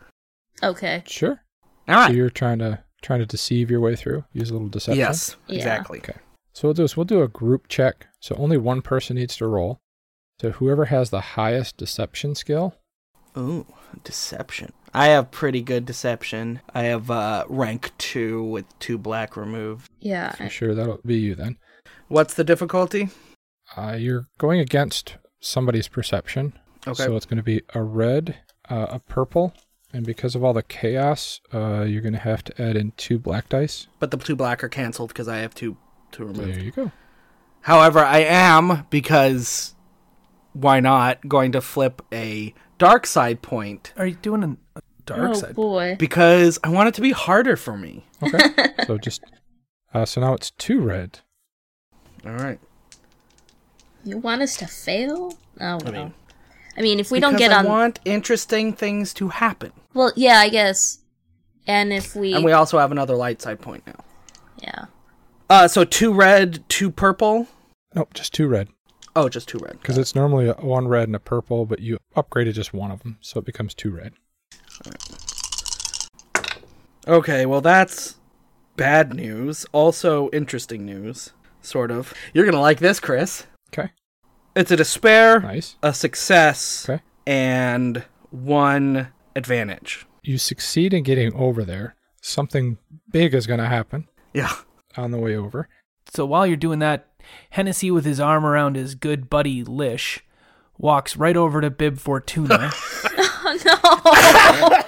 [0.62, 1.02] Okay.
[1.06, 1.42] Sure.
[1.88, 2.08] All right.
[2.08, 4.24] So you're trying to trying to deceive your way through.
[4.34, 4.98] Use a little deception.
[4.98, 5.56] Yes, Yeah.
[5.56, 5.98] exactly.
[6.00, 6.18] Okay.
[6.52, 8.06] So we'll do is we'll do a group check.
[8.20, 9.78] So only one person needs to roll.
[10.40, 12.74] So whoever has the highest deception skill.
[13.38, 13.66] Ooh,
[14.04, 14.72] deception.
[14.92, 16.60] I have pretty good deception.
[16.74, 19.88] I have uh, rank two with two black removed.
[20.00, 20.32] Yeah.
[20.32, 21.58] For sure, that'll be you then.
[22.08, 23.10] What's the difficulty?
[23.76, 26.54] Uh, you're going against somebody's perception.
[26.86, 27.04] Okay.
[27.04, 28.38] So it's going to be a red,
[28.68, 29.54] uh, a purple,
[29.92, 33.18] and because of all the chaos, uh, you're going to have to add in two
[33.18, 33.86] black dice.
[33.98, 35.76] But the two black are canceled because I have two
[36.10, 36.54] two removed.
[36.54, 36.92] There you go.
[37.62, 39.74] However, I am because
[40.52, 45.30] why not going to flip a dark side point Are you doing an, a dark
[45.30, 45.54] oh side?
[45.54, 45.96] boy.
[45.98, 48.04] because I want it to be harder for me.
[48.22, 48.38] Okay.
[48.86, 49.22] so just
[49.94, 51.20] uh, so now it's two red.
[52.26, 52.58] All right.
[54.04, 55.32] You want us to fail?
[55.60, 55.80] Oh well.
[55.86, 56.14] I mean- mean,
[56.76, 59.28] I mean if we don't get on Because get I on want interesting things to
[59.28, 59.72] happen.
[59.94, 60.98] Well, yeah, I guess.
[61.66, 64.02] And if we, And we also have another light side point now.
[64.62, 64.86] yeah.
[65.50, 67.46] Uh, so two red, two purple.
[67.94, 68.68] Nope, just two red.
[69.16, 69.78] Oh, just two red.
[69.80, 73.02] Because it's normally a, one red and a purple, but you upgraded just one of
[73.02, 74.12] them, so it becomes two red.
[77.08, 78.16] Okay, well that's
[78.76, 79.66] bad news.
[79.72, 82.14] Also interesting news, sort of.
[82.34, 83.46] You're gonna like this, Chris.
[83.72, 83.90] Okay.
[84.54, 85.76] It's a despair, Nice.
[85.82, 87.02] a success, Okay.
[87.26, 90.06] and one advantage.
[90.22, 91.94] You succeed in getting over there.
[92.20, 92.78] Something
[93.10, 94.52] big is going to happen Yeah.
[94.96, 95.68] on the way over.
[96.12, 97.08] So while you're doing that,
[97.50, 100.24] Hennessy, with his arm around his good buddy Lish,
[100.78, 102.70] walks right over to Bib Fortuna
[103.42, 104.82] Oh,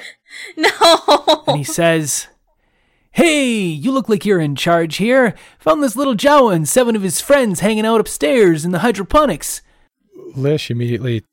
[0.57, 0.69] no.
[0.71, 1.43] no.
[1.47, 2.29] and he says,
[3.13, 5.35] Hey, you look like you're in charge here.
[5.59, 9.61] Found this little Jawa and seven of his friends hanging out upstairs in the hydroponics.
[10.35, 11.25] Lish immediately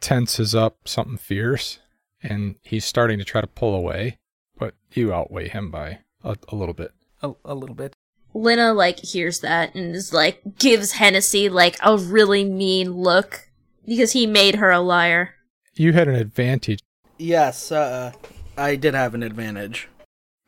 [0.00, 1.78] tenses up something fierce,
[2.22, 4.18] and he's starting to try to pull away,
[4.56, 6.90] but you outweigh him by a, a little bit.
[7.22, 7.94] A, a little bit.
[8.34, 13.48] Lena like hears that and is like gives Hennessy like a really mean look
[13.86, 15.34] because he made her a liar.
[15.74, 16.80] You had an advantage.
[17.18, 18.12] Yes, uh,
[18.56, 19.88] I did have an advantage.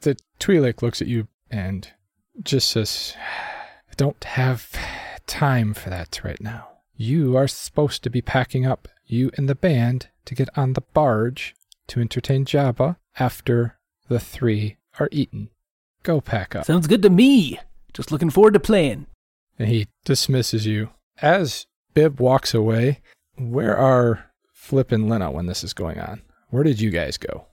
[0.00, 1.88] The Twi'lek looks at you and
[2.42, 3.14] just says,
[3.90, 4.70] I don't have
[5.26, 6.68] time for that right now.
[6.96, 10.82] You are supposed to be packing up, you and the band, to get on the
[10.82, 11.54] barge
[11.88, 13.78] to entertain Jabba after
[14.08, 15.50] the three are eaten.
[16.02, 16.64] Go pack up.
[16.66, 17.58] Sounds good to me.
[17.94, 19.06] Just looking forward to playing.
[19.58, 20.90] and he dismisses you.
[21.20, 23.00] As Bib walks away,
[23.36, 26.22] where are Flip and Lena when this is going on?
[26.48, 27.46] Where did you guys go?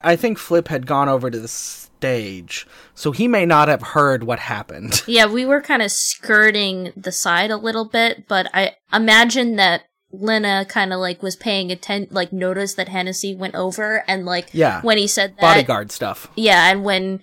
[0.00, 4.24] I think Flip had gone over to the stage, so he may not have heard
[4.24, 5.02] what happened.
[5.06, 9.82] Yeah, we were kind of skirting the side a little bit, but I imagine that
[10.10, 14.48] Lena kind of like was paying attention, like noticed that Hennessy went over, and like
[14.52, 14.80] Yeah.
[14.82, 16.28] when he said that, Bodyguard stuff.
[16.36, 17.20] Yeah, and when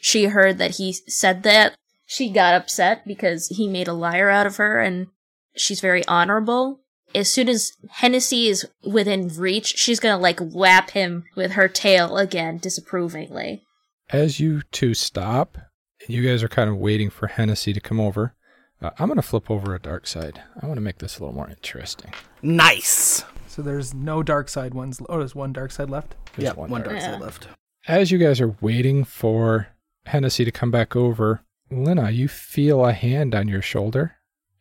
[0.00, 1.74] she heard that he said that,
[2.08, 5.08] she got upset because he made a liar out of her, and
[5.54, 6.80] she's very honorable.
[7.14, 12.16] As soon as Hennessy is within reach, she's gonna like whap him with her tail
[12.16, 13.62] again, disapprovingly.
[14.10, 15.58] As you two stop,
[16.00, 18.34] and you guys are kind of waiting for Hennessy to come over,
[18.80, 20.40] uh, I'm going to flip over a dark side.
[20.62, 22.12] I want to make this a little more interesting.
[22.40, 23.24] Nice.
[23.48, 25.02] So there's no dark side ones.
[25.08, 26.14] Oh, there's one dark side left.
[26.36, 27.12] There's Yeah, one one dark dark Yeah.
[27.14, 27.48] side left.
[27.88, 29.66] As you guys are waiting for
[30.06, 31.40] Hennessy to come back over,
[31.70, 34.16] Lena, you feel a hand on your shoulder,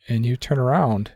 [0.08, 1.14] and you turn around,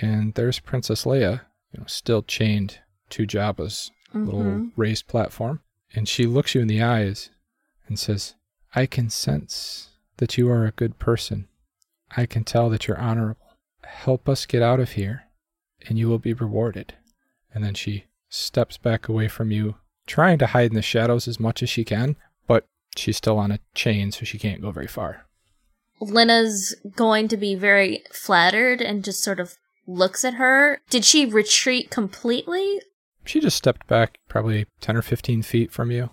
[0.00, 1.42] and there's Princess Leia,
[1.72, 4.72] you know, still chained to Jabba's little Mhm.
[4.76, 5.62] raised platform,
[5.94, 7.30] and she looks you in the eyes
[7.86, 8.34] and says,
[8.74, 11.48] "I can sense that you are a good person.
[12.10, 13.56] I can tell that you're honorable.
[13.84, 15.24] Help us get out of here,
[15.86, 16.94] and you will be rewarded."
[17.54, 21.40] And then she steps back away from you, trying to hide in the shadows as
[21.40, 22.16] much as she can,
[22.46, 22.66] but
[22.96, 25.26] she's still on a chain, so she can't go very far.
[26.02, 29.56] Lena's going to be very flattered and just sort of
[29.86, 30.80] looks at her.
[30.90, 32.80] Did she retreat completely?
[33.24, 36.10] She just stepped back probably 10 or 15 feet from you.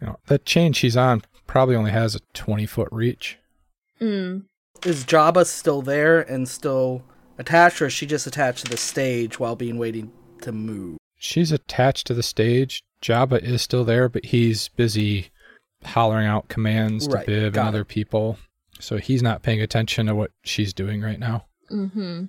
[0.00, 3.38] You know, that chain she's on probably only has a 20 foot reach.
[4.00, 4.44] Mm.
[4.84, 7.02] Is Jabba still there and still
[7.38, 10.10] attached, or is she just attached to the stage while being waiting
[10.42, 10.98] to move?
[11.18, 12.82] She's attached to the stage.
[13.02, 15.30] Jabba is still there, but he's busy
[15.84, 18.38] hollering out commands to Right, Bib got and other people.
[18.80, 21.46] So he's not paying attention to what she's doing right now.
[21.70, 22.24] Mm-hmm.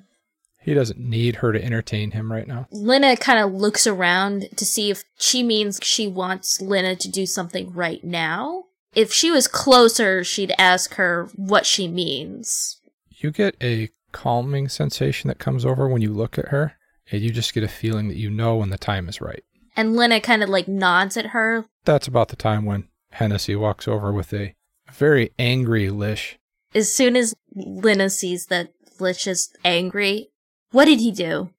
[0.62, 2.68] He doesn't need her to entertain him right now.
[2.72, 7.26] Lena kind of looks around to see if she means she wants Lena to do
[7.26, 8.66] something right now.
[8.94, 12.80] If she was closer, she'd ask her what she means.
[13.10, 16.74] You get a calming sensation that comes over when you look at her,
[17.12, 19.44] and you just get a feeling that you know when the time is right.
[19.76, 21.66] And Lena kind of like nods at her.
[21.86, 24.54] That's about the time when Hennessy walks over with a
[24.92, 26.38] very angry Lish.
[26.74, 30.30] As soon as Lena sees that Lish is angry,
[30.72, 31.50] what did he do?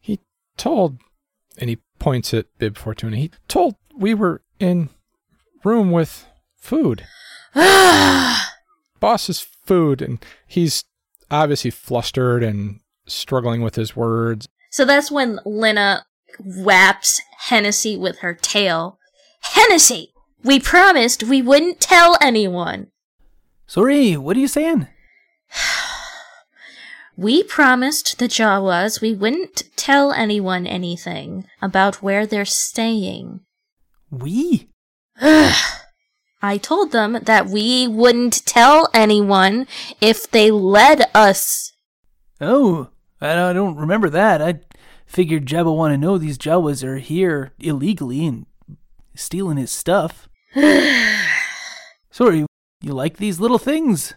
[0.00, 0.20] He
[0.56, 0.98] told,
[1.58, 4.88] and he points at Bib Fortuna, he told we were in
[5.64, 6.26] room with
[6.56, 7.04] food.
[9.00, 10.84] Boss's food, and he's
[11.30, 14.48] obviously flustered and struggling with his words.
[14.70, 16.04] So that's when Lena
[16.38, 18.98] whaps Hennessy with her tail.
[19.40, 20.12] Hennessy!
[20.42, 22.88] We promised we wouldn't tell anyone.
[23.66, 24.88] Sorry, what are you saying?
[27.18, 33.40] We promised the Jawas we wouldn't tell anyone anything about where they're staying.
[34.10, 34.68] We?
[35.18, 39.66] I told them that we wouldn't tell anyone
[39.98, 41.72] if they led us.
[42.38, 42.88] Oh,
[43.18, 44.42] I don't remember that.
[44.42, 44.60] I
[45.06, 48.44] figured Jabba want to know these Jawas are here illegally and
[49.14, 50.28] stealing his stuff.
[52.10, 52.44] Sorry,
[52.80, 54.14] you like these little things?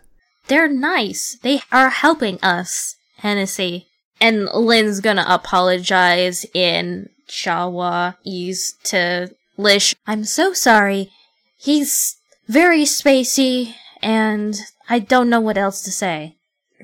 [0.47, 1.37] They're nice.
[1.41, 3.87] They are helping us, Hennessy.
[4.19, 9.95] And Lynn's gonna apologize in Jawaese to Lish.
[10.07, 11.11] I'm so sorry.
[11.57, 12.17] He's
[12.47, 14.55] very spacey, and
[14.89, 16.35] I don't know what else to say.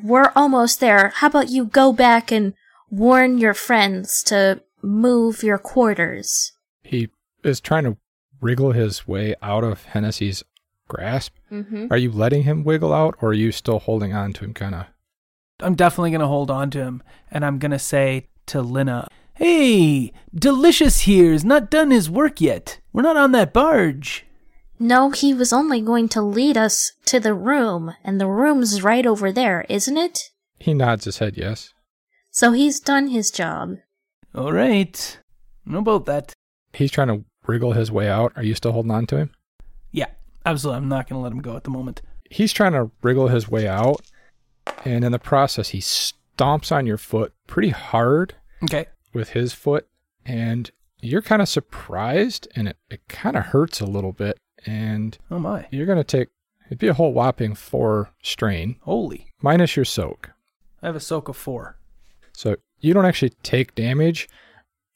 [0.03, 1.09] We're almost there.
[1.15, 2.53] How about you go back and
[2.89, 6.51] warn your friends to move your quarters?
[6.83, 7.09] He
[7.43, 7.97] is trying to
[8.41, 10.43] wriggle his way out of Hennessy's
[10.87, 11.33] grasp.
[11.51, 11.91] Mhm.
[11.91, 14.75] Are you letting him wiggle out, or are you still holding on to him, kind
[14.75, 14.85] of?
[15.61, 17.01] I'm definitely going to hold on to him,
[17.31, 22.79] and I'm going to say to Lina, Hey, Delicious here's not done his work yet.
[22.93, 24.25] We're not on that barge.
[24.79, 29.05] No, he was only going to lead us to the room, and the room's right
[29.05, 30.31] over there, isn't it?
[30.59, 31.73] He nods his head yes.
[32.31, 33.75] So he's done his job.
[34.33, 35.19] All right.
[35.65, 36.33] Know about that.
[36.73, 38.33] He's trying to wriggle his way out.
[38.35, 39.31] Are you still holding on to him?
[39.91, 40.07] Yeah,
[40.45, 40.77] absolutely.
[40.77, 42.01] I'm not going to let him go at the moment.
[42.29, 44.01] He's trying to wriggle his way out,
[44.83, 48.85] and in the process, he stomps on your foot pretty hard Okay.
[49.13, 49.87] with his foot,
[50.25, 55.17] and you're kind of surprised, and it, it kind of hurts a little bit, and
[55.29, 55.67] Oh my.
[55.71, 56.29] you're going to take,
[56.67, 59.27] it'd be a whole whopping four strain, Holy.
[59.41, 60.31] minus your soak.
[60.81, 61.77] I have a soak of four.
[62.33, 64.27] So you don't actually take damage,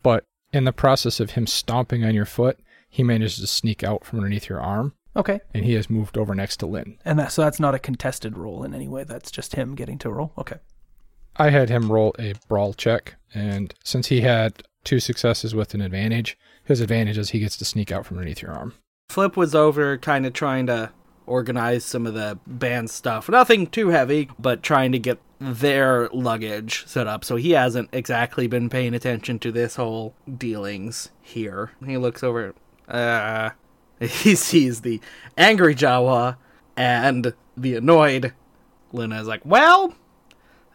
[0.04, 2.60] but in the process of him stomping on your foot,
[2.90, 5.42] he manages to sneak out from underneath your arm, Okay.
[5.54, 6.98] and he has moved over next to Lynn.
[7.06, 9.04] And that so that's not a contested roll in any way.
[9.04, 10.32] That's just him getting to roll.
[10.38, 10.58] Okay.
[11.36, 15.82] I had him roll a brawl check, and since he had two successes with an
[15.82, 18.74] advantage, his advantage is he gets to sneak out from underneath your arm.
[19.10, 20.92] Flip was over kind of trying to
[21.26, 23.30] organize some of the band stuff.
[23.30, 27.24] Nothing too heavy, but trying to get their luggage set up.
[27.24, 31.72] So he hasn't exactly been paying attention to this whole dealings here.
[31.86, 32.54] He looks over.
[32.88, 33.52] Uh,
[34.24, 35.02] he sees the
[35.38, 36.38] angry Jawa
[36.76, 38.34] and the annoyed
[38.92, 39.94] Luna is like, well,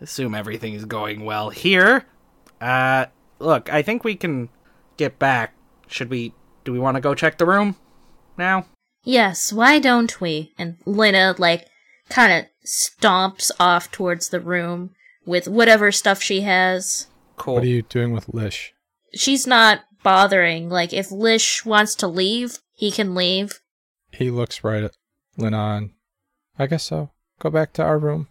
[0.01, 2.05] assume everything is going well here.
[2.61, 3.07] Uh,
[3.39, 4.49] look, I think we can
[4.97, 5.55] get back.
[5.87, 6.33] Should we?
[6.65, 7.77] Do we want to go check the room
[8.39, 8.67] now?
[9.03, 10.55] Yes, why don't we?
[10.57, 11.67] And Lena, like,
[12.09, 14.91] kind of stomps off towards the room
[15.27, 17.09] with whatever stuff she has.
[17.37, 17.55] Cool.
[17.55, 18.73] What are you doing with Lish?
[19.13, 20.71] She's not bothering.
[20.71, 23.61] Like, if Lish wants to leave, he can leave.
[24.13, 24.97] He looks right at
[25.37, 25.91] Lena and
[26.59, 27.11] I guess so.
[27.39, 28.29] Go back to our room.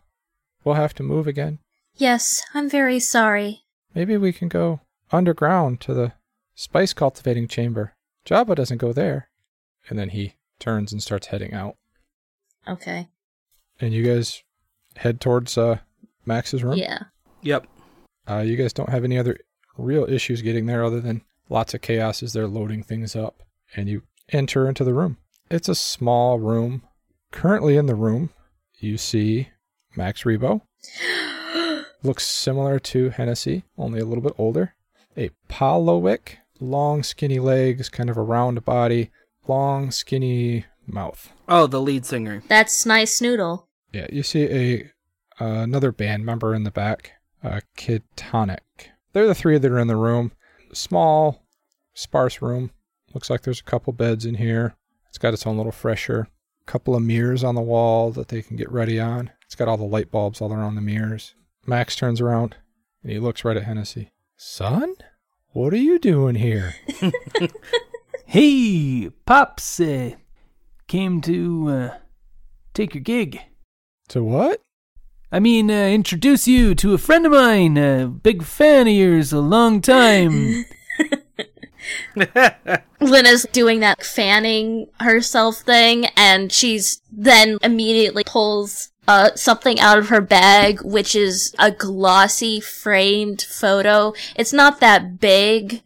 [0.63, 1.59] We'll have to move again.
[1.95, 3.61] Yes, I'm very sorry.
[3.93, 6.13] Maybe we can go underground to the
[6.55, 7.95] spice cultivating chamber.
[8.25, 9.29] Jabba doesn't go there.
[9.89, 11.75] And then he turns and starts heading out.
[12.67, 13.09] Okay.
[13.81, 14.43] And you guys
[14.95, 15.79] head towards uh,
[16.25, 16.77] Max's room?
[16.77, 16.99] Yeah.
[17.41, 17.67] Yep.
[18.29, 19.37] Uh, you guys don't have any other
[19.77, 23.43] real issues getting there other than lots of chaos as they're loading things up.
[23.75, 24.03] And you
[24.33, 25.17] enter into the room.
[25.49, 26.83] It's a small room.
[27.31, 28.31] Currently in the room,
[28.79, 29.49] you see
[29.95, 30.61] Max Rebo.
[32.03, 34.75] Looks similar to Hennessy, only a little bit older.
[35.15, 39.11] A Pa'lowick, long skinny legs, kind of a round body,
[39.47, 41.31] long skinny mouth.
[41.47, 42.43] Oh, the lead singer.
[42.47, 43.63] That's Sy Snootles.
[43.91, 44.91] Yeah, you see a
[45.39, 48.91] uh, another band member in the back, uh, Kid Tonic.
[49.13, 50.31] They're the three that are in the room.
[50.73, 51.43] Small,
[51.93, 52.71] sparse room.
[53.13, 54.75] Looks like there's a couple beds in here.
[55.09, 56.27] It's got its own little fresher.
[56.61, 59.31] A Couple of mirrors on the wall that they can get ready on.
[59.45, 61.35] It's got all the light bulbs all around the mirrors.
[61.65, 62.55] Max turns around
[63.03, 64.11] and he looks right at Hennessy.
[64.37, 64.95] Son,
[65.51, 66.75] what are you doing here?
[68.33, 70.11] Hey, Pops, uh,
[70.87, 71.97] came to uh,
[72.73, 73.39] take your gig.
[74.07, 74.59] To what?
[75.31, 79.33] I mean, uh, introduce you to a friend of mine, a big fan of yours,
[79.33, 80.65] a long time.
[82.99, 90.09] Lena's doing that fanning herself thing, and she's then immediately pulls uh, something out of
[90.09, 94.13] her bag, which is a glossy framed photo.
[94.35, 95.83] It's not that big,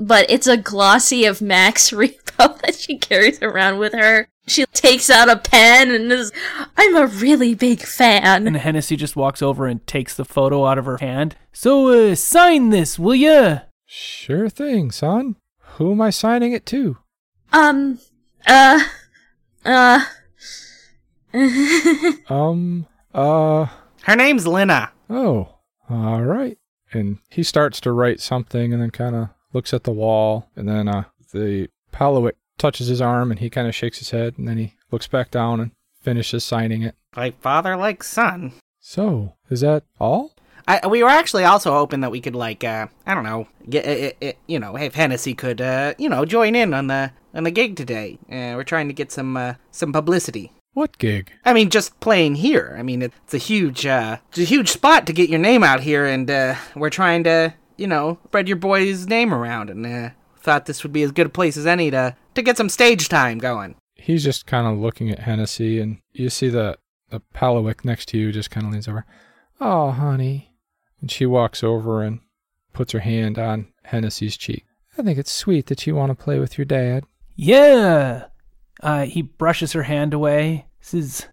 [0.00, 4.28] but it's a glossy of Max Rebo that she carries around with her.
[4.46, 6.30] She takes out a pen and is,
[6.76, 8.46] I'm a really big fan.
[8.46, 11.36] and Hennessy just walks over and takes the photo out of her hand.
[11.52, 13.60] So, uh, sign this, will ya?
[13.96, 15.36] Sure thing, son.
[15.76, 16.98] Who am I signing it to?
[17.52, 18.00] Um,
[18.44, 18.80] uh,
[19.64, 20.04] uh.
[22.28, 23.66] Um, uh.
[24.02, 24.90] Her name's Lena.
[25.08, 25.58] Oh,
[25.88, 26.58] all right.
[26.92, 30.50] And he starts to write something and then kind of looks at the wall.
[30.56, 34.34] And then uh, the Pa'lowick touches his arm and he kind of shakes his head.
[34.38, 36.96] And then he looks back down and finishes signing it.
[37.16, 38.54] Like father, like son.
[38.80, 40.33] So, is that all?
[40.66, 43.86] I, we were actually also hoping that we could like uh, I don't know get
[43.86, 47.44] it, it, you know if Hennessy could uh, you know join in on the on
[47.44, 48.18] the gig today.
[48.30, 50.52] Uh, we're trying to get some uh, some publicity.
[50.72, 51.30] What gig?
[51.44, 52.74] I mean, just playing here.
[52.76, 55.80] I mean, it's a huge uh, it's a huge spot to get your name out
[55.80, 60.10] here, and uh, we're trying to you know spread your boy's name around, and uh,
[60.38, 63.08] thought this would be as good a place as any to to get some stage
[63.08, 63.76] time going.
[63.94, 66.76] He's just kind of looking at Hennessy, and you see the,
[67.08, 69.06] the Pa'lowick next to you just kind of leans over.
[69.60, 70.53] Oh, honey.
[71.04, 72.20] And she walks over and
[72.72, 74.64] puts her hand on Hennessy's cheek.
[74.96, 77.04] I think it's sweet that you want to play with your dad.
[77.36, 78.28] Yeah.
[78.82, 80.64] Uh, he brushes her hand away.
[80.80, 81.26] Says,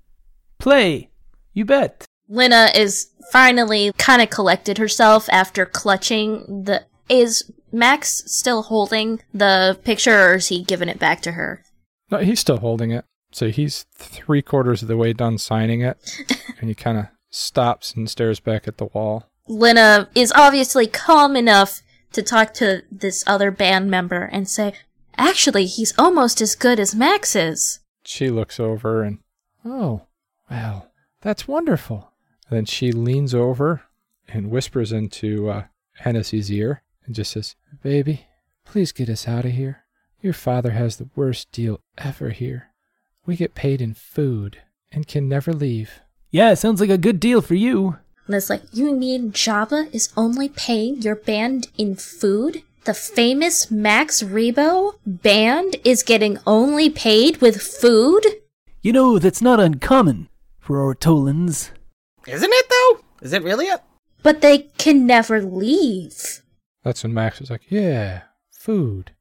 [0.59, 1.09] "Play,
[1.53, 6.83] you bet." Lena is finally kind of collected herself after clutching the.
[7.07, 11.63] Is Max still holding the picture or is he giving it back to her?
[12.09, 13.05] No, he's still holding it.
[13.31, 15.97] So he's three quarters of the way done signing it.
[16.59, 19.30] and he kind of stops and stares back at the wall.
[19.51, 21.81] Lena is obviously calm enough
[22.13, 24.73] to talk to this other band member and say,
[25.17, 27.79] Actually, he's almost as good as Max is.
[28.05, 29.19] She looks over and,
[29.65, 30.03] oh,
[30.49, 32.13] well, that's wonderful.
[32.49, 33.83] And then she leans over
[34.27, 35.63] and whispers into uh,
[35.97, 38.27] Hennessy's ear and just says, Baby,
[38.63, 39.83] please get us out of here.
[40.21, 42.69] Your father has the worst deal ever here.
[43.25, 44.61] We get paid in food
[44.93, 45.99] and can never leave.
[46.29, 47.97] Yeah, sounds like a good deal for you.
[48.31, 52.63] And it's like, You mean Jabba is only paying your band in food?
[52.85, 58.25] The famous Max Rebo band is getting only paid with food?
[58.81, 60.29] You know, that's not uncommon
[60.61, 61.71] for Ortolans.
[62.25, 63.01] Isn't it though?
[63.21, 63.81] Is it really it?
[64.23, 66.41] But they can never leave.
[66.83, 69.11] That's when Max is like, Yeah, food.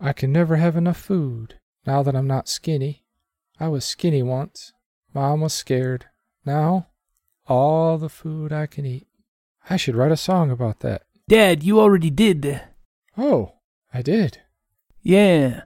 [0.00, 3.04] I can never have enough food now that I'm not skinny.
[3.60, 4.72] I was skinny once.
[5.14, 6.06] Mom was scared.
[6.44, 6.88] Now,
[7.48, 9.06] all the food I can eat.
[9.68, 11.02] I should write a song about that.
[11.28, 12.60] Dad, you already did.
[13.16, 13.54] Oh,
[13.92, 14.38] I did.
[15.02, 15.62] Yeah.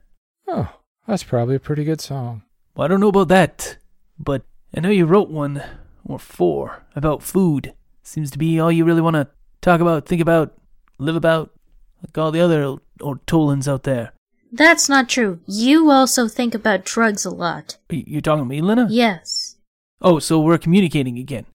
[0.48, 0.76] Oh,
[1.06, 2.42] that's probably a pretty good song.
[2.74, 3.76] Well, I don't know about that,
[4.18, 4.42] but
[4.74, 5.62] I know you wrote one
[6.04, 7.74] or four about food.
[8.02, 9.28] Seems to be all you really want to
[9.60, 10.54] talk about, think about,
[10.98, 11.50] live about
[12.02, 14.12] like all the other Ortolans out there.
[14.50, 15.40] That's not true.
[15.46, 17.78] You also think about drugs a lot.
[17.88, 18.86] You're talking to me, Lena?
[18.90, 19.56] Yes.
[20.00, 21.46] Oh, so we're communicating again.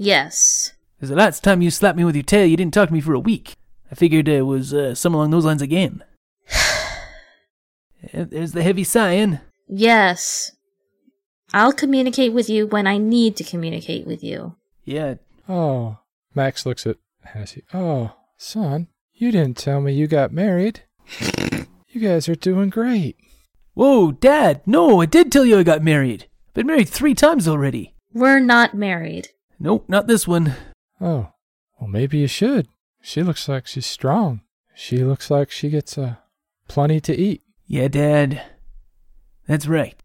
[0.00, 0.72] Yes.
[0.96, 3.02] Because the last time you slapped me with your tail, you didn't talk to me
[3.02, 3.54] for a week.
[3.92, 6.02] I figured it was uh, some along those lines again.
[8.14, 9.40] There's the heavy sighing.
[9.68, 10.52] Yes.
[11.52, 14.56] I'll communicate with you when I need to communicate with you.
[14.86, 15.16] Yeah.
[15.46, 15.98] Oh,
[16.34, 17.64] Max looks at Hennessy.
[17.74, 20.80] Oh, son, you didn't tell me you got married.
[21.90, 23.18] you guys are doing great.
[23.74, 24.62] Whoa, Dad!
[24.64, 26.26] No, I did tell you I got married.
[26.54, 27.94] Been married three times already.
[28.14, 29.28] We're not married.
[29.62, 30.54] Nope, not this one.
[31.02, 31.32] Oh,
[31.78, 32.68] well, maybe you should.
[33.02, 34.40] She looks like she's strong.
[34.74, 36.14] She looks like she gets uh,
[36.66, 37.42] plenty to eat.
[37.66, 38.42] Yeah, Dad.
[39.46, 40.02] That's right.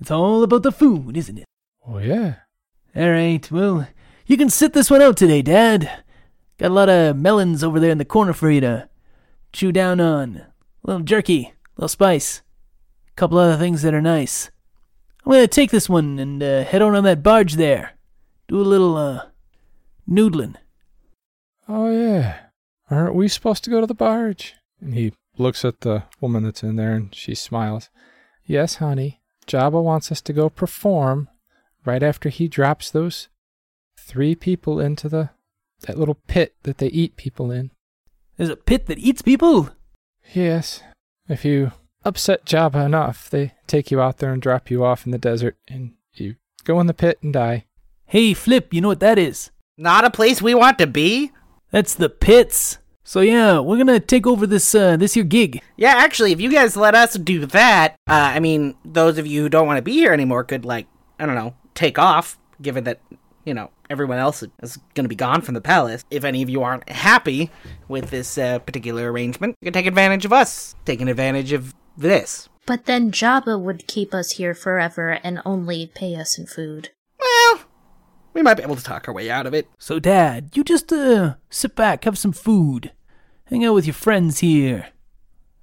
[0.00, 1.44] It's all about the food, isn't it?
[1.88, 2.34] Oh, yeah.
[2.94, 3.88] All right, well,
[4.26, 6.04] you can sit this one out today, Dad.
[6.58, 8.88] Got a lot of melons over there in the corner for you to
[9.52, 10.36] chew down on.
[10.36, 10.52] A
[10.84, 12.42] little jerky, a little spice,
[13.08, 14.50] a couple other things that are nice.
[15.24, 17.94] I'm gonna take this one and uh, head on on that barge there.
[18.48, 19.26] Do a little, uh,
[20.08, 20.56] noodling.
[21.68, 22.40] Oh, yeah.
[22.90, 24.54] Aren't we supposed to go to the barge?
[24.80, 27.88] And he looks at the woman that's in there and she smiles.
[28.44, 29.20] Yes, honey.
[29.46, 31.28] Jabba wants us to go perform
[31.84, 33.28] right after he drops those
[33.98, 35.30] three people into the
[35.82, 37.70] that little pit that they eat people in.
[38.36, 39.70] There's a pit that eats people?
[40.32, 40.82] Yes.
[41.28, 41.72] If you
[42.04, 45.56] upset Jabba enough, they take you out there and drop you off in the desert
[45.68, 47.66] and you go in the pit and die.
[48.14, 49.50] Hey, Flip, you know what that is?
[49.76, 51.32] Not a place we want to be?
[51.72, 52.78] That's the pits.
[53.02, 55.60] So yeah, we're gonna take over this uh this here gig.
[55.76, 59.42] Yeah, actually, if you guys let us do that, uh, I mean, those of you
[59.42, 60.86] who don't want to be here anymore could, like,
[61.18, 63.00] I don't know, take off, given that,
[63.44, 66.04] you know, everyone else is going to be gone from the palace.
[66.08, 67.50] If any of you aren't happy
[67.88, 72.48] with this uh, particular arrangement, you can take advantage of us, taking advantage of this.
[72.64, 76.90] But then Jabba would keep us here forever and only pay us in food.
[77.18, 77.62] Well,
[78.34, 79.66] we might be able to talk our way out of it.
[79.78, 82.92] So Dad, you just uh sit back, have some food,
[83.46, 84.88] hang out with your friends here.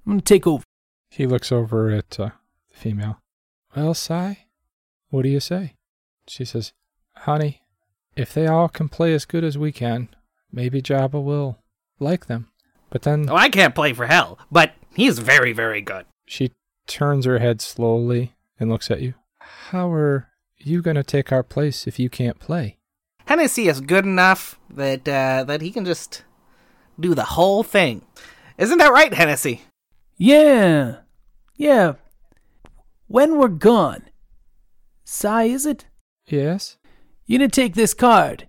[0.06, 0.64] I'm gonna take over.
[1.10, 2.30] He looks over at uh,
[2.70, 3.20] the female.
[3.76, 4.46] Well, Sy,
[5.10, 5.74] what do you say?
[6.26, 6.72] She says,
[7.18, 7.62] Honey,
[8.16, 10.08] if they all can play as good as we can,
[10.50, 11.58] maybe Jabba will
[12.00, 12.48] like them.
[12.90, 16.04] But then Oh, I can't play for hell, but he's very, very good.
[16.26, 16.52] she
[16.86, 19.14] turns her head slowly and looks at you.
[19.38, 20.28] How are
[20.66, 22.78] you going to take our place if you can't play?
[23.26, 26.24] Hennessy is good enough that uh, that he can just
[26.98, 28.02] do the whole thing.
[28.58, 29.62] Isn't that right, Hennessy?
[30.16, 30.96] Yeah.
[31.56, 31.94] Yeah.
[33.06, 34.04] When we're gone.
[35.04, 35.86] Sy, is it?
[36.26, 36.76] Yes?
[37.26, 38.48] You're gonna take this card.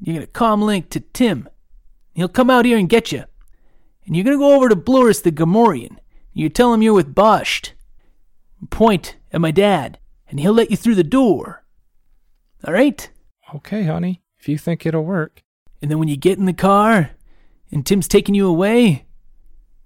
[0.00, 1.48] You're gonna com link to Tim.
[2.14, 3.24] He'll come out here and get you.
[4.06, 5.98] And you're gonna go over to Blurus the Gamorrean.
[6.32, 7.72] You tell him you're with Bosht.
[8.70, 9.98] Point at my dad,
[10.28, 11.64] and he'll let you through the door.
[12.66, 13.10] Alright?
[13.54, 15.42] Okay, honey, if you think it'll work.
[15.80, 17.10] And then when you get in the car,
[17.70, 19.06] and Tim's taking you away,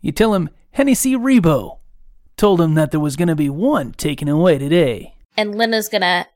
[0.00, 1.78] you tell him Hennessy Rebo
[2.36, 5.16] told him that there was gonna be one taken away today.
[5.36, 6.26] And Lena's gonna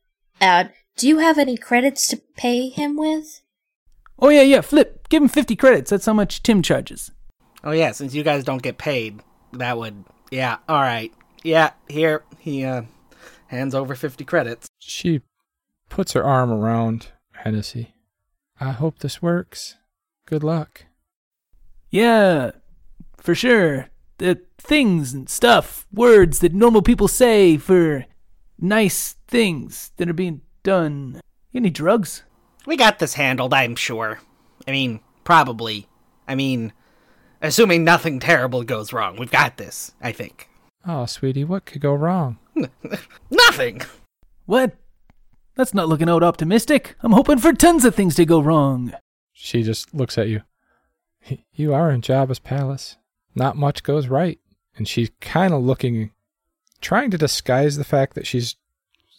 [0.40, 3.40] add, Do you have any credits to pay him with?
[4.18, 5.90] Oh yeah, yeah, Flip, give him 50 credits.
[5.90, 7.10] That's how much Tim charges.
[7.64, 9.20] Oh yeah, since you guys don't get paid,
[9.52, 10.58] that would yeah.
[10.68, 11.12] All right,
[11.42, 11.70] yeah.
[11.88, 12.82] Here he uh,
[13.48, 14.68] hands over fifty credits.
[14.78, 15.22] She
[15.88, 17.94] puts her arm around Hennessy.
[18.58, 19.76] I hope this works.
[20.26, 20.86] Good luck.
[21.90, 22.52] Yeah,
[23.16, 23.88] for sure.
[24.18, 28.06] The things and stuff, words that normal people say for
[28.58, 31.20] nice things that are being done.
[31.54, 32.22] Any drugs?
[32.66, 34.20] We got this handled, I'm sure.
[34.66, 35.86] I mean, probably.
[36.26, 36.72] I mean,
[37.42, 39.92] assuming nothing terrible goes wrong, we've got this.
[40.00, 40.48] I think.
[40.86, 42.38] Oh, sweetie, what could go wrong?
[43.30, 43.82] Nothing.
[44.46, 44.76] What?
[45.54, 46.96] That's not looking out optimistic.
[47.00, 48.92] I'm hoping for tons of things to go wrong.
[49.32, 50.42] She just looks at you.
[51.52, 52.96] You are in Jabba's palace.
[53.34, 54.38] Not much goes right.
[54.76, 56.12] And she's kind of looking,
[56.80, 58.56] trying to disguise the fact that she's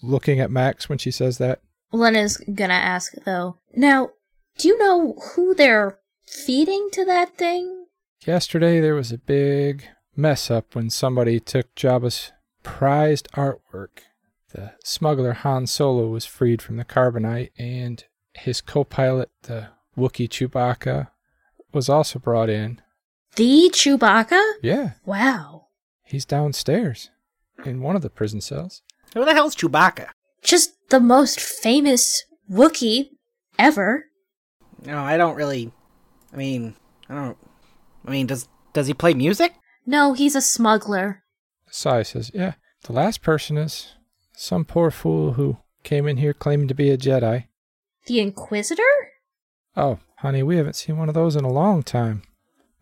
[0.01, 1.61] looking at Max when she says that.
[1.91, 3.57] Lena's gonna ask, though.
[3.75, 4.11] Now,
[4.57, 7.85] do you know who they're feeding to that thing?
[8.25, 12.31] Yesterday there was a big mess up when somebody took Jabba's
[12.67, 13.99] prized artwork.
[14.53, 18.03] The smuggler Han Solo was freed from the carbonite, and
[18.33, 21.09] his co pilot, the Wookiee Chewbacca,
[21.73, 22.81] was also brought in.
[23.35, 24.41] The Chewbacca?
[24.61, 25.67] Yeah, Wow.
[26.03, 27.09] he's downstairs
[27.65, 28.81] in one of the prison cells.
[29.13, 30.09] Who the hell's Chewbacca?
[30.43, 33.09] Just the most famous Wookiee
[33.59, 34.05] ever.
[34.85, 35.71] No, I don't really.
[36.33, 36.75] I mean,
[37.09, 37.37] I don't.
[38.05, 39.53] I mean, does does he play music?
[39.85, 41.23] No, he's a smuggler.
[41.69, 42.53] Sy says, Yeah,
[42.83, 43.93] the last person is
[44.33, 47.45] some poor fool who came in here claiming to be a Jedi.
[48.05, 48.83] The Inquisitor?
[49.75, 52.23] Oh, honey, we haven't seen one of those in a long time.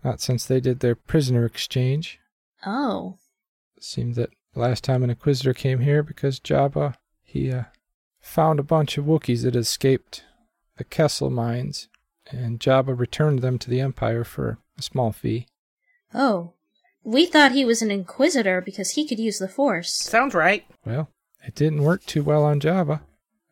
[0.04, 2.20] Not since they did their prisoner exchange.
[2.66, 3.18] Oh.
[3.80, 7.64] Seemed that last time an Inquisitor came here because Jabba, he uh,
[8.22, 10.24] found a bunch of Wookiees that had escaped
[10.78, 11.88] the Kessel mines,
[12.32, 15.48] and Jabba returned them to the Empire for a small fee.
[16.14, 16.55] Oh.
[17.06, 19.94] We thought he was an Inquisitor because he could use the Force.
[19.94, 20.66] Sounds right.
[20.86, 21.10] Well,
[21.46, 23.00] it didn't work too well on Jabba.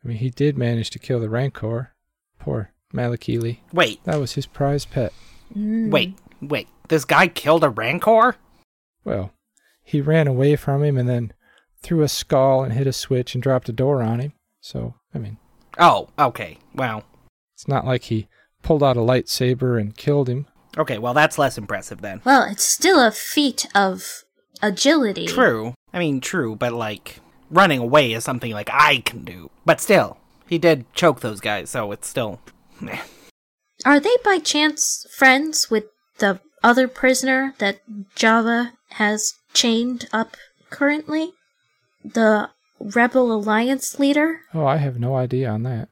[0.04, 1.92] I mean, he did manage to kill the Rancor.
[2.40, 3.58] Poor Malakili.
[3.72, 4.02] Wait.
[4.04, 5.12] That was his prize pet.
[5.56, 5.90] Mm.
[5.90, 6.68] Wait, wait.
[6.88, 8.36] This guy killed a Rancor?
[9.04, 9.32] Well,
[9.82, 11.32] he ran away from him and then
[11.80, 14.32] threw a skull and hit a switch and dropped a door on him.
[14.60, 15.38] So, I mean,
[15.78, 16.58] Oh, okay.
[16.74, 17.04] Wow.
[17.54, 18.26] it's not like he
[18.62, 20.46] pulled out a lightsaber and killed him.
[20.76, 22.20] Okay, well, that's less impressive then.
[22.24, 24.24] Well, it's still a feat of
[24.62, 25.26] agility.
[25.26, 25.74] True.
[25.92, 27.20] I mean, true, but like,
[27.50, 29.50] running away is something like I can do.
[29.64, 30.18] But still,
[30.48, 32.40] he did choke those guys, so it's still.
[32.80, 32.98] meh.
[33.84, 35.84] Are they by chance friends with
[36.18, 37.80] the other prisoner that
[38.16, 40.36] Jabba has chained up
[40.70, 41.32] currently?
[42.04, 44.40] The Rebel Alliance leader?
[44.52, 45.88] Oh, I have no idea on that.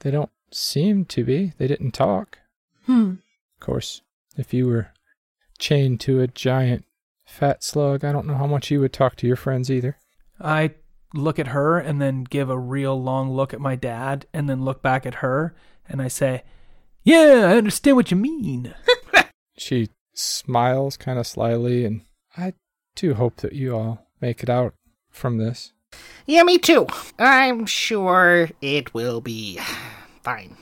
[0.00, 1.52] They don't seem to be.
[1.58, 2.38] They didn't talk.
[2.86, 3.14] Hmm.
[3.60, 4.00] Of course,
[4.38, 4.88] if you were
[5.58, 6.86] chained to a giant
[7.26, 9.98] fat slug, I don't know how much you would talk to your friends either.
[10.40, 10.70] I
[11.12, 14.64] look at her and then give a real long look at my dad and then
[14.64, 15.54] look back at her
[15.86, 16.42] and I say,
[17.02, 18.74] Yeah, I understand what you mean.
[19.58, 22.00] She smiles kind of slyly, and
[22.34, 22.54] I
[22.94, 24.72] do hope that you all make it out
[25.10, 25.74] from this.
[26.24, 26.86] Yeah, me too.
[27.18, 29.60] I'm sure it will be
[30.22, 30.56] fine.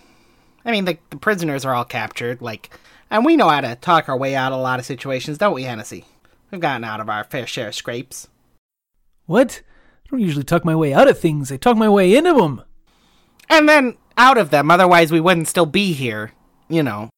[0.64, 2.70] I mean, the, the prisoners are all captured, like,
[3.10, 5.54] and we know how to talk our way out of a lot of situations, don't
[5.54, 6.04] we, Hennessy?
[6.50, 8.28] We've gotten out of our fair share of scrapes.
[9.26, 9.62] what?
[10.06, 12.62] I don't usually talk my way out of things, I talk my way into them.
[13.50, 16.32] And then out of them, otherwise we wouldn't still be here,
[16.68, 17.10] you know.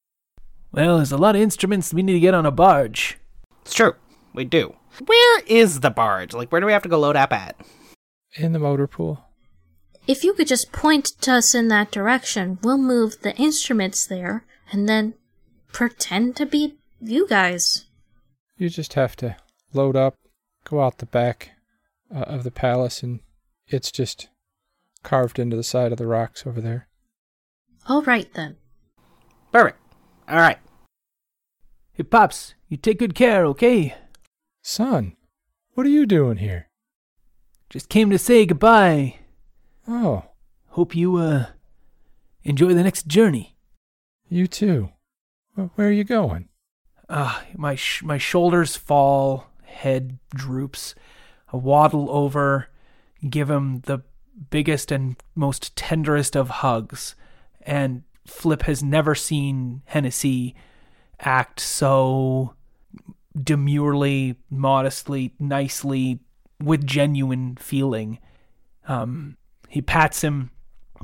[0.73, 3.19] Well, there's a lot of instruments we need to get on a barge.
[3.63, 3.95] It's true,
[4.35, 4.75] we do.
[5.05, 6.35] Where is the barge?
[6.35, 7.57] Like, where do we have to go load up at?
[8.35, 9.25] In the motor pool.
[10.11, 14.45] If you could just point to us in that direction, we'll move the instruments there
[14.73, 15.15] and then
[15.71, 17.85] pretend to be you guys.
[18.57, 19.37] You just have to
[19.73, 20.17] load up,
[20.65, 21.53] go out the back
[22.13, 23.21] uh, of the palace, and
[23.69, 24.29] it's just
[25.05, 26.89] carved into the side of the rocks over there.
[27.87, 28.57] All right then.
[29.53, 29.79] Perfect.
[30.29, 30.59] All right.
[31.93, 33.95] Hey, Pops, you take good care, okay?
[34.61, 35.15] Son,
[35.75, 36.67] what are you doing here?
[37.69, 39.20] Just came to say goodbye.
[39.91, 40.25] Oh,
[40.69, 41.47] Hope you, uh,
[42.45, 43.57] enjoy the next journey.
[44.29, 44.91] you too.
[45.75, 46.49] Where are you going?
[47.09, 50.95] Ah, my sh- my shoulders fall, head droops.
[51.53, 52.69] I waddle over,
[53.29, 54.03] give him the
[54.51, 57.17] biggest and most tenderest of hugs,
[57.63, 60.55] and Flip has never seen Hennessy
[61.19, 62.55] act so
[63.37, 66.21] demurely, modestly, nicely,
[66.63, 68.21] with genuine feeling.
[68.87, 69.37] Um,
[69.71, 70.51] he pats him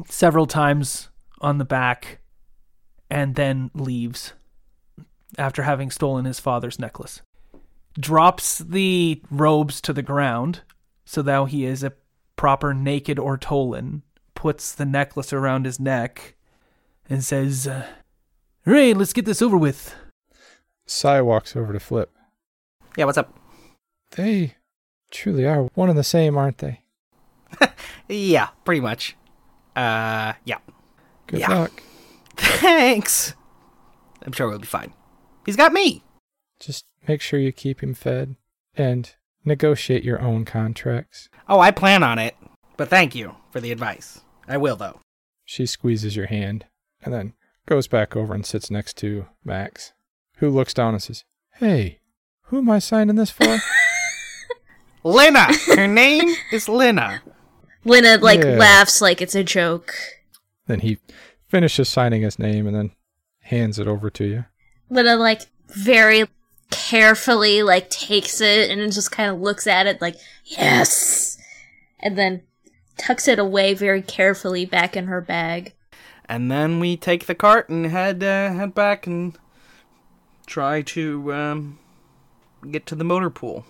[0.06, 1.08] several times
[1.40, 2.18] on the back
[3.08, 4.32] and then leaves
[5.38, 7.22] after having stolen his father's necklace.
[7.98, 10.62] Drops the robes to the ground,
[11.04, 11.92] so now he is a
[12.34, 14.02] proper naked Ortolan,
[14.34, 16.34] puts the necklace around his neck,
[17.08, 17.86] and says, uh,
[18.66, 19.94] Right, let's get this over with.
[20.86, 22.10] Sy walks over to Flip.
[22.96, 23.38] Yeah, what's up?
[24.10, 24.56] They
[25.12, 26.80] truly are one and the same, aren't they?
[28.08, 29.16] Yeah, pretty much.
[29.74, 30.58] Uh, yeah.
[31.26, 31.48] Good Yeah.
[31.58, 31.82] luck.
[32.36, 33.34] Thanks.
[34.24, 34.92] I'm sure we'll be fine.
[35.44, 36.04] He's got me.
[36.60, 38.36] Just make sure you keep him fed
[38.76, 39.12] and
[39.44, 41.28] negotiate your own contracts.
[41.48, 42.36] Oh, I plan on it.
[42.76, 44.20] But thank you for the advice.
[44.46, 45.00] I will, though.
[45.44, 46.66] She squeezes your hand
[47.02, 47.32] and then
[47.66, 49.92] goes back over and sits next to Max,
[50.36, 51.24] who looks down and says,
[51.54, 52.00] Hey,
[52.42, 53.58] who am I signing this for?
[55.02, 55.46] Lena!
[55.74, 57.22] Her name is Lena.
[57.86, 58.56] Lena like Yeah.
[58.56, 59.94] laughs like it's a joke.
[60.66, 60.98] then he
[61.48, 62.90] finishes signing his name and then
[63.42, 64.44] hands it over to you.
[64.90, 66.24] Lena like very
[66.70, 71.38] carefully like takes it and then just kind of looks at it like yes,
[72.00, 72.42] and then
[72.98, 75.72] tucks it away very carefully back in her bag.
[76.28, 79.38] And then we take the cart and head uh, head back and
[80.46, 81.78] try to um,
[82.70, 83.64] get to the motor pool.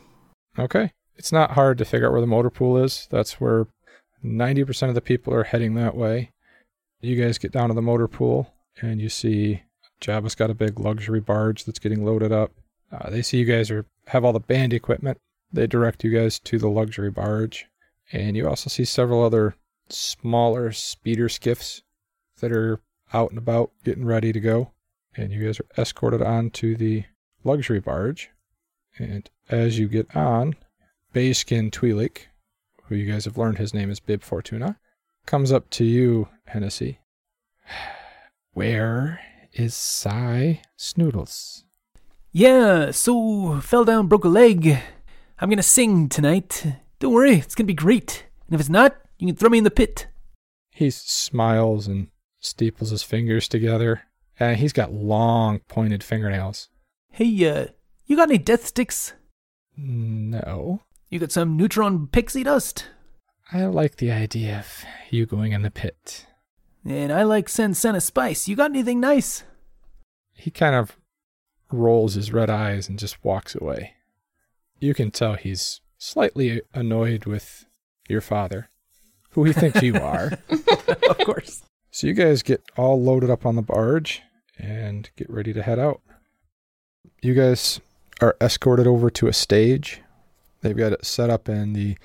[0.59, 0.93] Okay.
[1.16, 3.06] It's not hard to figure out where the motor pool is.
[3.10, 3.66] That's where
[4.27, 6.32] 90% of the people are heading that way.
[7.01, 9.62] You guys get down to the motor pool and you see
[10.01, 12.53] Jabba's got a big luxury barge that's getting loaded up.
[12.93, 15.19] Uh, they see you guys are have all the band equipment.
[15.53, 17.66] They direct you guys to the luxury barge,
[18.12, 19.57] and you also see several other
[19.89, 21.82] smaller speeder skiffs
[22.40, 22.81] that are
[23.12, 24.73] out and about getting ready to go.
[25.16, 27.05] And you guys are escorted on to the
[27.43, 28.31] luxury barge.
[28.98, 30.57] And as you get on,
[31.15, 32.27] Bayskin Twi'lek,
[32.88, 34.78] who you guys have learned his name is Bib Fortuna,
[35.26, 37.00] comes up to you, Hennessy.
[38.52, 39.20] Where
[39.52, 41.64] is Sy Snootles?
[42.32, 44.78] Yeah, so fell down, broke a leg.
[45.38, 46.64] I'm gonna sing tonight.
[46.98, 48.26] Don't worry, it's gonna be great.
[48.46, 50.06] And if it's not, you can throw me in the pit.
[50.70, 52.08] He smiles and
[52.40, 54.02] steeples his fingers together.
[54.38, 56.68] And he's got long, pointed fingernails.
[57.10, 57.68] Hey, uh,
[58.04, 59.14] you got any death sticks?
[59.76, 60.82] No.
[61.08, 62.86] You got some neutron pixie dust?
[63.52, 66.26] I like the idea of you going in the pit.
[66.84, 68.48] And I like Sensena Spice.
[68.48, 69.44] You got anything nice?
[70.34, 70.96] He kind of
[71.70, 73.94] rolls his red eyes and just walks away.
[74.78, 77.66] You can tell he's slightly annoyed with
[78.08, 78.68] your father,
[79.30, 80.32] who he thinks you are.
[81.08, 81.62] of course.
[81.90, 84.22] So you guys get all loaded up on the barge
[84.58, 86.00] and get ready to head out.
[87.22, 87.80] You guys
[88.20, 90.02] are escorted over to a stage.
[90.66, 91.97] They've got it set up in the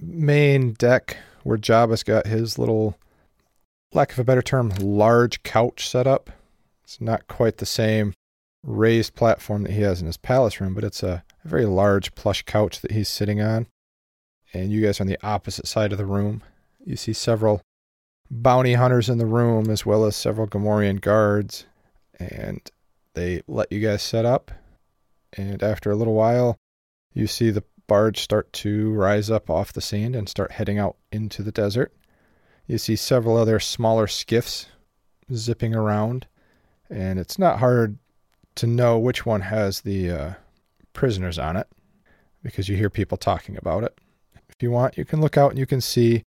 [0.00, 2.96] main deck where Jabba's got his little,
[3.92, 6.30] lack of a better term, large couch set up.
[6.82, 8.14] It's not quite the same
[8.62, 12.14] raised platform that he has in his palace room, but it's a, a very large
[12.14, 13.66] plush couch that he's sitting on.
[14.54, 16.42] And you guys are on the opposite side of the room.
[16.86, 17.60] You see several
[18.30, 21.66] bounty hunters in the room, as well as several Gamorrean guards.
[22.18, 22.62] And
[23.12, 24.50] they let you guys set up.
[25.36, 26.56] And after a little while,
[27.12, 30.96] you see the barge start to rise up off the sand and start heading out
[31.12, 31.92] into the desert.
[32.66, 34.66] You see several other smaller skiffs
[35.32, 36.26] zipping around,
[36.88, 37.98] and it's not hard
[38.56, 40.32] to know which one has the uh,
[40.92, 41.66] prisoners on it
[42.42, 43.98] because you hear people talking about it.
[44.48, 46.22] If you want, you can look out and you can see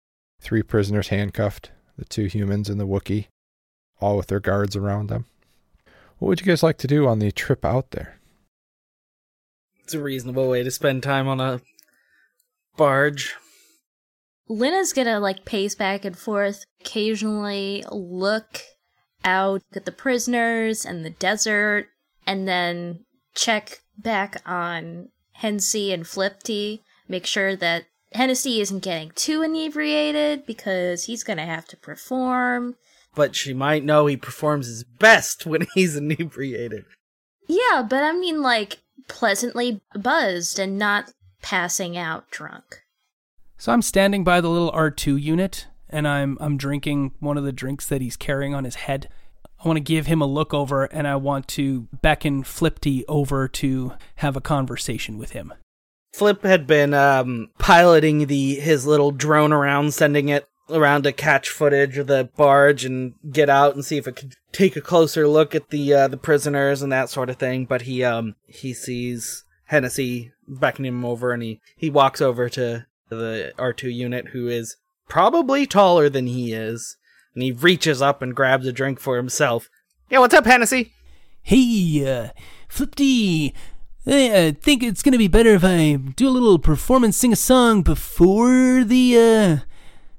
[0.41, 3.27] three prisoners handcuffed the two humans and the Wookiee,
[4.01, 5.27] all with their guards around them.
[6.19, 8.19] What would you guys like to do on the trip out there?
[9.93, 11.60] It's a reasonable way to spend time on a
[12.78, 13.35] barge.
[14.48, 18.62] Lena's gonna like pace back and forth, occasionally look
[19.23, 21.89] out at the prisoners and the desert,
[22.27, 23.05] and then
[23.35, 31.05] check back on Hennessy and Flipty, make sure that Hennessy isn't getting too inebriated because
[31.05, 32.77] he's gonna have to perform.
[33.14, 36.86] But she might know he performs his best when he's inebriated.
[37.47, 38.78] Yeah, but I mean like
[39.09, 41.12] pleasantly buzzed and not
[41.43, 42.83] passing out drunk.
[43.59, 47.53] So I'm standing by the little R2 unit and I'm I'm drinking one of the
[47.53, 49.09] drinks that he's carrying on his head.
[49.62, 53.47] I want to give him a look over and I want to beckon Flipty over
[53.49, 55.55] to have a conversation with him.
[56.12, 61.49] Flip had been um, piloting the his little drone around, sending it around to catch
[61.49, 65.27] footage of the barge and get out and see if it could take a closer
[65.27, 67.65] look at the uh, the prisoners and that sort of thing.
[67.65, 72.87] But he um he sees Hennessy beckoning him over, and he he walks over to
[73.09, 74.77] the R two unit, who is
[75.09, 76.97] probably taller than he is,
[77.35, 79.69] and he reaches up and grabs a drink for himself.
[80.11, 80.93] Yeah, what's up, Hennessy?
[81.43, 82.29] Hey, uh,
[82.69, 83.53] Flipty,
[84.07, 87.83] I think it's gonna be better if I do a little performance, sing a song
[87.83, 89.72] before the uh,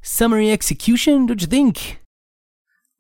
[0.04, 1.26] summary execution.
[1.26, 2.00] Don't you think?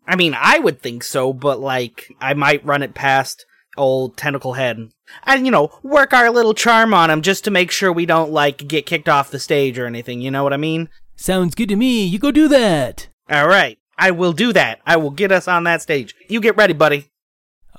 [0.07, 3.45] I mean, I would think so, but like, I might run it past
[3.77, 4.89] old Tentacle Head,
[5.25, 8.31] and you know, work our little charm on him just to make sure we don't
[8.31, 10.21] like get kicked off the stage or anything.
[10.21, 10.89] You know what I mean?
[11.15, 12.05] Sounds good to me.
[12.05, 13.07] You go do that.
[13.29, 14.79] All right, I will do that.
[14.85, 16.15] I will get us on that stage.
[16.27, 17.07] You get ready, buddy.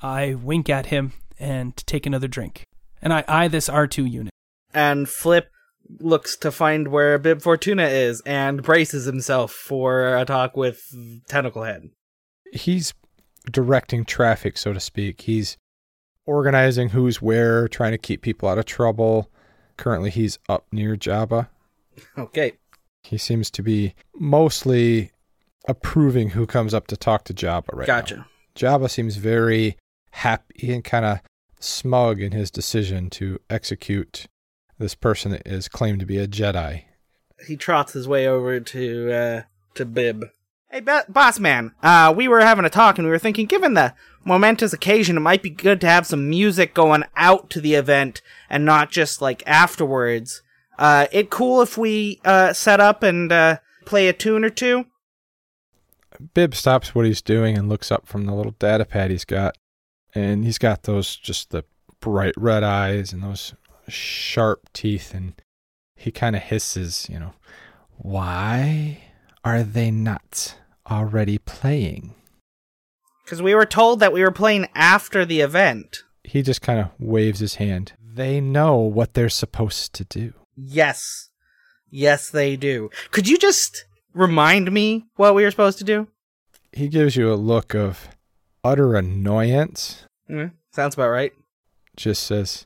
[0.01, 2.63] I wink at him and take another drink
[3.05, 4.33] and I eye this R2 unit.
[4.73, 5.47] And Flip
[5.99, 10.83] looks to find where Bib Fortuna is and braces himself for a talk with
[11.27, 11.89] Tentacle Head.
[12.51, 12.93] He's
[13.51, 15.21] directing traffic, so to speak.
[15.21, 15.57] He's
[16.25, 19.29] organizing who's where, trying to keep people out of trouble.
[19.77, 21.49] Currently, he's up near Jabba.
[22.17, 22.53] Okay.
[23.03, 25.11] He seems to be mostly
[25.67, 28.17] approving who comes up to talk to Jabba right gotcha.
[28.17, 28.25] now.
[28.55, 29.77] Jabba seems very
[30.11, 31.19] happy and kind of
[31.59, 34.27] smug in his decision to execute
[34.77, 36.83] this person is claimed to be a Jedi.
[37.47, 39.41] He trots his way over to uh,
[39.75, 40.25] to Bib.
[40.69, 41.73] Hey, B- boss man.
[41.83, 43.93] Uh, we were having a talk and we were thinking, given the
[44.25, 48.21] momentous occasion, it might be good to have some music going out to the event
[48.49, 50.41] and not just like afterwards.
[50.77, 54.85] Uh, it cool if we uh set up and uh play a tune or two.
[56.33, 59.57] Bib stops what he's doing and looks up from the little data pad he's got.
[60.13, 61.63] and he's got those just the
[61.99, 63.53] bright red eyes and those
[63.87, 65.33] sharp teeth, and
[65.95, 67.33] he kind of hisses, you know,
[67.97, 69.03] why
[69.43, 70.55] are they not
[70.89, 72.15] already playing?
[73.23, 76.03] Because we were told that we were playing after the event.
[76.23, 77.93] He just kind of waves his hand.
[77.99, 80.33] They know what they're supposed to do.
[80.55, 81.29] Yes.
[81.89, 82.89] Yes, they do.
[83.11, 86.07] Could you just remind me what we were supposed to do?
[86.71, 88.09] He gives you a look of
[88.63, 90.05] utter annoyance.
[90.29, 91.31] Mm, sounds about right.
[91.95, 92.65] Just says,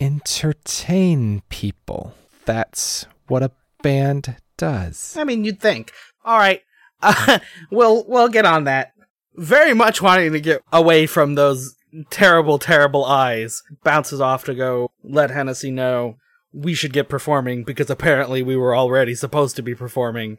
[0.00, 2.14] entertain people.
[2.44, 3.50] That's what a
[3.82, 5.16] band does.
[5.16, 5.92] I mean, you'd think.
[6.24, 6.62] All right.
[7.02, 7.38] Uh,
[7.70, 8.92] we'll we'll get on that.
[9.36, 11.76] Very much wanting to get away from those
[12.10, 13.62] terrible, terrible eyes.
[13.84, 16.16] Bounces off to go let Hennessy know
[16.52, 20.38] we should get performing because apparently we were already supposed to be performing.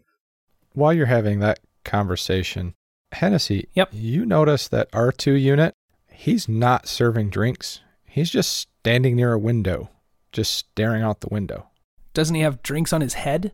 [0.74, 2.74] While you're having that conversation,
[3.12, 3.90] Hennessy, Yep.
[3.94, 5.76] you notice that R2 unit,
[6.12, 7.80] he's not serving drinks.
[8.06, 9.88] He's just standing near a window,
[10.32, 11.68] just staring out the window.
[12.16, 13.52] Doesn't he have drinks on his head?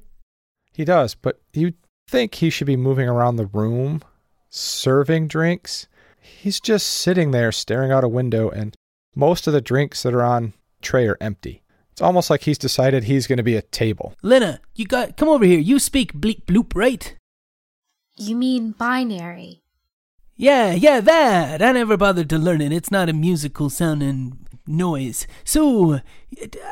[0.72, 1.74] He does, but you
[2.08, 4.02] think he should be moving around the room,
[4.48, 5.90] serving drinks.
[6.22, 8.78] He's just sitting there staring out a window, and
[9.14, 11.64] most of the drinks that are on tray are empty.
[11.92, 14.16] It's almost like he's decided he's going to be a table.
[14.22, 15.60] Lena, you got come over here.
[15.60, 17.14] You speak bleep bloop, right?
[18.16, 19.64] You mean binary?
[20.38, 21.62] Yeah, yeah, that.
[21.62, 22.72] I never bothered to learn it.
[22.72, 25.28] It's not a musical sounding noise.
[25.44, 26.00] So,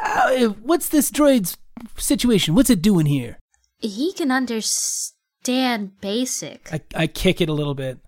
[0.03, 1.57] uh, what's this droid's
[1.98, 2.56] situation?
[2.56, 3.38] What's it doing here?
[3.80, 6.72] He can understand basic.
[6.72, 7.99] I, I kick it a little bit.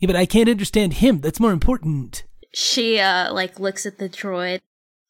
[0.00, 1.20] Yeah, but I can't understand him.
[1.20, 2.24] That's more important.
[2.54, 4.60] She, uh, like, looks at the droid.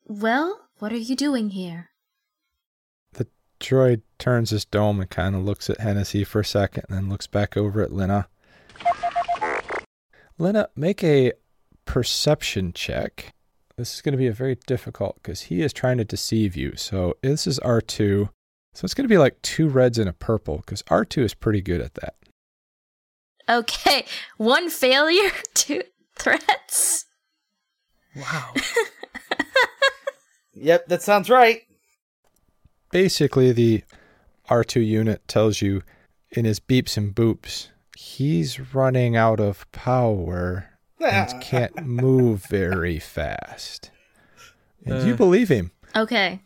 [0.07, 1.91] Well, what are you doing here?
[3.13, 3.27] The
[3.61, 7.09] droid turns his dome and kind of looks at Hennessy for a second and then
[7.09, 8.29] looks back over at Lena.
[10.39, 11.33] Lena, make a
[11.85, 13.35] perception check.
[13.79, 16.75] This is going to be a very difficult because he is trying to deceive you.
[16.77, 18.29] So this is R2.
[18.75, 21.63] So it's going to be like two reds and a purple because R2 is pretty
[21.63, 22.17] good at that.
[23.49, 24.05] Okay,
[24.37, 25.83] one failure, two
[26.17, 27.07] threats.
[28.15, 28.53] Wow.
[30.61, 31.63] Yep, that sounds right.
[32.91, 33.85] Basically, the
[34.51, 35.83] R2 unit tells you
[36.31, 43.91] in his beeps and boops, he's running out of power and can't move very fast.
[44.85, 45.17] And you Uh.
[45.17, 45.71] believe him.
[45.97, 46.43] Okay.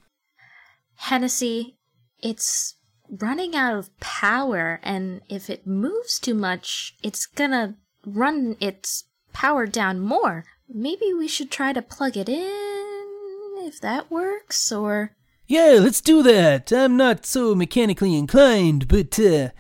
[0.97, 1.77] Hennessy,
[2.21, 2.77] it's
[3.11, 7.77] running out of power, and if it moves too much, it's gonna
[8.07, 10.45] run its power down more.
[10.69, 15.15] Maybe we should try to plug it in, if that works, or.
[15.47, 16.73] Yeah, let's do that.
[16.73, 19.51] I'm not so mechanically inclined, but, uh,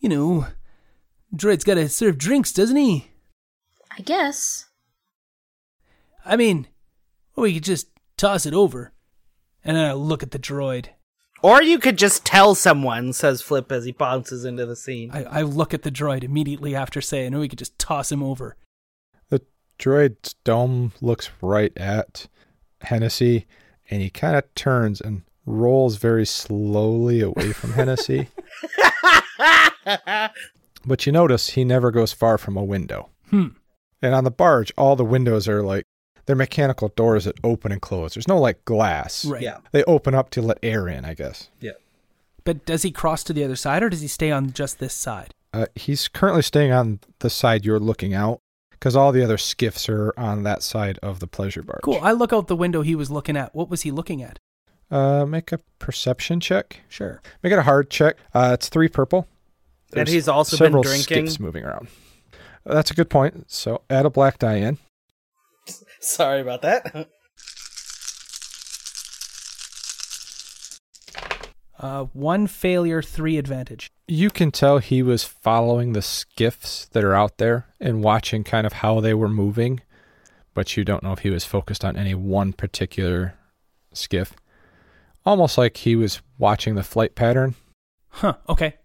[0.00, 0.46] you know,
[1.34, 3.10] droid's gotta serve drinks, doesn't he?
[3.98, 4.66] I guess.
[6.24, 6.66] I mean,
[7.34, 8.92] we could just toss it over.
[9.64, 10.88] And then I look at the droid.
[11.42, 15.10] Or you could just tell someone, says Flip as he bounces into the scene.
[15.12, 18.22] I, I look at the droid immediately after saying, or we could just toss him
[18.22, 18.56] over.
[19.28, 19.42] The
[19.78, 22.26] droid's dome looks right at
[22.82, 23.46] Hennessy
[23.90, 28.28] and he kind of turns and rolls very slowly away from Hennessy.
[30.86, 33.10] but you notice he never goes far from a window.
[33.30, 33.48] Hmm.
[34.02, 35.84] And on the barge, all the windows are like
[36.26, 38.14] they're mechanical doors that open and close.
[38.14, 39.24] There's no like glass.
[39.24, 39.42] Right.
[39.42, 39.58] Yeah.
[39.72, 41.50] They open up to let air in, I guess.
[41.60, 41.72] Yeah.
[42.44, 44.94] But does he cross to the other side, or does he stay on just this
[44.94, 45.34] side?
[45.52, 48.40] Uh, he's currently staying on the side you're looking out
[48.70, 51.80] because all the other skiffs are on that side of the pleasure barge.
[51.82, 51.98] Cool.
[52.02, 53.54] I look out the window he was looking at.
[53.54, 54.38] What was he looking at?
[54.90, 56.80] Uh, make a perception check.
[56.88, 57.20] Sure.
[57.42, 58.16] Make it a hard check.
[58.32, 59.26] Uh, it's three purple.
[59.94, 61.26] And he's also been drinking?
[61.26, 61.88] skiffs moving around.
[62.66, 63.50] That's a good point.
[63.50, 64.78] So add a black die in.
[66.00, 67.08] Sorry about that.
[71.78, 73.90] Uh, one failure, three advantage.
[74.08, 78.66] You can tell he was following the skiffs that are out there and watching kind
[78.66, 79.82] of how they were moving,
[80.54, 83.34] but you don't know if he was focused on any one particular
[83.92, 84.32] skiff.
[85.26, 87.56] Almost like he was watching the flight pattern.
[88.08, 88.36] Huh.
[88.48, 88.76] Okay.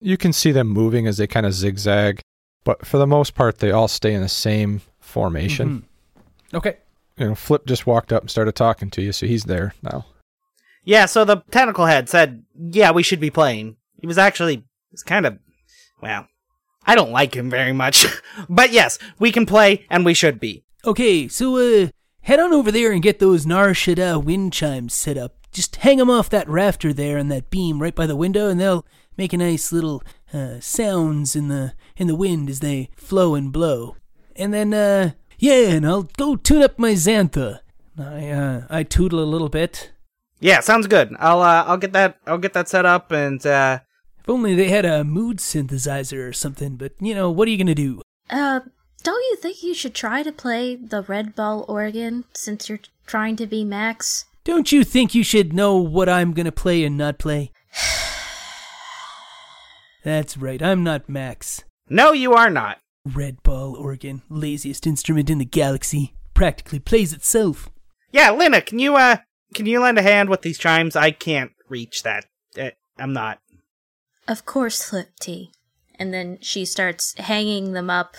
[0.00, 2.22] You can see them moving as they kind of zigzag,
[2.64, 5.86] but for the most part, they all stay in the same formation.
[6.52, 6.56] Mhm.
[6.56, 6.76] Okay.
[7.18, 10.06] You know, Flip just walked up and started talking to you, so he's there now.
[10.84, 13.76] Yeah, so the tentacle head said, yeah, we should be playing.
[14.00, 15.38] He was actually, it's kind of,
[16.00, 16.26] well,
[16.86, 18.06] I don't like him very much.
[18.48, 20.64] but yes, we can play and we should be.
[20.84, 21.88] Okay, so uh,
[22.22, 25.36] head on over there and get those Nar Shaddaa wind chimes set up.
[25.52, 28.58] Just hang them off that rafter there and that beam right by the window, and
[28.58, 28.86] they'll
[29.16, 30.02] make a nice little
[30.32, 33.96] uh, sounds in the in the wind as they flow and blow.
[34.36, 37.60] And then, uh, Yeah, and I'll go tune up my Xantha.
[37.98, 39.92] I uh, I tootle a little bit.
[40.40, 41.14] Yeah, sounds good.
[41.18, 43.80] I'll uh, I'll get that I'll get that set up and uh
[44.20, 47.58] If only they had a mood synthesizer or something, but you know, what are you
[47.58, 48.00] gonna do?
[48.30, 48.60] Uh,
[49.02, 53.36] don't you think you should try to play the red ball organ since you're trying
[53.36, 54.24] to be Max?
[54.44, 57.52] Don't you think you should know what I'm gonna play and not play?
[60.04, 61.64] That's right, I'm not Max.
[61.88, 62.78] No, you are not.
[63.04, 67.68] Red ball organ, laziest instrument in the galaxy, practically plays itself.
[68.10, 69.16] Yeah, Lena, can you uh
[69.54, 70.96] can you lend a hand with these chimes?
[70.96, 72.26] I can't reach that.
[72.58, 73.38] Uh, I'm not.
[74.28, 75.52] Of course, Flip T.
[75.98, 78.16] And then she starts hanging them up.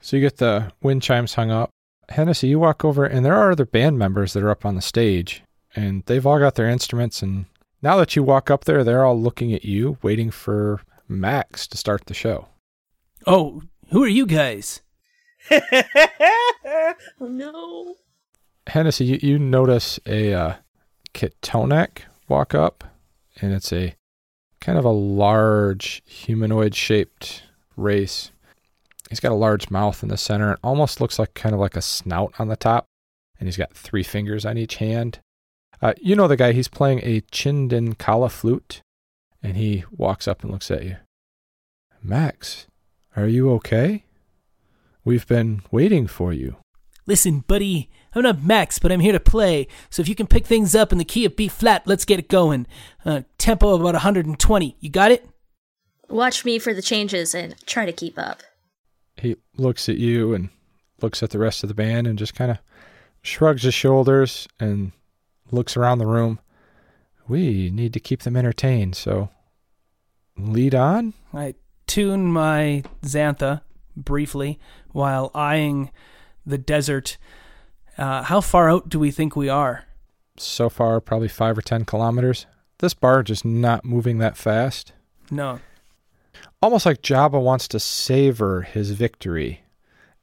[0.00, 1.70] So you get the wind chimes hung up.
[2.08, 4.82] Hennessy, you walk over, and there are other band members that are up on the
[4.82, 5.42] stage,
[5.76, 7.22] and they've all got their instruments.
[7.22, 7.46] And
[7.82, 10.80] now that you walk up there, they're all looking at you, waiting for
[11.10, 12.48] Max to start the show.
[13.26, 14.80] Oh, who are you guys?
[15.50, 17.96] oh no.
[18.68, 20.54] Hennessy, you, you notice a uh,
[21.12, 22.84] Kitonak walk up,
[23.40, 23.94] and it's a
[24.60, 27.42] kind of a large humanoid shaped
[27.76, 28.30] race.
[29.08, 30.52] He's got a large mouth in the center.
[30.52, 32.86] It almost looks like kind of like a snout on the top,
[33.38, 35.18] and he's got three fingers on each hand.
[35.82, 38.82] Uh, you know the guy, he's playing a Chindinkalu flute,
[39.42, 40.96] and he walks up and looks at you.
[42.02, 42.66] Max,
[43.16, 44.04] are you okay?
[45.04, 46.56] We've been waiting for you.
[47.06, 49.66] Listen, buddy, I'm not Max, but I'm here to play.
[49.88, 52.18] So if you can pick things up in the key of B flat, let's get
[52.18, 52.66] it going.
[53.04, 54.76] Uh, tempo about 120.
[54.78, 55.28] You got it?
[56.08, 58.42] Watch me for the changes and try to keep up.
[59.16, 60.50] He looks at you and
[61.00, 62.58] looks at the rest of the band and just kind of
[63.22, 64.92] shrugs his shoulders and
[65.50, 66.40] looks around the room.
[67.30, 69.30] We need to keep them entertained, so
[70.36, 71.14] lead on.
[71.32, 71.54] I
[71.86, 73.60] tune my Xantha
[73.96, 74.58] briefly
[74.90, 75.92] while eyeing
[76.44, 77.18] the desert.
[77.96, 79.84] Uh, how far out do we think we are?
[80.38, 82.46] So far, probably five or ten kilometers.
[82.80, 84.92] This barge is not moving that fast.
[85.30, 85.60] No.
[86.60, 89.62] Almost like Jabba wants to savor his victory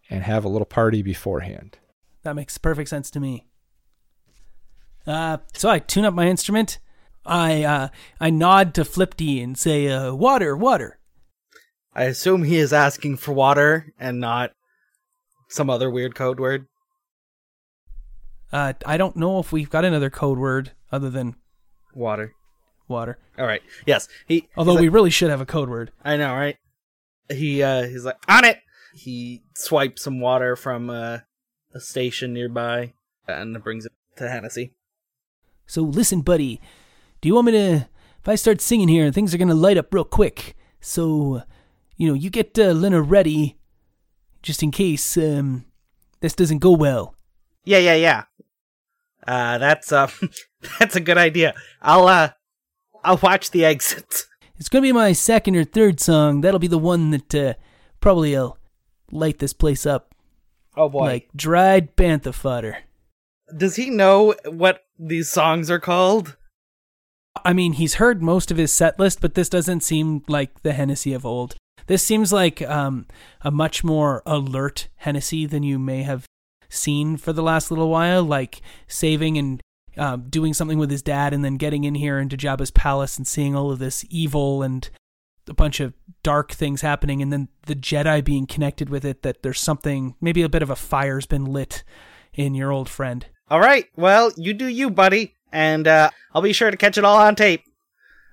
[0.09, 1.77] and have a little party beforehand.
[2.23, 3.47] That makes perfect sense to me.
[5.05, 6.79] Uh, so I tune up my instrument.
[7.27, 7.87] I uh,
[8.19, 10.99] I nod to Flipty and say, uh, "Water, water."
[11.93, 14.51] I assume he is asking for water and not
[15.49, 16.67] some other weird code word.
[18.51, 21.35] Uh, I don't know if we've got another code word other than
[21.93, 22.33] water.
[22.87, 23.17] Water.
[23.37, 23.61] All right.
[23.85, 24.07] Yes.
[24.27, 24.47] He.
[24.55, 25.91] Although like, we really should have a code word.
[26.05, 26.57] I know, right?
[27.29, 27.61] He.
[27.61, 28.59] uh He's like on it.
[28.93, 31.19] He swipes some water from uh,
[31.73, 32.93] a station nearby
[33.27, 34.73] and brings it to Hennessy.
[35.65, 36.61] So listen, buddy.
[37.21, 37.87] Do you want me to?
[38.19, 40.55] If I start singing here, things are gonna light up real quick.
[40.79, 41.43] So,
[41.95, 43.57] you know, you get uh, Lena ready,
[44.41, 45.65] just in case um,
[46.19, 47.15] this doesn't go well.
[47.63, 48.23] Yeah, yeah, yeah.
[49.27, 50.09] Uh, that's uh,
[50.79, 51.53] that's a good idea.
[51.81, 52.29] I'll uh,
[53.03, 54.25] I'll watch the exit.
[54.57, 56.41] It's gonna be my second or third song.
[56.41, 57.53] That'll be the one that uh,
[57.99, 58.57] probably will
[59.11, 60.15] light this place up.
[60.75, 61.05] Oh boy!
[61.05, 62.77] Like dried bantha fodder.
[63.55, 66.36] Does he know what these songs are called?
[67.43, 70.73] I mean, he's heard most of his set list, but this doesn't seem like the
[70.73, 71.55] Hennessy of old.
[71.87, 73.07] This seems like um,
[73.41, 76.25] a much more alert Hennessy than you may have
[76.69, 79.61] seen for the last little while, like saving and
[79.97, 83.25] uh, doing something with his dad, and then getting in here into Jabba's palace and
[83.25, 84.89] seeing all of this evil and
[85.47, 85.93] a bunch of
[86.23, 89.23] dark things happening, and then the Jedi being connected with it.
[89.23, 91.83] That there's something, maybe a bit of a fire's been lit
[92.33, 93.25] in your old friend.
[93.49, 97.03] All right, well, you do you, buddy, and uh, I'll be sure to catch it
[97.03, 97.63] all on tape.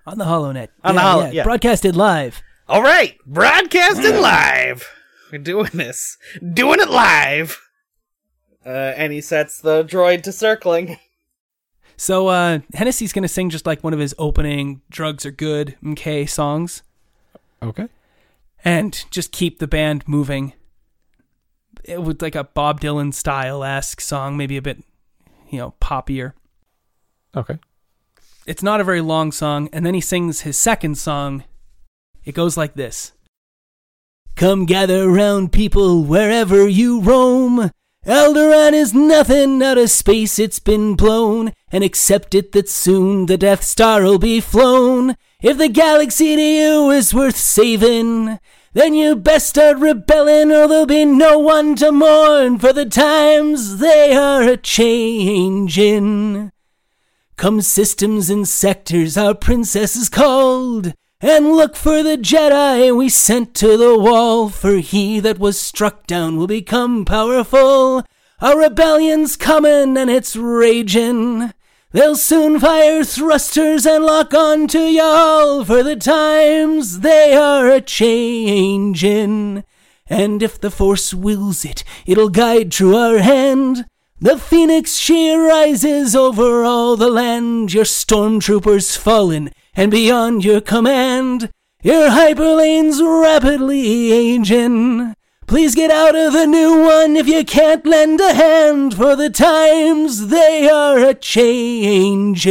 [0.07, 0.69] On the HoloNet.
[0.85, 1.31] On yeah, the Holo, yeah.
[1.31, 1.45] yeah.
[1.45, 2.43] Broadcasted live.
[2.69, 4.89] All right, broadcasting live.
[5.32, 6.19] We're doing this,
[6.53, 7.61] doing it live.
[8.65, 10.99] Uh, and he sets the droid to circling.
[11.97, 16.28] So uh, Hennessy's gonna sing just like one of his opening "Drugs Are Good" MK
[16.28, 16.82] songs.
[17.62, 17.89] Okay.
[18.65, 20.55] And just keep the band moving.
[21.85, 24.82] It was like a Bob Dylan style esque song, maybe a bit,
[25.51, 26.32] you know, poppier.
[27.36, 27.59] Okay.
[28.47, 31.44] It's not a very long song, and then he sings his second song.
[32.24, 33.12] It goes like this
[34.36, 37.70] Come gather round, people, wherever you roam.
[38.06, 41.52] Alderaan is nothing out of space, it's been blown.
[41.73, 45.16] And accept it that soon the Death Star'll be flown.
[45.43, 48.39] If the galaxy to you is worth saving,
[48.74, 53.78] then you best start rebelling, or there'll be no one to mourn, for the times
[53.78, 56.51] they are a changing.
[57.36, 63.55] Come systems and sectors, our princess is called, And look for the Jedi we sent
[63.56, 68.05] to the wall, for he that was struck down will become powerful.
[68.40, 71.52] Our rebellion's comin' and it's ragin'.
[71.90, 77.81] They'll soon fire thrusters and lock on to y'all, for the times they are a
[77.81, 79.65] changin'.
[80.06, 83.86] And if the Force wills it, it'll guide through our hand.
[84.20, 91.51] The phoenix she rises over all the land, your stormtroopers fallen, and beyond your command,
[91.82, 95.15] your hyperlane's rapidly aging.
[95.47, 99.28] Please get out of the new one if you can't lend a hand, for the
[99.28, 102.45] times they are a changing.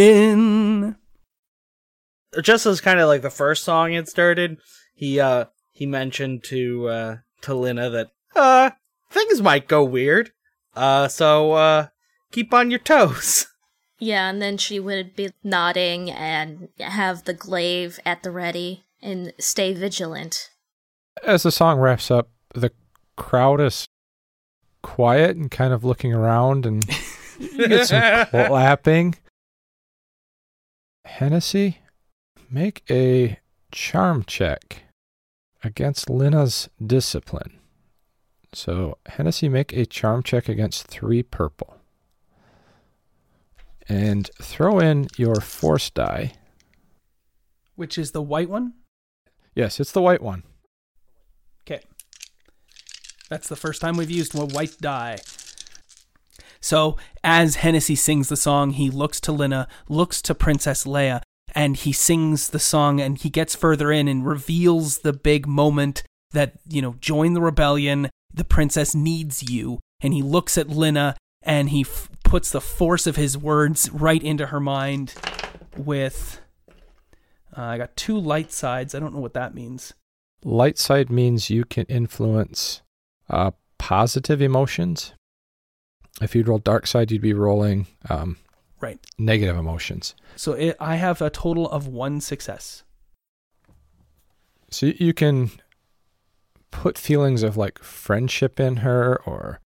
[2.42, 4.58] Just as kind of like the first song had started,
[4.94, 8.72] he uh he mentioned to uh to Lina that uh
[9.10, 10.33] things might go weird.
[10.76, 11.88] Uh so uh
[12.32, 13.48] keep on your toes.
[14.00, 19.32] Yeah, and then she would be nodding and have the glaive at the ready and
[19.40, 20.50] stay vigilant.
[21.24, 22.72] As the song wraps up, the
[23.16, 23.86] crowd is
[24.82, 26.84] quiet and kind of looking around, and
[27.40, 29.16] you get some clapping.
[31.06, 31.78] Hennessy,
[32.50, 33.40] make a
[33.72, 34.84] charm check
[35.64, 37.58] against Lina's discipline.
[38.56, 41.78] So, Hennessy, make a charm check against three purple.
[43.90, 46.34] And throw in your force die.
[47.76, 48.74] Which is the white one?
[49.56, 50.44] Yes, it's the white one.
[51.66, 51.84] Okay.
[53.30, 55.18] That's the first time we've used a white die.
[56.60, 61.22] So, as Hennessy sings the song, he looks to Lina, looks to Princess Leia,
[61.54, 66.04] and he sings the song and he gets further in and reveals the big moment
[66.32, 69.80] that, you know, join the rebellion, the princess needs you.
[70.02, 74.22] And he looks at Lina and he f- puts the force of his words right
[74.22, 75.14] into her mind
[75.78, 76.40] with.
[77.56, 78.96] Uh, I got two light sides.
[78.96, 79.94] I don't know what that means.
[80.44, 82.82] Light side means you can influence
[83.30, 85.14] uh, positive emotions.
[86.22, 88.38] If you'd roll dark side, you'd be rolling um,
[88.80, 90.16] right negative emotions.
[90.36, 92.84] So it, I have a total of one success.
[94.70, 95.52] So you can
[96.74, 99.62] put feelings of like friendship in her or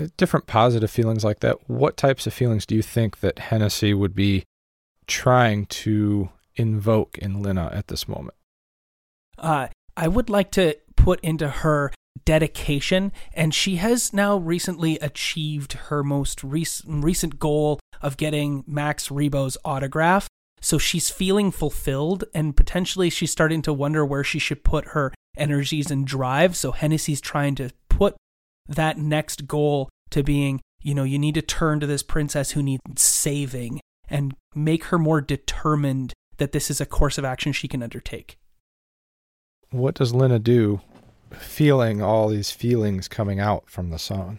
[0.00, 1.68] uh, different positive feelings like that.
[1.68, 4.44] What types of feelings do you think that Hennessy would be
[5.08, 8.36] trying to invoke in Lina at this moment?
[9.36, 11.92] Uh, I would like to put into her
[12.24, 19.08] dedication, and she has now recently achieved her most rec- recent goal of getting Max
[19.08, 20.28] Rebo's autograph.
[20.60, 25.12] So she's feeling fulfilled, and potentially she's starting to wonder where she should put her
[25.36, 26.56] energies and drive.
[26.56, 28.16] So Hennessy's trying to put
[28.68, 32.62] that next goal to being, you know, you need to turn to this princess who
[32.62, 37.68] needs saving and make her more determined that this is a course of action she
[37.68, 38.36] can undertake.
[39.70, 40.80] What does Lena do
[41.32, 44.38] feeling all these feelings coming out from the song?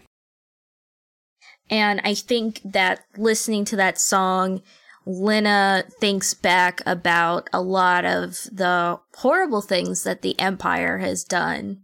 [1.68, 4.62] And I think that listening to that song,
[5.06, 11.82] Lina thinks back about a lot of the horrible things that the Empire has done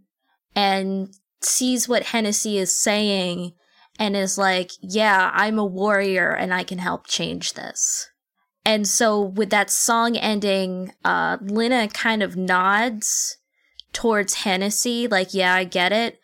[0.55, 3.53] and sees what Hennessy is saying
[3.97, 8.09] and is like, yeah, I'm a warrior and I can help change this.
[8.65, 13.37] And so with that song ending, uh, Lina kind of nods
[13.93, 16.19] towards Hennessy, like, yeah, I get it,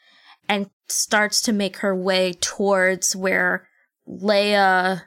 [0.48, 3.68] and starts to make her way towards where
[4.08, 5.04] Leia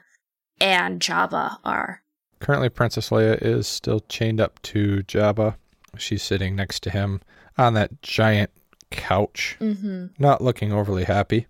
[0.63, 2.01] and Jabba are.
[2.39, 5.55] Currently, Princess Leia is still chained up to Jabba.
[5.97, 7.21] She's sitting next to him
[7.57, 8.49] on that giant
[8.89, 10.07] couch, mm-hmm.
[10.17, 11.47] not looking overly happy.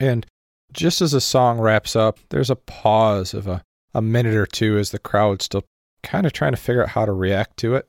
[0.00, 0.26] And
[0.72, 3.62] just as the song wraps up, there's a pause of a,
[3.94, 5.64] a minute or two as the crowd's still
[6.02, 7.86] kind of trying to figure out how to react to it.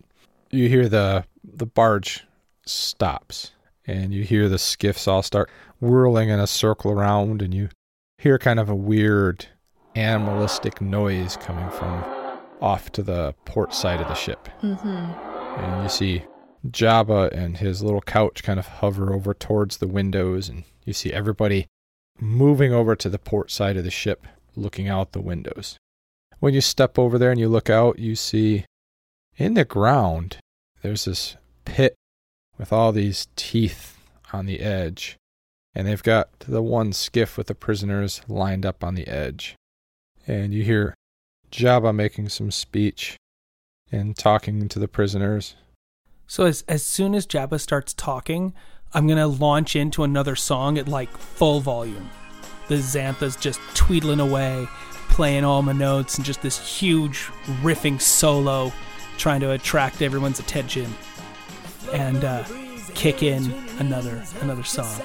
[0.52, 2.26] You hear the the barge
[2.65, 3.52] stops
[3.85, 5.49] and you hear the skiffs all start
[5.80, 7.69] whirling in a circle around and you
[8.18, 9.48] hear kind of a weird
[9.98, 12.03] animalistic noise coming from
[12.61, 14.48] off to the port side of the ship.
[14.61, 14.88] Mm-hmm.
[14.88, 16.24] And you see
[16.68, 21.11] Jabba and his little couch kind of hover over towards the windows, and you see
[21.11, 21.68] everybody
[22.19, 25.78] moving over to the port side of the ship, looking out the windows.
[26.40, 28.65] When you step over there and you look out, you see
[29.36, 30.38] in the ground
[30.82, 31.95] there's this pit
[32.57, 33.98] with all these teeth
[34.32, 35.18] on the edge,
[35.74, 39.56] and they've got the one skiff with the prisoners lined up on the edge.
[40.28, 40.94] And you hear
[41.52, 43.16] Jabba making some speech
[43.91, 45.56] and talking to the prisoners.
[46.28, 48.54] So as as soon as Jabba starts talking,
[48.94, 52.10] I'm gonna launch into another song at like full volume.
[52.68, 54.68] The Xantha's just tweedling away,
[55.08, 57.30] playing all my notes, and just this huge
[57.62, 58.74] riffing solo
[59.18, 60.94] trying to attract everyone's attention
[61.94, 62.44] and uh,
[62.94, 65.02] kick in another another song.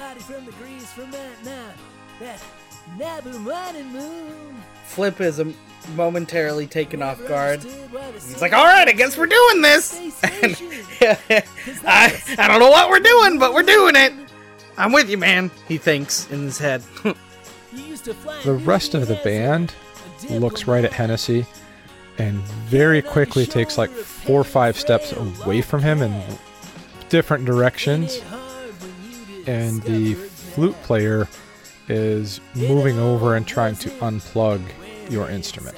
[4.93, 5.41] Flip is
[5.95, 7.63] momentarily taken off guard.
[8.13, 10.55] He's like, "All right, I guess we're doing this." And
[11.85, 14.13] I, I don't know what we're doing, but we're doing it.
[14.77, 15.51] I'm with you, man.
[15.67, 16.83] He thinks in his head.
[18.43, 19.73] The rest of the band
[20.29, 21.45] looks right at Hennessy
[22.17, 22.35] and
[22.67, 26.21] very quickly takes like four or five steps away from him in
[27.09, 28.21] different directions.
[29.47, 31.27] And the flute player
[31.87, 34.61] is moving over and trying to unplug
[35.09, 35.75] your instrument.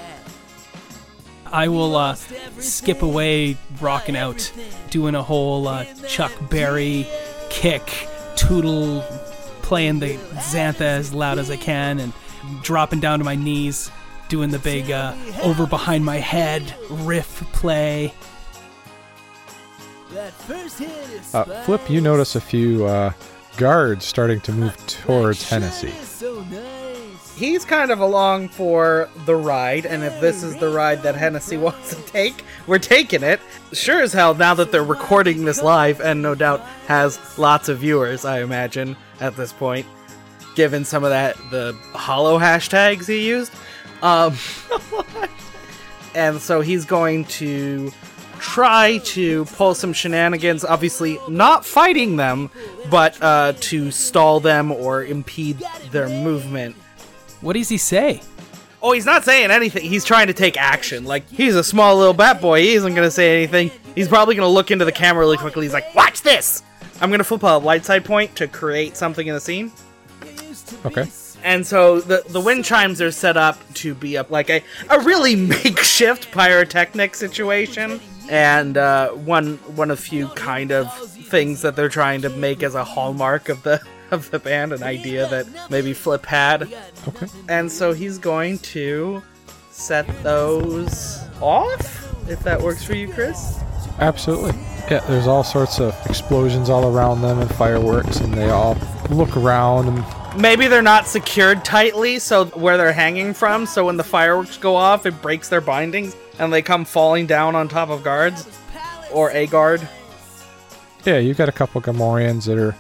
[1.52, 2.16] I will uh,
[2.60, 4.52] skip away, rocking out,
[4.90, 7.08] doing a whole uh, Chuck Berry
[7.50, 9.02] kick, tootle,
[9.62, 12.14] playing the xantha as loud as I can, and
[12.62, 13.90] dropping down to my knees,
[14.28, 18.14] doing the big uh, over behind my head riff play.
[21.34, 23.12] Uh, Flip, you notice a few uh,
[23.58, 25.94] guards starting to move towards Hennessy.
[27.36, 31.58] He's kind of along for the ride, and if this is the ride that Hennessy
[31.66, 33.42] wants to take, we're taking it.
[33.74, 37.80] Sure as hell, now that they're recording this live, and no doubt has lots of
[37.80, 39.86] viewers, I imagine, at this point,
[40.56, 43.52] given some of that, the hollow hashtags he used.
[44.02, 44.38] Um,
[46.16, 47.92] and so he's going to
[48.40, 52.50] try to pull some shenanigans, obviously not fighting them,
[52.90, 56.78] but uh, to stall them or impede their movement.
[57.46, 58.24] What does he say?
[58.82, 59.84] Oh, he's not saying anything.
[59.88, 61.06] He's trying to take action.
[61.06, 62.62] Like, he's a small little bat boy.
[62.62, 63.70] He isn't going to say anything.
[63.94, 65.64] He's probably going to look into the camera really quickly.
[65.64, 66.64] He's like, watch this!
[67.00, 69.72] I'm going to flip a light side point to create something in the scene.
[70.86, 71.08] Okay.
[71.44, 75.00] And so the the wind chimes are set up to be up like a, a
[75.02, 81.90] really makeshift pyrotechnic situation, and uh, one one of few kind of things that they're
[81.90, 83.80] trying to make as a hallmark of the
[84.12, 86.64] of the band, an idea that maybe Flip had.
[87.08, 87.28] Okay.
[87.50, 89.22] And so he's going to
[89.72, 93.60] set those off, if that works for you, Chris.
[94.00, 94.60] Absolutely.
[94.90, 98.78] Yeah, there's all sorts of explosions all around them and fireworks, and they all
[99.10, 100.04] look around and
[100.38, 104.76] Maybe they're not secured tightly, so where they're hanging from, so when the fireworks go
[104.76, 108.46] off, it breaks their bindings and they come falling down on top of guards
[109.14, 109.88] or a guard.
[111.06, 112.76] Yeah, you've got a couple Gamorreans that are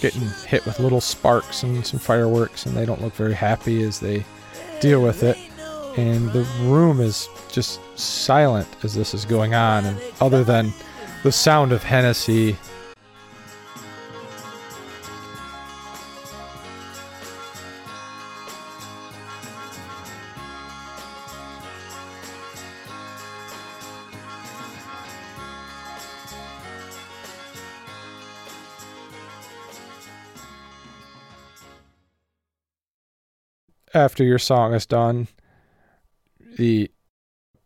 [0.00, 4.00] getting hit with little sparks and some fireworks, and they don't look very happy as
[4.00, 4.24] they
[4.80, 5.36] deal with it.
[5.96, 10.72] And the room is just silent as this is going on, and other than
[11.22, 12.56] the sound of Hennessy
[33.94, 35.28] after your song is done,
[36.56, 36.90] the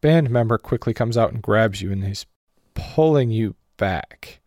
[0.01, 2.27] band member quickly comes out and grabs you and he's
[2.75, 4.41] pulling you back.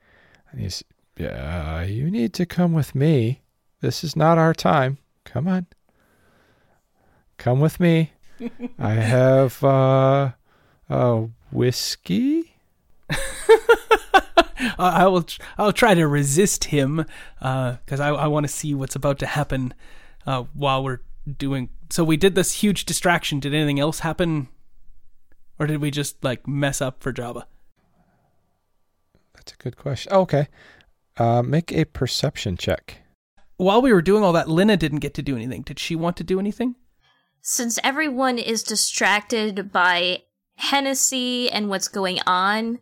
[0.51, 0.83] And he's,
[1.17, 3.41] yeah, you need to come with me.
[3.81, 4.97] This is not our time.
[5.23, 5.67] Come on.
[7.37, 8.13] Come with me.
[8.79, 10.31] I have uh
[10.89, 12.55] uh whiskey.
[14.79, 15.25] I will.
[15.57, 17.05] I'll try to resist him
[17.39, 19.73] because I, I want to see what's about to happen
[20.25, 20.99] uh, while we're
[21.37, 21.69] doing.
[21.89, 23.39] So we did this huge distraction.
[23.39, 24.47] Did anything else happen,
[25.59, 27.43] or did we just like mess up for Jabba
[29.35, 30.11] That's a good question.
[30.13, 30.47] okay,
[31.17, 33.01] uh, make a perception check.
[33.57, 35.63] While we were doing all that, Lina didn't get to do anything.
[35.63, 36.75] Did she want to do anything?
[37.41, 40.23] Since everyone is distracted by
[40.57, 42.79] Hennessy and what's going on,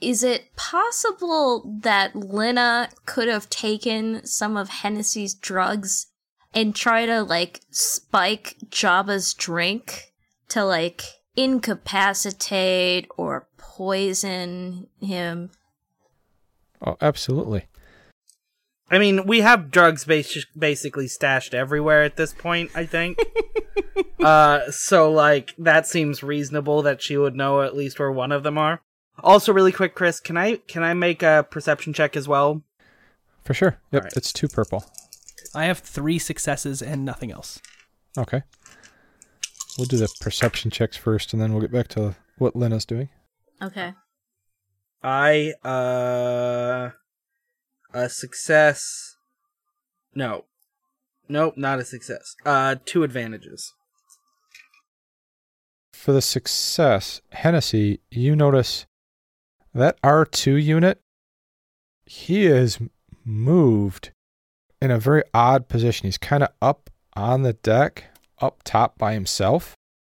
[0.00, 6.06] is it possible that Lina could have taken some of Hennessy's drugs
[6.54, 10.12] and try to like spike Jabba's drink
[10.48, 11.02] to like
[11.36, 15.50] incapacitate or poison him?
[16.84, 17.66] Oh, absolutely.
[18.90, 23.18] I mean, we have drugs bas- basically stashed everywhere at this point, I think.
[24.20, 28.42] uh, so, like, that seems reasonable that she would know at least where one of
[28.42, 28.80] them are.
[29.22, 32.62] Also, really quick, Chris, can I can I make a perception check as well?
[33.44, 33.78] For sure.
[33.92, 34.12] Yep, right.
[34.16, 34.84] it's two purple.
[35.54, 37.60] I have three successes and nothing else.
[38.16, 38.42] Okay.
[39.76, 43.08] We'll do the perception checks first, and then we'll get back to what Lina's doing.
[43.62, 43.94] Okay.
[45.02, 46.90] I uh
[47.92, 49.16] a success.
[50.14, 50.44] No.
[51.28, 52.36] Nope, not a success.
[52.44, 53.72] Uh two advantages.
[55.92, 58.86] For the success, Hennessy, you notice
[59.74, 61.00] That R2 unit,
[62.04, 62.78] he is
[63.24, 64.12] moved
[64.80, 66.06] in a very odd position.
[66.06, 68.04] He's kind of up on the deck,
[68.40, 69.74] up top by himself.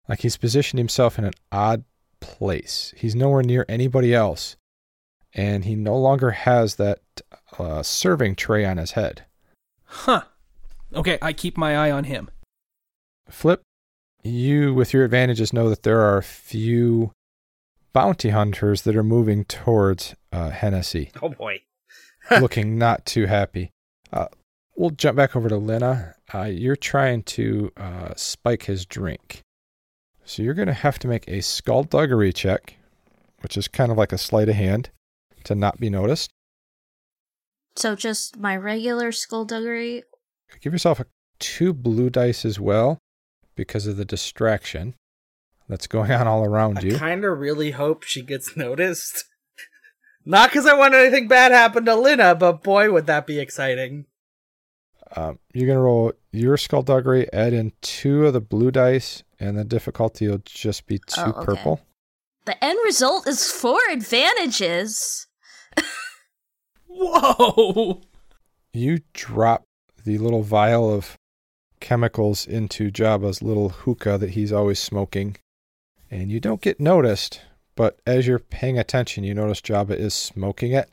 [0.07, 1.83] Like he's positioned himself in an odd
[2.19, 2.93] place.
[2.97, 4.55] He's nowhere near anybody else.
[5.33, 6.99] And he no longer has that
[7.57, 9.25] uh, serving tray on his head.
[9.85, 10.23] Huh.
[10.93, 12.29] Okay, I keep my eye on him.
[13.29, 13.61] Flip,
[14.23, 17.13] you, with your advantages, know that there are a few
[17.93, 21.11] bounty hunters that are moving towards uh, Hennessy.
[21.21, 21.61] Oh boy.
[22.39, 23.71] looking not too happy.
[24.11, 24.27] Uh,
[24.81, 26.15] we'll jump back over to Lena.
[26.33, 29.43] Uh, you're trying to uh, spike his drink.
[30.25, 32.77] So you're going to have to make a skullduggery check,
[33.41, 34.89] which is kind of like a sleight of hand
[35.43, 36.31] to not be noticed.
[37.75, 40.03] So just my regular skullduggery.
[40.61, 41.05] Give yourself a,
[41.37, 42.97] two blue dice as well
[43.55, 44.95] because of the distraction
[45.69, 46.95] that's going on all around I you.
[46.95, 49.25] I kind of really hope she gets noticed.
[50.25, 54.05] Not because I want anything bad happen to Lina, but boy, would that be exciting.
[55.15, 59.57] Um, you're going to roll your skullduggery, add in two of the blue dice, and
[59.57, 61.45] the difficulty will just be two Oh, okay.
[61.45, 61.81] purple.
[62.45, 65.27] The end result is four advantages.
[66.87, 68.01] Whoa!
[68.73, 69.63] You drop
[70.03, 71.17] the little vial of
[71.79, 75.37] chemicals into Jabba's little hookah that he's always smoking,
[76.09, 77.41] and you don't get noticed.
[77.75, 80.91] But as you're paying attention, you notice Jabba is smoking it,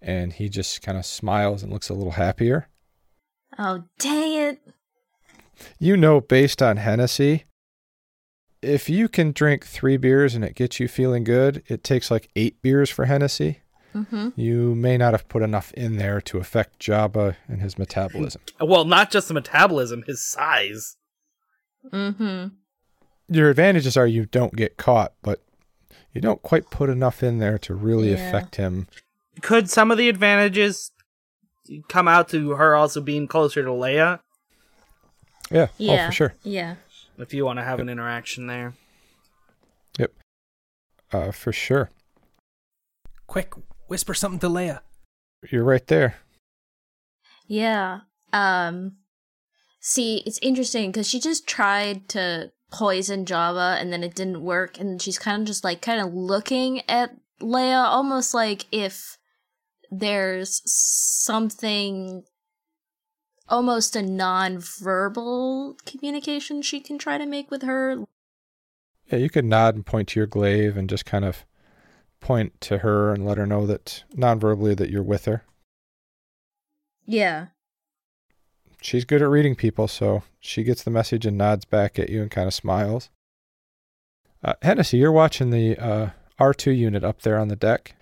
[0.00, 2.68] and he just kind of smiles and looks a little happier.
[3.58, 4.58] Oh, dang it.
[5.78, 7.44] You know, based on Hennessy,
[8.62, 12.28] if you can drink three beers and it gets you feeling good, it takes like
[12.34, 13.60] eight beers for Hennessy.
[13.94, 14.30] Mm-hmm.
[14.34, 18.42] You may not have put enough in there to affect Jabba and his metabolism.
[18.60, 20.96] Well, not just the metabolism, his size.
[21.92, 22.48] Mm-hmm.
[23.28, 25.42] Your advantages are you don't get caught, but
[26.12, 28.28] you don't quite put enough in there to really Yeah.
[28.28, 28.88] affect him.
[29.42, 30.90] Could some of the advantages
[31.88, 34.20] come out to her also being closer to Leia?
[35.50, 36.04] Yeah, Yeah.
[36.04, 36.34] oh, for sure.
[36.42, 36.76] Yeah.
[37.18, 38.74] If you want to have an interaction there.
[39.98, 40.12] Yep,
[41.12, 41.90] uh, for sure.
[43.26, 43.54] Quick,
[43.88, 44.80] whisper something to Leia.
[45.50, 46.16] You're right there.
[47.46, 48.00] Yeah.
[48.32, 48.96] Um
[49.80, 54.80] see, it's interesting cuz she just tried to poison Jabba and then it didn't work
[54.80, 59.18] and she's kind of just like kind of looking at Leia almost like if
[60.00, 62.24] there's something
[63.48, 68.04] almost a non-verbal communication she can try to make with her.
[69.06, 71.44] Yeah, you could nod and point to your glaive and just kind of
[72.20, 75.44] point to her and let her know that non-verbally that you're with her.
[77.04, 77.48] Yeah.
[78.80, 82.22] She's good at reading people, so she gets the message and nods back at you
[82.22, 83.10] and kind of smiles.
[84.42, 87.94] Uh, Hennessy, you're watching the uh, R2 unit up there on the deck.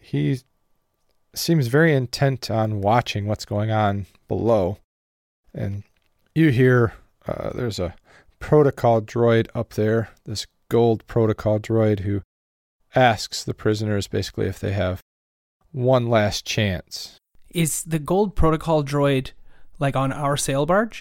[0.00, 0.40] He
[1.38, 4.78] seems very intent on watching what's going on below.
[5.54, 5.82] And
[6.34, 6.94] you hear
[7.26, 7.94] uh, there's a
[8.38, 12.22] protocol droid up there, this gold protocol droid who
[12.94, 15.00] asks the prisoners basically if they have
[15.72, 17.18] one last chance.
[17.50, 19.32] Is the gold protocol droid
[19.78, 21.00] like on our sail barge?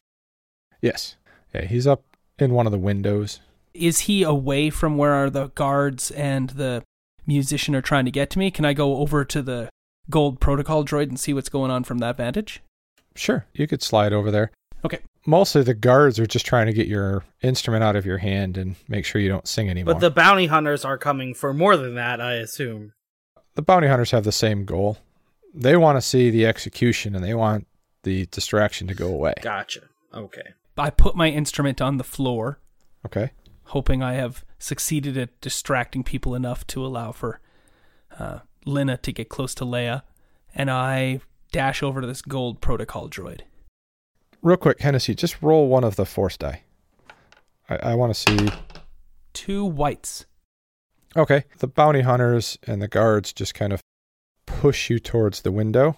[0.81, 1.15] Yes.
[1.53, 2.03] Yeah, he's up
[2.37, 3.39] in one of the windows.
[3.73, 6.83] Is he away from where are the guards and the
[7.25, 8.51] musician are trying to get to me?
[8.51, 9.69] Can I go over to the
[10.09, 12.61] gold protocol droid and see what's going on from that vantage?
[13.15, 14.51] Sure, you could slide over there.
[14.83, 14.99] Okay.
[15.25, 18.75] Mostly the guards are just trying to get your instrument out of your hand and
[18.87, 19.95] make sure you don't sing anymore.
[19.95, 22.93] But the bounty hunters are coming for more than that, I assume.
[23.55, 24.97] the bounty hunters have the same goal.
[25.53, 27.65] They want to see the execution and they want
[28.03, 29.33] the distraction to go away.
[29.41, 29.81] Gotcha.
[30.13, 30.53] Okay.
[30.77, 32.59] I put my instrument on the floor,
[33.05, 33.31] Okay.
[33.63, 37.39] hoping I have succeeded at distracting people enough to allow for
[38.19, 40.01] uh, Lina to get close to Leia,
[40.53, 41.21] and I
[41.51, 43.41] dash over to this gold protocol droid.
[44.41, 46.63] Real quick, Hennessy, just roll one of the force die.
[47.69, 48.49] I, I want to see.
[49.33, 50.25] Two whites.
[51.15, 51.45] Okay.
[51.59, 53.81] The bounty hunters and the guards just kind of
[54.45, 55.97] push you towards the window.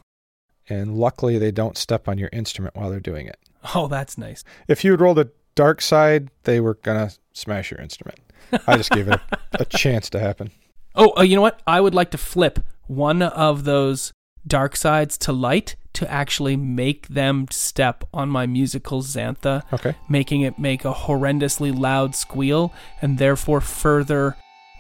[0.70, 3.38] And luckily, they don't step on your instrument while they're doing it.
[3.74, 4.44] Oh, that's nice.
[4.68, 8.20] If you had rolled a dark side, they were going to smash your instrument.
[8.66, 10.52] I just gave it a, a chance to happen.
[10.98, 11.62] Oh, uh, you know what?
[11.68, 14.12] I would like to flip one of those
[14.46, 19.96] dark sides to light to actually make them step on my musical xantha, Okay.
[20.10, 24.36] making it make a horrendously loud squeal and therefore further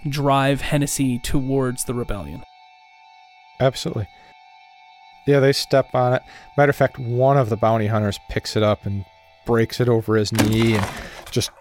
[0.09, 2.43] drive Hennessy towards the rebellion.
[3.59, 4.07] Absolutely.
[5.25, 6.21] Yeah, they step on it.
[6.55, 9.03] Matter of fact, one of the bounty hunters picks it up and
[9.45, 10.87] breaks it over his knee and
[11.31, 11.51] just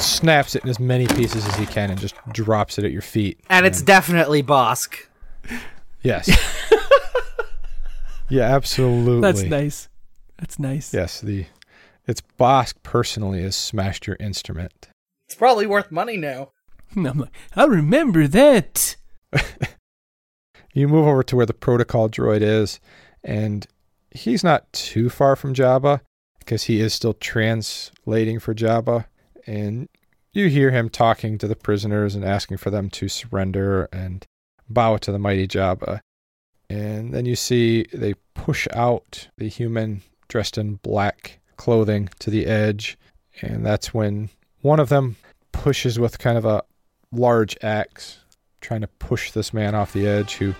[0.00, 3.02] snaps it in as many pieces as he can and just drops it at your
[3.02, 3.40] feet.
[3.48, 4.96] And it's definitely Bossk.
[6.02, 6.28] Yes.
[8.28, 9.20] yeah, absolutely.
[9.20, 9.88] That's nice.
[10.38, 10.94] That's nice.
[10.94, 11.46] Yes, the
[12.06, 14.88] it's Bossk personally has smashed your instrument.
[15.26, 16.52] It's probably worth money now.
[16.94, 18.96] And I'm like, I remember that.
[20.78, 22.78] You move over to where the protocol droid is,
[23.24, 23.66] and
[24.12, 26.02] he's not too far from Jabba
[26.38, 29.06] because he is still translating for Jabba.
[29.48, 29.88] And
[30.32, 34.24] you hear him talking to the prisoners and asking for them to surrender and
[34.68, 36.00] bow to the mighty Jabba.
[36.68, 42.44] And then you see they push out the human dressed in black clothing to the
[42.44, 42.98] edge.
[43.40, 44.28] And that's when
[44.60, 45.16] one of them
[45.52, 46.62] pushes with kind of a
[47.10, 48.18] large axe,
[48.60, 50.54] trying to push this man off the edge, who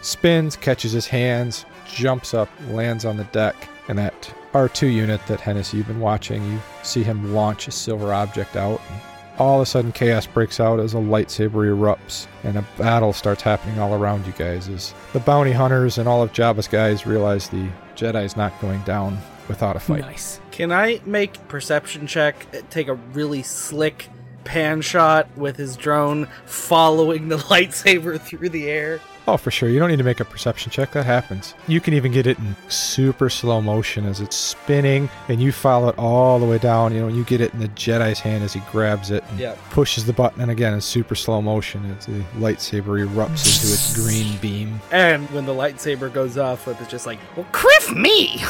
[0.00, 3.68] spins, catches his hands, jumps up, lands on the deck.
[3.92, 8.14] And that R2 unit that Hennessy you've been watching, you see him launch a silver
[8.14, 8.80] object out.
[8.88, 9.00] And
[9.38, 13.42] all of a sudden, chaos breaks out as a lightsaber erupts, and a battle starts
[13.42, 14.70] happening all around you guys.
[14.70, 19.18] As the bounty hunters and all of Jabba's guys realize the Jedi's not going down
[19.46, 20.00] without a fight.
[20.00, 20.40] Nice.
[20.52, 22.46] Can I make perception check?
[22.70, 24.08] Take a really slick
[24.44, 29.00] pan shot with his drone following the lightsaber through the air.
[29.28, 29.68] Oh, for sure.
[29.68, 30.90] You don't need to make a perception check.
[30.92, 31.54] That happens.
[31.68, 35.88] You can even get it in super slow motion as it's spinning, and you follow
[35.90, 36.92] it all the way down.
[36.92, 39.58] You know, you get it in the Jedi's hand as he grabs it and Yep.
[39.70, 43.94] pushes the button, and again, in super slow motion, as the lightsaber erupts into its
[43.96, 44.80] green beam.
[44.90, 48.42] And when the lightsaber goes off, it's just like, well, kriff me!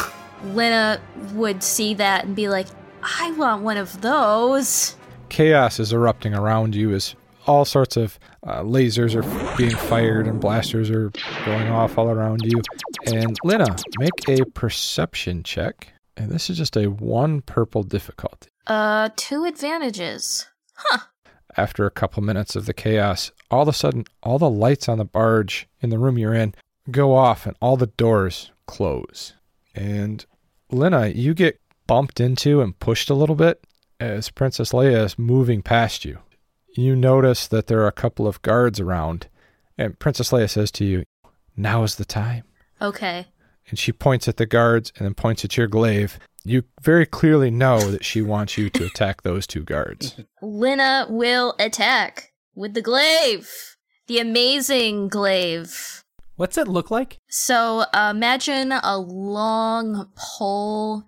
[0.54, 1.00] Lena
[1.34, 2.66] would see that and be like,
[3.02, 4.96] I want one of those.
[5.28, 7.14] Chaos is erupting around you as
[7.46, 11.10] all sorts of uh, lasers are being fired and blasters are
[11.44, 12.60] going off all around you.
[13.06, 15.92] And Lena, make a perception check.
[16.16, 18.48] And this is just a one purple difficulty.
[18.66, 20.46] Uh, two advantages.
[20.74, 20.98] Huh.
[21.56, 24.98] after a couple minutes of the chaos, all of a sudden, all the lights on
[24.98, 26.54] the barge in the room you're in
[26.90, 29.34] go off and all the doors close.
[29.74, 30.24] And
[30.70, 33.64] Lena, you get bumped into and pushed a little bit
[34.00, 36.18] as Princess Leia is moving past you.
[36.74, 39.28] You notice that there are a couple of guards around,
[39.76, 41.04] and Princess Leia says to you,
[41.56, 42.44] Now is the time.
[42.80, 43.26] Okay.
[43.68, 46.18] And she points at the guards and then points at your glaive.
[46.44, 50.16] You very clearly know that she wants you to attack those two guards.
[50.40, 53.76] Lena will attack with the glaive.
[54.08, 56.02] The amazing glaive.
[56.36, 57.18] What's it look like?
[57.28, 61.04] So uh, imagine a long pole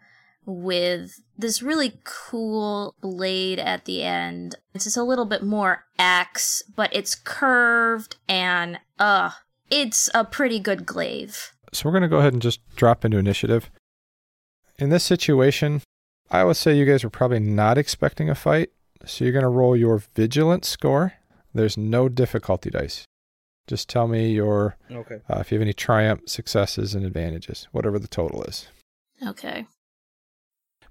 [0.46, 4.56] with this really cool blade at the end.
[4.74, 9.30] It's just a little bit more axe, but it's curved and uh
[9.70, 11.52] it's a pretty good glaive.
[11.72, 13.70] So we're going to go ahead and just drop into initiative.
[14.78, 15.80] In this situation,
[16.30, 18.70] I would say you guys were probably not expecting a fight.
[19.06, 21.14] So you're going to roll your vigilance score.
[21.52, 23.04] There's no difficulty dice.
[23.66, 25.20] Just tell me your Okay.
[25.28, 28.68] uh, if you have any triumph, successes, and advantages, whatever the total is.
[29.26, 29.66] Okay.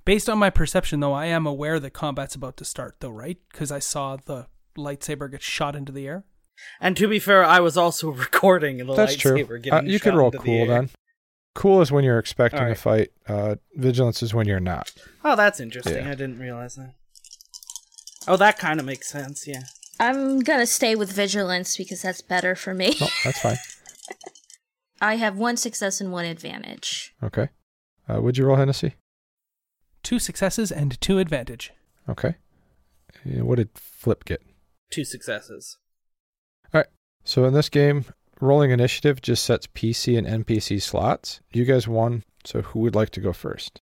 [0.05, 3.38] Based on my perception, though, I am aware that combat's about to start, though, right?
[3.51, 4.47] Because I saw the
[4.77, 6.25] lightsaber get shot into the air.
[6.81, 9.59] And to be fair, I was also recording the That's lightsaber true.
[9.59, 10.89] getting Uh, you shot could roll into the cool then.
[11.55, 13.11] Cool is when you're expecting a fight.
[13.27, 14.91] Uh, vigilance is when you're not.
[15.23, 15.97] Oh, that's interesting.
[16.03, 16.09] Yeah.
[16.09, 16.95] I didn't realize that.
[18.27, 19.63] Oh, that kind of makes sense, yeah.
[19.99, 22.95] I'm gonna stay with vigilance because that's better for me.
[22.99, 23.57] Oh, that's fine.
[25.01, 27.13] I have one success and one advantage.
[27.21, 27.49] Okay.
[28.09, 28.95] Uh, would you roll Hennessy?
[30.03, 31.71] Two successes and two advantage.
[32.07, 32.35] Okay.
[33.23, 34.41] What did Flip get?
[34.91, 35.77] Two successes.
[36.73, 36.88] All right.
[37.23, 38.05] So in this game,
[38.41, 41.39] rolling initiative just sets PC and NPC slots.
[41.51, 42.23] You guys won.
[42.43, 43.81] So who would like to go first?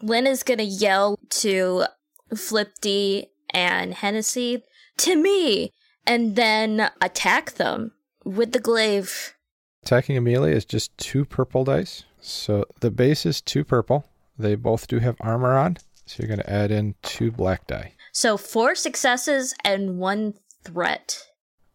[0.00, 1.84] Lynn is gonna yell to
[2.34, 4.62] Flip D and Hennessy
[4.98, 5.72] to me,
[6.06, 7.92] and then attack them
[8.24, 9.34] with the glaive.
[9.82, 12.04] Attacking a melee is just two purple dice.
[12.20, 14.06] So the base is two purple.
[14.38, 15.78] They both do have armor on.
[16.06, 17.94] So you're going to add in two black die.
[18.12, 20.34] So four successes and one
[20.64, 21.28] threat.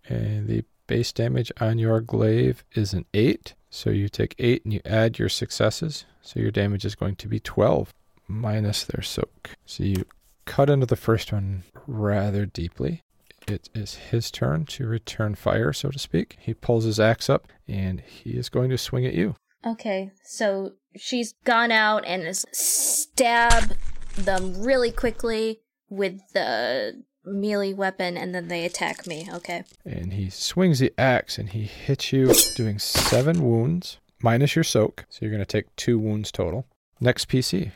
[0.07, 3.53] And the base damage on your glaive is an 8.
[3.69, 6.05] So you take 8 and you add your successes.
[6.21, 7.93] So your damage is going to be 12
[8.27, 9.51] minus their soak.
[9.65, 10.05] So you
[10.45, 13.03] cut into the first one rather deeply.
[13.47, 16.37] It is his turn to return fire, so to speak.
[16.39, 19.35] He pulls his axe up and he is going to swing at you.
[19.65, 23.73] Okay, so she's gone out and is stab
[24.15, 29.27] them really quickly with the melee weapon, and then they attack me.
[29.31, 29.63] Okay.
[29.85, 35.05] And he swings the axe and he hits you, doing seven wounds minus your soak.
[35.09, 36.65] So you're going to take two wounds total.
[36.99, 37.71] Next PC.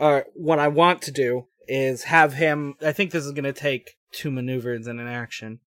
[0.00, 2.74] Alright, what I want to do is have him.
[2.82, 5.60] I think this is going to take two maneuvers and an action.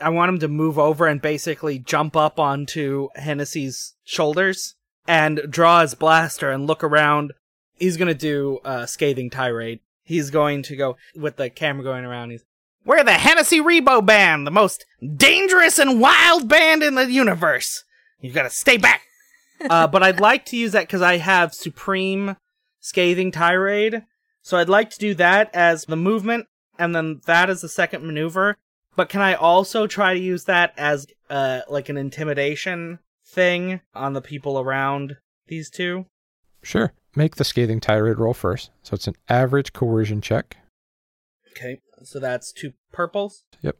[0.00, 4.74] I want him to move over and basically jump up onto Hennessy's shoulders
[5.06, 7.32] and draw his blaster and look around.
[7.74, 9.80] He's going to do a scathing tirade.
[10.02, 12.30] He's going to go with the camera going around.
[12.30, 12.44] He's,
[12.84, 14.84] We're the Hennessy Rebo Band, the most
[15.16, 17.84] dangerous and wild band in the universe.
[18.20, 19.02] You've got to stay back.
[19.70, 22.36] uh, but I'd like to use that because I have Supreme
[22.80, 24.04] Scathing Tirade.
[24.42, 26.46] So I'd like to do that as the movement,
[26.78, 28.56] and then that as the second maneuver.
[28.96, 32.98] But can I also try to use that as uh like an intimidation
[33.34, 35.16] thing on the people around
[35.48, 36.06] these two?
[36.62, 36.92] Sure.
[37.16, 38.70] Make the scathing tirade roll first.
[38.82, 40.56] So it's an average coercion check.
[41.50, 43.44] Okay, so that's two purples.
[43.62, 43.76] Yep.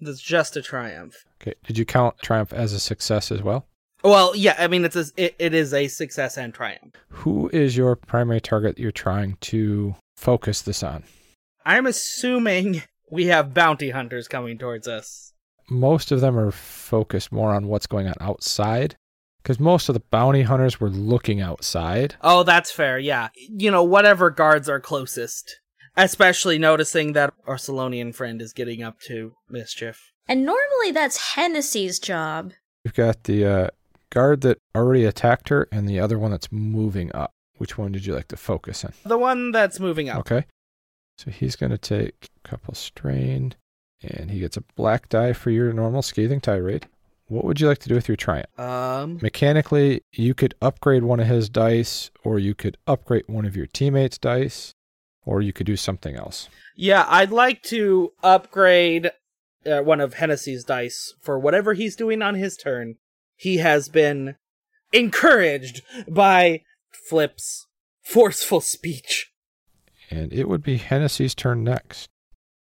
[0.00, 1.24] That's just a triumph.
[1.40, 1.54] Okay.
[1.66, 3.66] Did you count triumph as a success as well?
[4.02, 6.94] Well, yeah, I mean it's a, it, it is a success and triumph.
[7.08, 11.04] Who is your primary target you're trying to focus this on?
[11.64, 15.32] I'm assuming we have bounty hunters coming towards us.
[15.68, 18.96] Most of them are focused more on what's going on outside
[19.42, 22.16] because most of the bounty hunters were looking outside.
[22.22, 22.98] Oh, that's fair.
[22.98, 23.28] Yeah.
[23.36, 25.60] You know, whatever guards are closest.
[25.96, 30.10] Especially noticing that our Selonian friend is getting up to mischief.
[30.26, 32.52] And normally that's Hennessy's job.
[32.84, 33.68] You've got the uh,
[34.10, 37.30] guard that already attacked her and the other one that's moving up.
[37.58, 38.92] Which one did you like to focus on?
[39.04, 40.20] The one that's moving up.
[40.20, 40.46] Okay.
[41.16, 43.54] So he's going to take a couple strain
[44.06, 46.86] and he gets a black die for your normal scathing tirade.
[47.26, 48.58] What would you like to do with your triumph?
[48.58, 53.56] Um, Mechanically, you could upgrade one of his dice, or you could upgrade one of
[53.56, 54.74] your teammates' dice,
[55.24, 56.48] or you could do something else.
[56.76, 59.10] Yeah, I'd like to upgrade
[59.64, 62.96] uh, one of Hennessy's dice for whatever he's doing on his turn.
[63.36, 64.36] He has been
[64.92, 67.66] encouraged by Flip's
[68.02, 69.32] forceful speech.
[70.10, 72.08] And it would be Hennessy's turn next.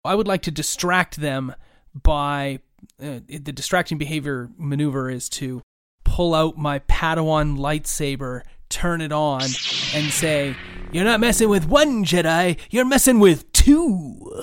[0.04, 1.54] I would like to distract them
[1.94, 2.60] by
[3.02, 5.62] uh, the distracting behavior maneuver is to
[6.04, 10.56] pull out my Padawan lightsaber, turn it on, and say,
[10.92, 14.42] You're not messing with one Jedi, you're messing with two.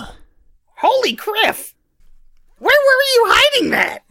[0.79, 1.73] Holy kriff!
[2.59, 4.03] Where were you hiding that?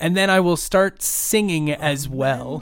[0.00, 2.60] And then I will start singing as well.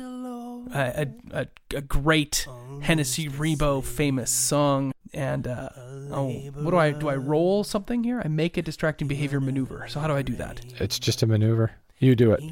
[0.73, 2.47] A, a, a, a great
[2.83, 4.93] Hennessy Rebo famous song.
[5.13, 5.71] And uh,
[6.13, 7.09] oh, what do I do?
[7.09, 8.23] I roll something here.
[8.25, 9.87] I make a distracting behavior maneuver.
[9.89, 10.65] So how do I do that?
[10.79, 11.73] It's just a maneuver.
[11.99, 12.43] You do it.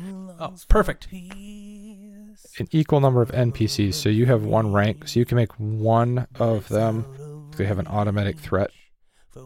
[0.40, 1.09] Oh, perfect.
[1.12, 6.27] An equal number of NPCs, so you have one rank, so you can make one
[6.39, 7.51] of them.
[7.57, 8.70] They have an automatic threat.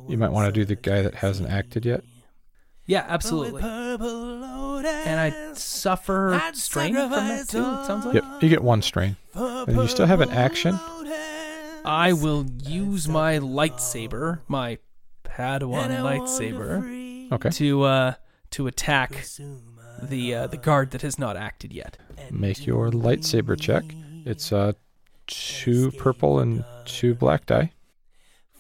[0.09, 2.03] You might want to do the guy that hasn't acted yet.
[2.87, 3.63] Yeah, absolutely.
[3.63, 7.59] And I suffer strain from that too.
[7.59, 8.15] It sounds like.
[8.17, 10.79] Yep, you get one strain, and you still have an action.
[11.85, 14.79] I will use my lightsaber, my
[15.25, 17.51] Padawan lightsaber, Okay.
[17.51, 18.15] to uh
[18.51, 19.25] to attack
[20.03, 21.97] the uh, the guard that has not acted yet.
[22.31, 23.85] Make your lightsaber check.
[24.25, 24.73] It's uh
[25.27, 27.73] two purple and two black die.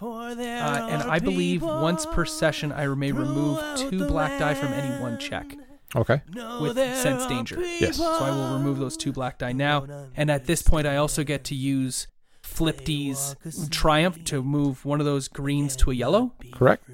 [0.02, 5.00] Uh, and I believe once per session, I may remove two black die from any
[5.00, 5.54] one check
[5.94, 6.22] Okay.
[6.60, 7.60] with sense danger.
[7.60, 7.96] Yes.
[7.96, 9.86] So I will remove those two black die now.
[10.16, 12.06] And at this point, I also get to use
[12.42, 13.36] Flip D's
[13.70, 16.32] Triumph to move one of those greens to a yellow.
[16.52, 16.84] Correct.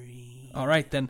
[0.53, 1.09] All right, then.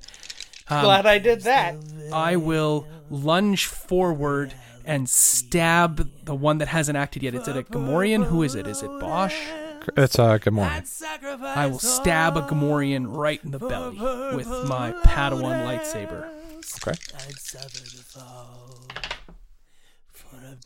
[0.69, 1.75] Um, Glad I did that.
[2.13, 4.53] I will lunge forward
[4.85, 7.33] and stab the one that hasn't acted yet.
[7.33, 8.25] Is it a Gamorrean?
[8.25, 8.67] Who is it?
[8.67, 9.33] Is it Bossk?
[9.97, 11.43] It's uh, a Gamorrean.
[11.43, 13.97] I will stab a Gamorrean right in the belly
[14.35, 16.29] with my Padawan lightsaber.
[16.87, 16.97] Okay.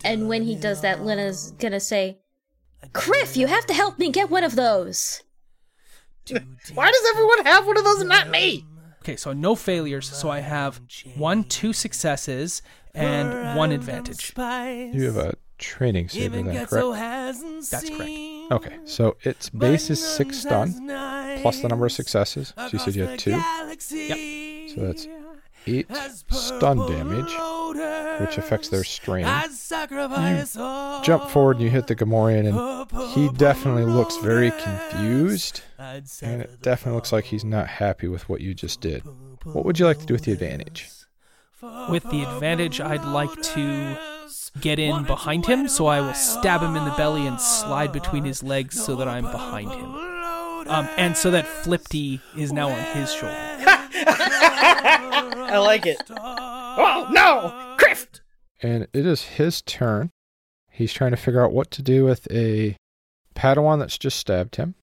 [0.03, 2.19] And when he does that, Lena's gonna say,
[2.91, 5.23] Kriff, you have to help me get one of those.
[6.73, 8.65] Why does everyone have one of those and not me?
[9.01, 10.09] Okay, so no failures.
[10.09, 10.79] So I have
[11.15, 12.61] one, two successes,
[12.93, 14.33] and one advantage.
[14.37, 17.41] You have a training saber then, correct?
[17.71, 18.11] That's correct.
[18.51, 20.73] Okay, so its base is six stun
[21.41, 22.53] plus the number of successes.
[22.57, 23.31] So you said you had two.
[23.31, 24.17] Yep.
[24.75, 25.07] So that's
[25.65, 25.87] eight
[26.29, 27.33] stun damage,
[28.19, 29.25] which affects their strain.
[29.25, 32.57] You jump forward and you hit the Gamorrean, and
[33.11, 38.41] he definitely looks very confused, and it definitely looks like he's not happy with what
[38.41, 39.03] you just did.
[39.43, 40.89] What would you like to do with the advantage?
[41.89, 43.97] With the advantage, I'd like to
[44.59, 48.23] get in behind him, so I will stab him in the belly and slide between
[48.23, 49.95] his legs so that I'm behind him.
[50.67, 53.35] Um, and so that Flipty is now on his shoulder.
[55.45, 56.01] I like it.
[56.09, 58.21] Oh no, Crift!
[58.61, 60.09] And it is his turn.
[60.71, 62.77] He's trying to figure out what to do with a
[63.35, 64.75] Padawan that's just stabbed him,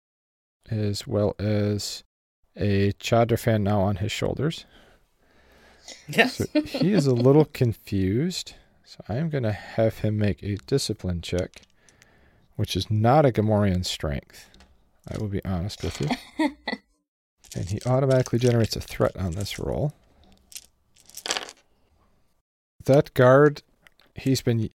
[0.70, 2.05] as well as
[2.56, 4.66] a Chadrafan now on his shoulders.
[6.06, 6.36] Yes.
[6.36, 8.55] So he is a little confused.
[8.91, 11.62] So I am going to have him make a discipline check,
[12.57, 14.51] which is not a Gamorrean strength.
[15.09, 16.09] I will be honest with you.
[17.55, 19.93] and he automatically generates a threat on this roll.
[22.85, 23.62] That guard,
[24.17, 24.71] he's been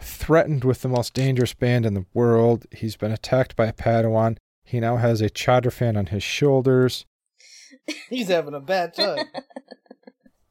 [0.00, 2.66] threatened with the most dangerous band in the world.
[2.72, 4.36] He's been attacked by a Padawan.
[4.64, 7.06] He now has a Chadrafan on his shoulders.
[8.08, 9.26] He's having a bad time.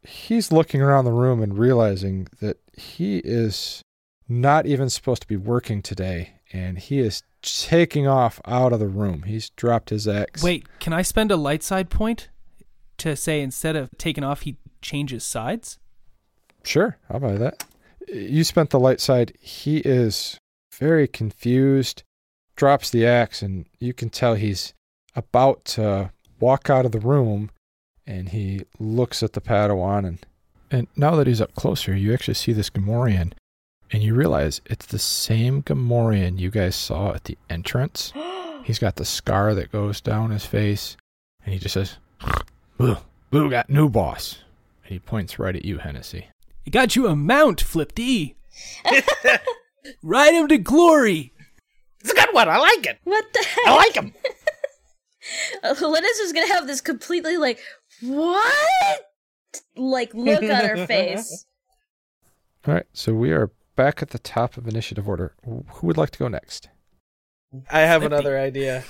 [0.01, 3.81] He's looking around the room and realizing that he is
[4.27, 8.88] not even supposed to be working today, and he is taking off out of the
[8.88, 9.23] room.
[9.23, 10.43] He's dropped his axe.
[10.43, 12.30] Wait, can I spend a light side point
[12.97, 15.80] to say instead of taking off, he changes sides?
[16.63, 17.63] Sure, I'll buy that.
[18.07, 19.34] You spent the light side.
[19.39, 20.38] He is
[20.73, 22.03] very confused,
[22.55, 24.73] drops the axe, and you can tell he's
[25.15, 27.51] about to walk out of the room.
[28.10, 30.26] And he looks at the Padawan, and
[30.72, 33.34] and now that he's up closer, you actually see this Gamorrean,
[33.91, 38.11] and you realize it's the same Gamorrean you guys saw at the entrance.
[38.64, 40.98] he's got the scar that goes down his face,
[41.45, 41.98] and he just says,
[42.80, 42.98] "Boo,
[43.30, 44.40] boo, got new boss."
[44.86, 46.30] And he points right at you, Hennessy.
[46.65, 48.36] I got you a mount, Flip D.
[50.02, 51.31] Ride him to glory.
[52.02, 52.49] It's a good one.
[52.49, 52.98] I like it.
[53.03, 53.68] What the heck?
[53.68, 54.14] I like him.
[55.64, 57.60] Linus is gonna have this completely like
[58.01, 59.01] what
[59.76, 61.45] like look on her face.
[62.67, 65.34] All right, so we are back at the top of initiative order.
[65.45, 66.69] Who would like to go next?
[67.71, 68.84] I have another idea.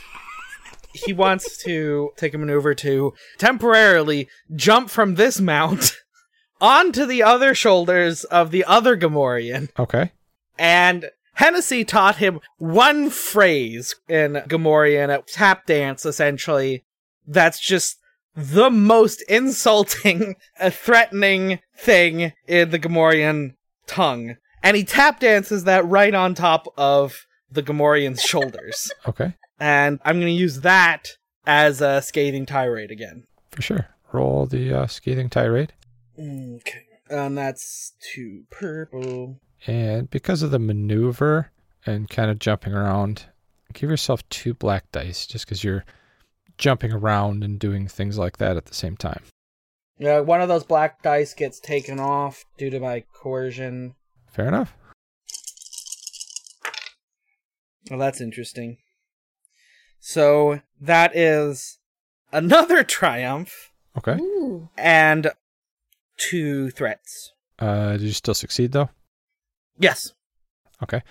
[0.94, 5.94] He wants to take a maneuver to temporarily jump from this mount
[6.62, 9.70] onto the other shoulders of the other Gamorrean.
[9.78, 10.12] Okay.
[10.58, 16.84] And Hennessy taught him one phrase in Gamorrean, a tap dance essentially,
[17.26, 17.98] that's just
[18.36, 23.56] the most insulting, uh, threatening thing in the Gamorrean
[23.88, 24.38] tongue.
[24.62, 28.92] And he tap dances that right on top of the Gamorrean's shoulders.
[29.08, 29.34] Okay.
[29.62, 33.26] And I'm going to use that as a scathing tirade again.
[33.52, 33.88] For sure.
[34.14, 35.74] Roll the uh, scathing tirade.
[36.18, 36.86] Okay.
[37.10, 39.42] And that's two purple.
[39.68, 41.52] And because of the maneuver
[41.86, 43.26] and kind of jumping around,
[43.74, 45.84] give yourself two black dice just because you're
[46.60, 49.24] jumping around and doing things like that at the same time.
[49.98, 53.96] Yeah, one of those black dice gets taken off due to my coercion.
[54.28, 54.76] Fair enough.
[57.90, 58.78] Well, that's interesting.
[60.00, 61.80] So that is
[62.32, 63.72] another triumph.
[63.98, 64.18] Okay.
[64.22, 64.70] Ooh.
[64.78, 65.32] And
[66.18, 67.34] two threats.
[67.58, 68.90] Uh, did you still succeed though?
[69.78, 70.14] Yes.
[70.84, 71.02] Okay.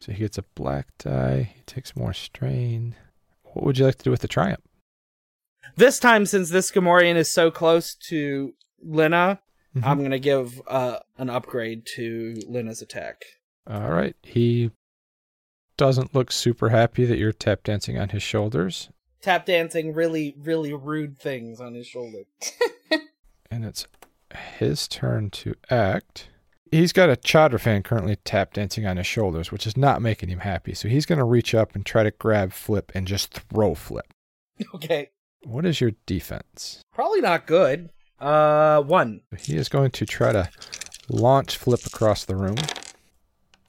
[0.00, 1.54] So he gets a black die.
[1.56, 2.94] He takes more strain.
[3.42, 4.62] What would you like to do with the triumph?
[5.76, 9.40] This time, since this Gamorrean is so close to Lena,
[9.76, 9.84] Mhm.
[9.84, 13.22] I'm going to give uh, an upgrade to Lena's attack.
[13.66, 14.16] All right.
[14.22, 14.70] He
[15.76, 18.88] doesn't look super happy that you're tap dancing on his shoulders,
[19.20, 22.22] Tap dancing really, really rude things on his shoulder.
[23.50, 23.86] and it's
[24.58, 26.28] his turn to act.
[26.70, 30.40] He's got a Chadrafan currently tap dancing on his shoulders, which is not making him
[30.40, 30.72] happy.
[30.72, 34.06] So he's going to reach up and try to grab Flip and just throw Flip.
[34.74, 35.10] Okay.
[35.44, 36.82] What is your defense?
[36.92, 37.90] Probably not good.
[38.18, 39.20] Uh, one.
[39.38, 40.50] He is going to try to
[41.08, 42.56] launch Flip across the room.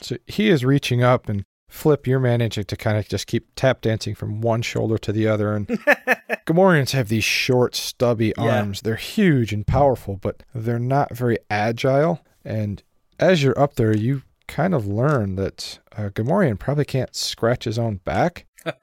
[0.02, 3.82] So he is reaching up, and Flip, you're managing to kind of just keep tap
[3.82, 5.54] dancing from one shoulder to the other.
[5.56, 5.68] And
[6.48, 8.58] Gamorreans have these short, stubby Yeah.
[8.62, 8.82] arms.
[8.82, 12.22] They're huge and powerful, but they're not very agile.
[12.44, 12.82] And
[13.20, 17.78] as you're up there, you kind of learn that a Gamorrean probably can't scratch his
[17.78, 18.48] own back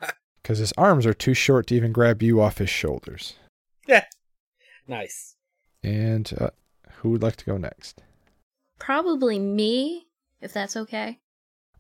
[0.47, 3.35] because his arms are too short to even grab you off his shoulders.
[3.89, 4.05] Yeah.
[4.87, 5.35] Nice.
[5.83, 6.51] And uh,
[6.99, 8.01] who would like to go next?
[8.79, 10.07] Probably me,
[10.41, 11.19] if that's okay.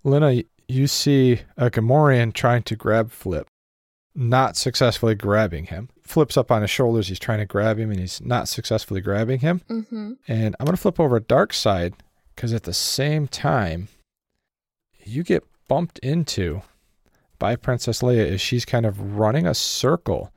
[0.03, 3.47] Lena, you see a Gamorrean trying to grab Flip,
[4.17, 5.89] not successfully grabbing him.
[6.03, 7.07] Flips up on his shoulders.
[7.07, 9.61] He's trying to grab him, and he's not successfully grabbing him.
[9.71, 10.13] Mm-hmm.
[10.27, 11.95] And I'm going to flip over a Dark Side
[12.35, 13.87] because at the same time,
[15.05, 16.63] you get bumped into
[17.39, 20.33] by Princess Leia as she's kind of running a circle.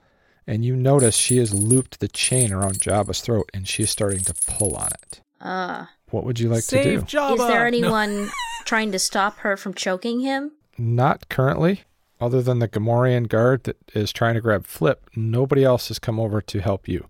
[0.48, 4.34] And you notice she has looped the chain around Jabba's throat and she's starting to
[4.48, 5.22] pull on it.
[5.40, 7.18] Uh, What would you like Save to do?
[7.18, 7.34] Jabba.
[7.34, 7.66] is there No.
[7.66, 8.30] anyone
[8.66, 10.52] trying to stop her from choking him?
[10.78, 11.84] Not currently,
[12.20, 15.08] other than the Gamorrean guard that is trying to grab Flip.
[15.16, 17.08] Nobody else has come over to help you.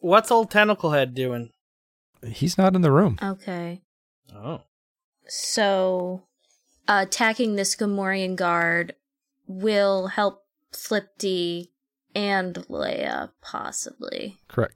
[0.00, 1.50] What's old Tentacle Head doing?
[2.26, 3.18] He's not in the room.
[3.22, 3.82] Okay.
[4.34, 4.62] Oh.
[5.28, 6.22] So,
[6.88, 8.94] uh, attacking this Gamorrean guard
[9.50, 11.72] will help Flipty
[12.14, 14.38] and Leia, possibly.
[14.48, 14.74] Correct.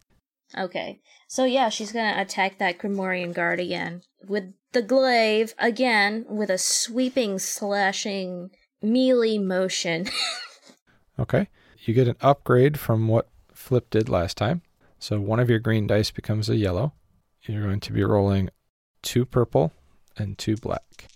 [0.57, 1.01] Okay.
[1.28, 4.03] So yeah, she's gonna attack that Gamorrean guard again.
[4.27, 8.51] With the glaive, again, with a sweeping, slashing,
[8.83, 10.09] melee motion.
[11.19, 11.49] Okay.
[11.85, 14.62] You get an upgrade from what Flip did last time.
[14.99, 16.93] So one of your green dice becomes a yellow.
[17.43, 18.51] You're going to be rolling
[19.03, 19.73] two purple
[20.17, 21.07] and two black.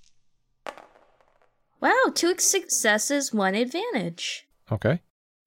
[1.80, 4.46] Wow, two successes, one advantage.
[4.70, 5.00] Okay.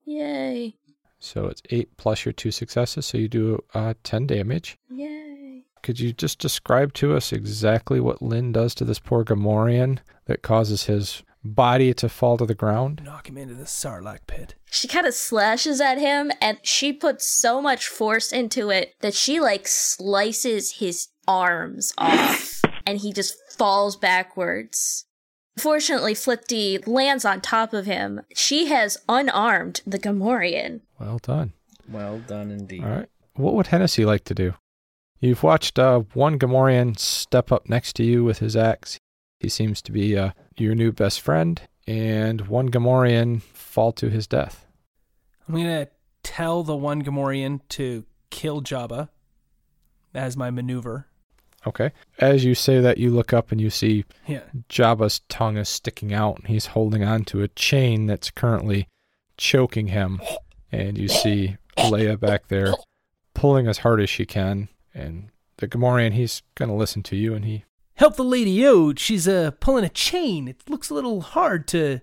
[0.06, 0.76] Yay.
[1.20, 3.06] So it's eight plus your two successes.
[3.06, 4.78] So you do uh, 10 damage.
[4.90, 5.66] Yay.
[5.84, 10.42] Could you just describe to us exactly what Lynn does to this poor Gamorrean that
[10.42, 13.02] causes his body to fall to the ground?
[13.04, 14.56] Knock him into the Sarlacc pit.
[14.66, 19.14] She kind of slashes at him and she puts so much force into it that
[19.14, 25.06] she like slices his arms off and he just falls backwards.
[25.58, 28.22] Fortunately, Flipty lands on top of him.
[28.34, 30.82] She has unarmed the Gamorrean.
[31.00, 31.54] Well done.
[31.90, 32.84] Well done indeed.
[32.84, 33.10] All right.
[33.36, 34.54] What would Hennessy like to do?
[35.20, 38.98] You've watched uh, one Gamorrean step up next to you with his axe.
[39.40, 44.28] He seems to be uh, your new best friend, and one Gamorrean fall to his
[44.28, 44.66] death.
[45.48, 45.88] I'm gonna
[46.24, 49.10] tell the one Gamorrean to kill Jabba
[50.14, 51.08] as my maneuver.
[51.66, 51.92] Okay.
[52.20, 54.42] As you say that, you look up and you see Yeah.
[54.70, 58.88] Jabba's tongue is sticking out, and he's holding on to a chain that's currently
[59.38, 60.22] choking him.
[60.72, 62.74] And you see Leia back there
[63.34, 64.70] pulling as hard as she can.
[64.94, 67.66] And the Gamorrean, he's going to listen to you, and he
[67.96, 68.98] Help the lady out.
[68.98, 70.48] She's uh pulling a chain.
[70.48, 72.02] It looks a little hard to.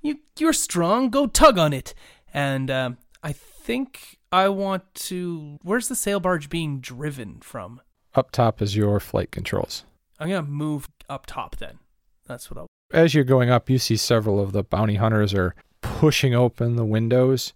[0.00, 1.10] You you're strong.
[1.10, 1.92] Go tug on it.
[2.32, 5.58] And um, I think I want to.
[5.62, 7.80] Where's the sail barge being driven from?
[8.14, 9.84] Up top is your flight controls.
[10.18, 11.78] I'm gonna move up top then.
[12.26, 12.66] That's what I'll.
[12.92, 16.84] As you're going up, you see several of the bounty hunters are pushing open the
[16.84, 17.52] windows,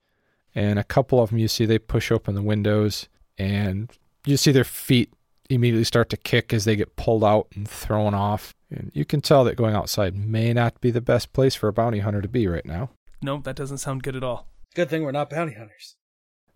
[0.55, 3.91] and a couple of them you see they push open the windows, and
[4.25, 5.13] you see their feet
[5.51, 8.55] immediately start to kick as they get pulled out and thrown off.
[8.71, 11.73] And you can tell that going outside may not be the best place for a
[11.73, 12.91] bounty hunter to be right now.
[13.23, 14.49] No, that doesn't sound good at all.
[14.75, 15.97] Good thing we're not bounty hunters.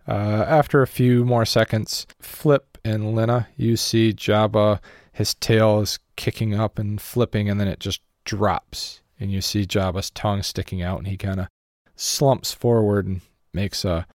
[0.08, 4.80] Uh, after a few more seconds, Flip and Lena, you see Jabba,
[5.12, 9.02] his tail is kicking up and flipping, and then it just drops.
[9.20, 11.48] And you see Jabba's tongue sticking out, and he kind of
[11.94, 13.20] slumps forward and
[13.52, 14.06] makes a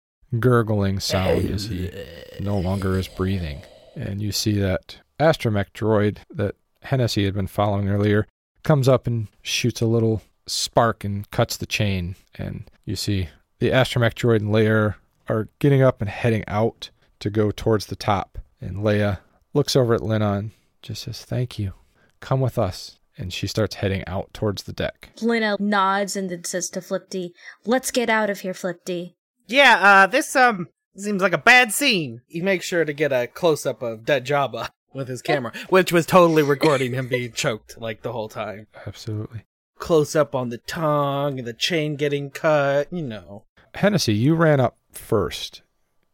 [0.41, 1.91] gurgling sound as he
[2.41, 3.63] no longer is breathing.
[3.95, 8.27] And you see that astromech droid that Hennessy had been following earlier
[8.63, 12.17] comes up and shoots a little spark and cuts the chain.
[12.37, 14.95] And you see the astromech droid and Leia
[15.33, 18.39] are getting up and heading out to go towards the top.
[18.61, 19.19] And Leia
[19.55, 20.51] looks over at Lena and
[20.83, 21.73] just says, Thank you.
[22.21, 22.99] Come with us.
[23.19, 25.11] And she starts heading out towards the deck.
[25.21, 29.17] Lena nods and then says to Flipty, Let's get out of here, Flipty.
[29.49, 32.23] Yeah, uh, this, um, seems like a bad scene.
[32.27, 35.93] He makes sure to get a close up of dead Jabba with his camera, which
[35.93, 38.67] was totally recording him being choked, like, the whole time.
[38.87, 39.45] Absolutely.
[39.79, 43.45] Close up on the tongue and the chain getting cut, you know.
[43.75, 45.63] Hennessy, you ran up first.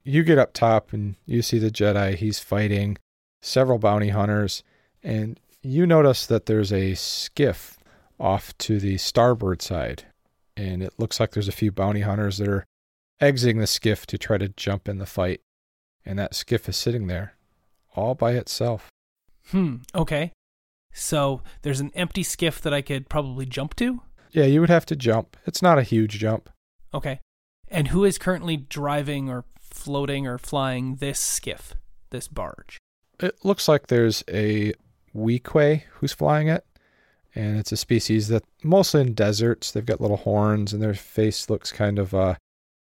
[0.05, 2.15] You get up top and you see the Jedi.
[2.15, 2.97] He's fighting
[3.43, 4.63] several bounty hunters,
[5.03, 7.79] and you notice that there's a skiff
[8.19, 10.05] off to the starboard side,
[10.57, 12.65] and it looks like there's a few bounty hunters that are
[13.21, 15.41] exiting the skiff to try to jump in the fight,
[16.05, 17.35] and that skiff is sitting there
[17.95, 18.89] all by itself.
[19.51, 19.77] Hmm.
[19.95, 20.33] Okay.
[20.93, 24.03] So there's an empty skiff that I could probably jump to.
[24.31, 25.37] Yeah, you would have to jump.
[25.47, 26.51] It's not a huge jump.
[26.93, 27.21] Okay.
[27.71, 31.75] And who is currently driving or floating or flying this skiff,
[32.11, 32.79] this barge?
[33.21, 34.73] It looks like there's a
[35.15, 36.65] Weequay who's flying it,
[37.35, 39.71] and it's a species that mostly in deserts.
[39.71, 42.35] They've got little horns, and their face looks kind of uh,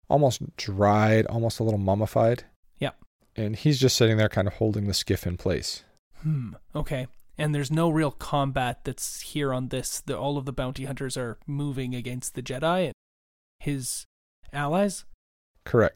[0.09, 2.43] almost dried, almost a little mummified.
[2.79, 2.91] Yeah.
[3.35, 5.83] And he's just sitting there, kind of holding the skiff in place.
[6.21, 6.53] Hmm.
[6.75, 7.07] Okay.
[7.37, 10.01] And there's no real combat that's here on this.
[10.01, 12.93] The, all of the bounty hunters are moving against the Jedi and
[13.59, 14.05] his
[14.53, 15.05] allies.
[15.65, 15.95] Correct.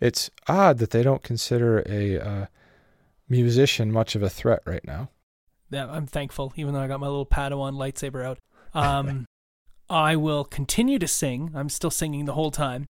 [0.00, 2.46] It's odd that they don't consider a uh,
[3.28, 5.10] musician much of a threat right now.
[5.70, 8.38] Yeah, I'm thankful, even though I got my little Padawan lightsaber out.
[8.72, 9.26] Um,
[9.88, 11.50] I will continue to sing.
[11.56, 12.86] I'm still singing the whole time.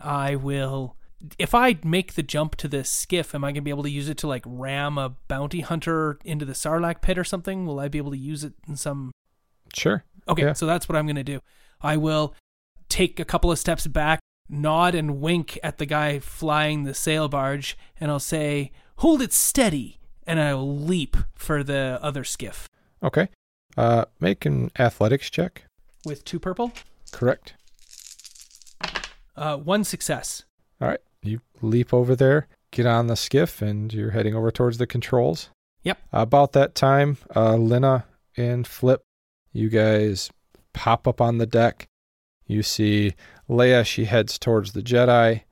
[0.00, 0.94] I will.
[1.36, 4.08] If I make the jump to the skiff, am I gonna be able to use
[4.08, 7.66] it to like ram a bounty hunter into the Sarlacc pit or something?
[7.66, 9.10] Will I be able to use it in some?
[9.74, 10.04] Sure.
[10.28, 10.52] Okay, Yeah.
[10.52, 11.40] so that's what I'm gonna do.
[11.80, 12.32] I will
[12.88, 17.28] take a couple of steps back, nod and wink at the guy flying the sail
[17.28, 22.68] barge, and I'll say, "Hold it steady," and I'll leap for the other skiff
[23.02, 23.28] Okay.
[23.76, 25.64] Uh, make an athletics check.
[26.04, 26.72] with two purple.
[27.12, 27.54] Correct.
[29.36, 30.44] Uh, one success.
[30.80, 31.00] All right.
[31.22, 35.50] You leap over there, get on the skiff, and you're heading over towards the controls.
[35.82, 35.98] Yep.
[36.12, 38.04] About that time, uh, Lena
[38.36, 39.02] and Flip,
[39.52, 40.30] you guys
[40.72, 41.86] pop up on the deck.
[42.46, 43.14] You see
[43.48, 45.42] Leia, she heads towards the Jedi,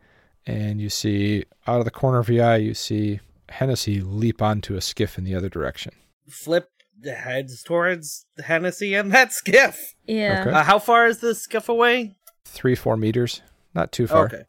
[0.47, 4.76] and you see out of the corner of your eye, you see Hennessy leap onto
[4.76, 5.92] a skiff in the other direction.
[6.28, 6.68] Flip
[7.00, 9.94] the heads towards Hennessy and that skiff.
[10.06, 10.42] Yeah.
[10.42, 10.50] Okay.
[10.50, 12.16] Uh, how far is the skiff away?
[12.44, 13.42] Three, four meters.
[13.74, 14.26] Not too far.
[14.26, 14.44] Okay.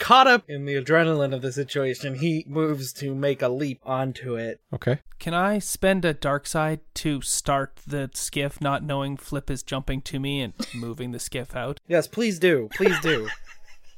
[0.00, 4.34] Caught up in the adrenaline of the situation, he moves to make a leap onto
[4.34, 4.60] it.
[4.72, 4.98] Okay.
[5.18, 10.00] Can I spend a dark side to start the skiff, not knowing Flip is jumping
[10.02, 11.80] to me and moving the skiff out?
[11.86, 12.68] Yes, please do.
[12.74, 13.28] Please do.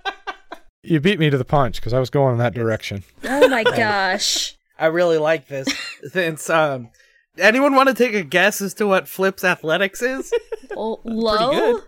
[0.86, 3.06] You beat me to the punch because I was going in that direction.
[3.24, 4.58] Oh my gosh.
[4.78, 5.66] I really like this.
[6.12, 6.90] Since um
[7.38, 10.34] anyone want to take a guess as to what Flip's athletics is?
[10.76, 11.80] Oh, low?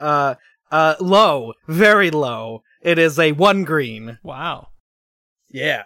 [0.00, 0.36] Uh
[0.70, 2.62] uh low, very low.
[2.82, 4.18] It is a one green.
[4.22, 4.68] Wow.
[5.48, 5.84] Yeah.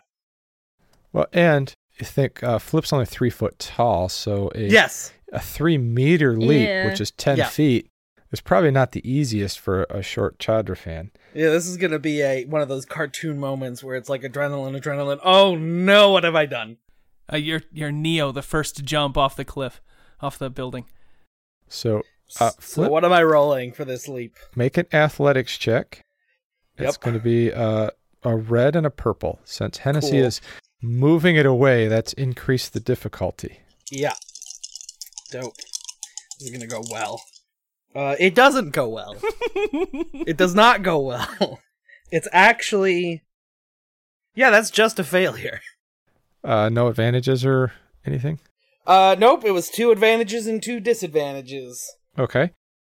[1.13, 5.13] Well, and I think uh, Flip's only three foot tall, so a Yes.
[5.33, 6.87] a three meter leap, Yeah.
[6.87, 7.49] which is ten Yeah.
[7.49, 7.89] feet,
[8.33, 11.11] is probably not the easiest for a short Chadra fan.
[11.35, 14.79] Yeah, this is gonna be a one of those cartoon moments where it's like adrenaline,
[14.81, 15.21] adrenaline.
[15.23, 16.79] Oh no, what have I done?
[17.33, 19.81] Uh, you're you're Neo, the first to jump off the cliff,
[20.21, 20.85] off the building.
[21.69, 22.03] So,
[22.41, 24.37] uh, So what am I rolling for this leap?
[24.55, 26.03] make an athletics check.
[26.79, 27.91] It's going to be uh,
[28.23, 29.39] a red and a purple.
[29.45, 30.25] Since Hennessy Cool.
[30.27, 30.41] is
[30.83, 33.61] moving it away, that's increased the difficulty.
[33.91, 34.15] Yeah.
[35.31, 35.57] Dope.
[36.39, 37.23] This is gonna go well.
[37.95, 39.17] Uh, it doesn't go well.
[39.55, 41.61] it does not go well.
[42.13, 43.23] It's actually,
[44.35, 45.61] yeah, that's just a failure.
[46.45, 47.73] Uh, no advantages or
[48.05, 48.39] anything.
[48.87, 49.45] Uh, nope.
[49.45, 51.97] It was two advantages and two disadvantages.
[52.19, 52.53] Okay.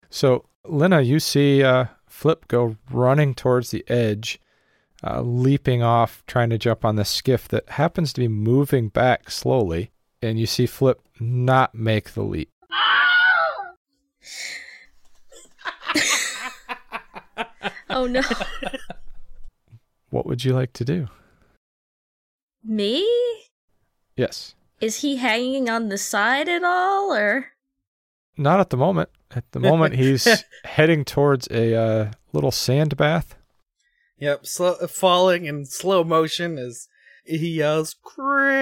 [0.09, 4.39] So, Lena, you see uh, Flip go running towards the edge,
[5.03, 9.31] uh, leaping off, trying to jump on the skiff that happens to be moving back
[9.31, 9.91] slowly.
[10.21, 12.51] And you see Flip not make the leap.
[17.95, 18.23] Oh no.
[20.09, 21.09] What would you like to do?
[22.65, 23.07] Me?
[24.17, 24.55] Yes.
[24.81, 27.52] Is he hanging on the side at all, or?
[28.37, 29.11] Not at the moment.
[29.35, 33.37] At the moment, he's heading towards a uh, little sand bath.
[34.19, 36.89] Yep, slow, falling in slow motion as
[37.25, 38.53] he yells, "Crap!"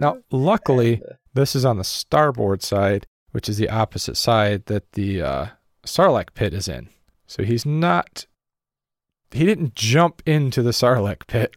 [0.00, 1.02] Now, luckily,
[1.34, 5.46] this is on the starboard side, which is the opposite side that the uh,
[5.84, 6.88] Sarlacc pit is in.
[7.26, 8.26] So he's not.
[9.30, 11.56] He didn't jump into the Sarlacc pit.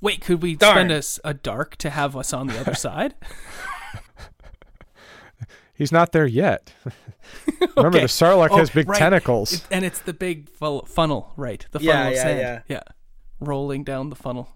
[0.00, 0.74] Wait, could we Darn.
[0.76, 3.14] spend us a dark to have us on the other side?
[5.76, 6.72] He's not there yet.
[7.76, 8.00] Remember, Okay.
[8.00, 8.98] the Sarlacc Oh, has big right.
[8.98, 9.54] tentacles.
[9.54, 11.66] It- and it's the big full, funnel, right?
[11.72, 12.38] The Yeah, funnel of yeah, sand.
[12.38, 12.60] yeah.
[12.68, 12.82] yeah.
[13.40, 14.50] Rolling down the funnel.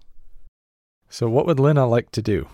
[1.09, 2.47] So, what would Lena like to do?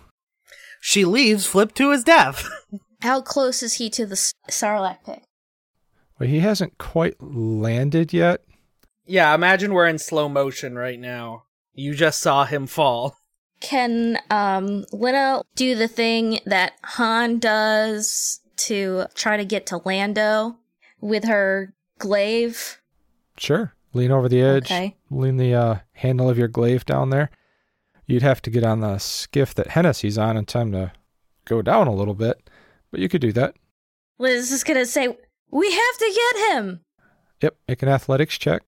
[0.81, 2.47] She leaves Flip to his death.
[3.01, 4.15] How close is he to the
[4.49, 5.21] Sarlacc pit?
[6.19, 8.41] Well, he hasn't quite landed yet.
[9.05, 11.43] yeah, imagine we're in slow motion right now.
[11.73, 13.17] You just saw him fall.
[13.59, 20.57] Can um Lena do the thing that Han does to try to get to Lando
[21.01, 22.81] with her glaive?
[23.37, 23.73] Sure.
[23.93, 24.65] Lean over the edge.
[24.65, 24.95] Okay.
[25.09, 27.29] Lean the uh, handle of your glaive down there.
[28.05, 30.91] You'd have to get on the skiff that Hennessy's on in time to
[31.45, 32.49] go down a little bit,
[32.91, 33.55] but you could do that.
[34.19, 35.17] Liz is gonna say,
[35.49, 36.81] "We have to get him."
[37.41, 37.55] Yep.
[37.67, 38.63] Make an athletics check.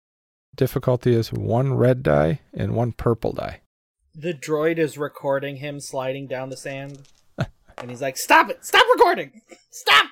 [0.56, 3.61] Difficulty is one red die and one purple die.
[4.16, 7.07] The droid is recording him sliding down the sand.
[7.77, 8.65] And he's like, Stop it!
[8.65, 9.41] Stop recording!
[9.69, 10.07] Stop!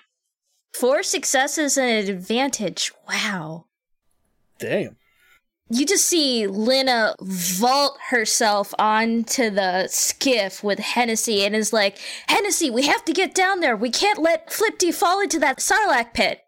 [0.74, 2.92] Four successes and an advantage.
[3.08, 3.66] Wow.
[4.60, 4.98] Damn.
[5.70, 12.70] You just see Lena vault herself onto the skiff with Hennessy and is like, Hennessy,
[12.70, 13.76] we have to get down there.
[13.76, 16.42] We can't let Flipty fall into that Sarlacc pit.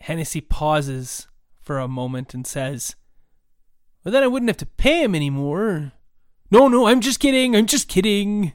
[0.00, 1.28] Hennessy pauses
[1.62, 2.96] for a moment and says,
[4.04, 5.92] Well, then I wouldn't have to pay him anymore.
[6.50, 7.54] No, no, I'm just kidding.
[7.54, 8.52] I'm just kidding.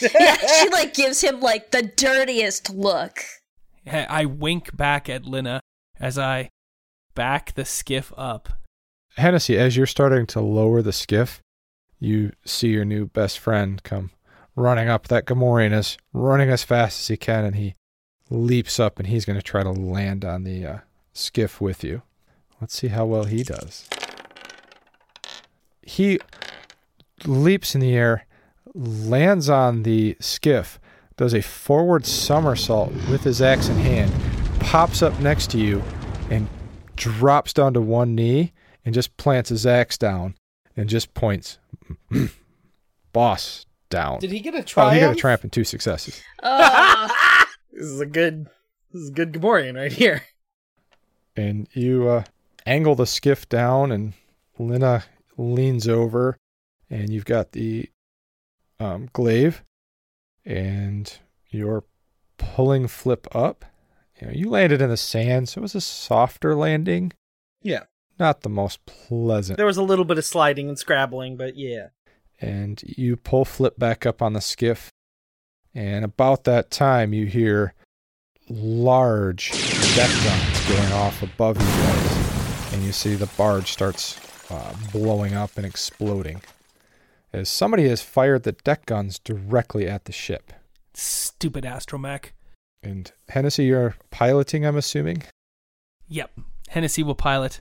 [0.00, 3.20] Yeah, she like gives him like the dirtiest look.
[3.86, 5.60] I I wink back at Lena
[6.00, 6.50] as I
[7.14, 8.48] back the skiff up.
[9.16, 11.40] Hennessy, as you're starting to lower the skiff,
[12.00, 14.10] you see your new best friend come
[14.56, 15.08] running up.
[15.08, 17.74] That Gamorrean is running as fast as he can, and he
[18.30, 20.78] leaps up and he's going to try to land on the uh,
[21.12, 22.02] skiff with you.
[22.60, 23.88] Let's see how well he does.
[25.82, 26.18] He
[27.26, 28.26] leaps in the air,
[28.74, 30.78] lands on the skiff,
[31.16, 34.12] does a forward somersault with his axe in hand,
[34.60, 35.82] pops up next to you,
[36.30, 36.48] and
[36.96, 38.52] drops down to one knee
[38.84, 40.34] and just plants his axe down
[40.76, 41.58] and just points.
[43.12, 44.18] Boss down.
[44.18, 45.18] Did he get a Oh, he got a triumph?
[45.18, 46.22] triumph and two successes.
[47.76, 48.46] This is a good.
[48.92, 50.22] This is a good Gamorrean right here.
[51.36, 52.22] and you uh,
[52.66, 54.12] angle the skiff down, and
[54.60, 55.02] Lena
[55.36, 56.36] leans over,
[56.88, 57.88] and you've got the
[58.84, 59.62] um, glaive,
[60.44, 61.84] and you're
[62.36, 63.64] pulling Flip up.
[64.20, 67.12] You know, you landed in the sand, so it was a softer landing,
[67.62, 67.84] Yeah.
[68.18, 69.56] not the most pleasant.
[69.56, 71.88] There was a little bit of sliding and scrabbling, but yeah.
[72.40, 74.90] and you pull Flip back up on the skiff.
[75.74, 77.74] And about that time, you hear
[78.48, 79.50] large
[79.96, 85.34] deck guns going off above you guys, and you see the barge starts uh, blowing
[85.34, 86.40] up and exploding
[87.34, 90.52] as somebody has fired the deck guns directly at the ship.
[90.94, 92.26] Stupid astromech.
[92.82, 95.24] And Hennessy, you're piloting, I'm assuming.
[96.08, 96.30] Yep.
[96.68, 97.60] Hennessy will pilot.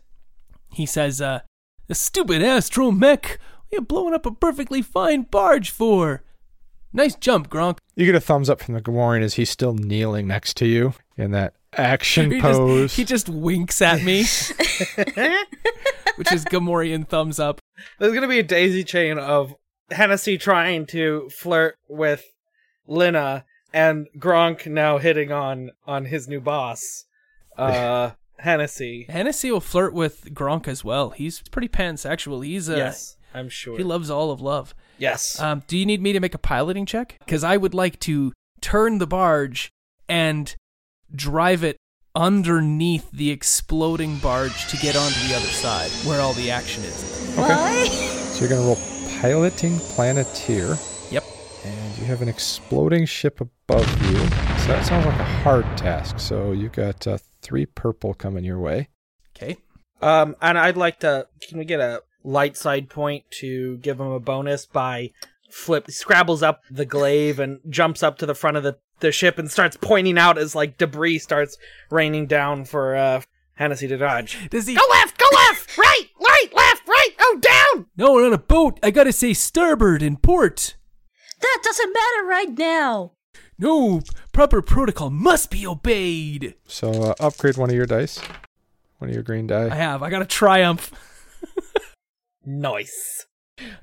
[0.70, 1.42] He says, uh,
[1.88, 3.02] the stupid astromech.
[3.24, 6.22] What are you blowing up a perfectly fine barge for?
[6.92, 7.80] Nice jump, Gronk.
[7.96, 10.94] You get a thumbs up from the Gamorrean as he's still kneeling next to you
[11.18, 12.92] in that action he pose.
[12.92, 14.20] Just, he just winks at me,
[16.16, 17.60] which is Gamorrean thumbs up.
[17.98, 19.56] There's gonna be a daisy chain of
[19.92, 22.24] Hennessy trying to flirt with
[22.88, 27.06] Lina and Gronk now hitting on on his new boss,
[27.58, 29.06] uh, Hennessy.
[29.10, 31.12] Hennessy will flirt with Gronk as well.
[31.12, 32.46] He's pretty pansexual.
[32.46, 33.78] He's uh, Yes, I'm sure.
[33.78, 34.76] He loves all of love.
[34.98, 35.40] Yes.
[35.40, 37.18] Um, do you need me to make a piloting check?
[37.20, 38.32] Because I would like to
[38.62, 39.70] turn the barge
[40.08, 40.56] and
[41.14, 41.78] drive it
[42.16, 47.38] underneath the exploding barge to get onto the other side where all the action is.
[47.40, 47.86] Okay.
[47.88, 48.76] So you're going to roll
[49.24, 50.76] piloting planeteer.
[51.10, 51.24] Yep.
[51.64, 54.18] And you have an exploding ship above you.
[54.18, 56.20] So that sounds like a hard task.
[56.20, 58.90] So you've got uh, three purple coming your way.
[59.34, 59.56] Okay.
[60.02, 61.28] Um, and I'd like to.
[61.48, 65.12] Can we get a light side point to give him a bonus by
[65.50, 69.38] flip scrabbles up the glaive and jumps up to the front of the, the ship
[69.38, 71.58] and starts pointing out as like debris starts
[71.90, 73.22] raining down for uh
[73.56, 74.50] Hennessy to dodge.
[74.50, 75.43] Does he Go left, go left,
[75.78, 77.86] right, right, left, right, oh down!
[77.98, 78.80] No, we're on a boat.
[78.84, 80.76] I gotta say starboard and port.
[81.42, 83.14] That doesn't matter right now.
[83.58, 86.56] No, proper protocol must be obeyed.
[86.68, 88.20] So uh, upgrade one of your dice,
[88.98, 89.70] one of your green die.
[89.70, 90.02] I have.
[90.04, 90.92] I got a triumph.
[92.46, 93.26] Nice.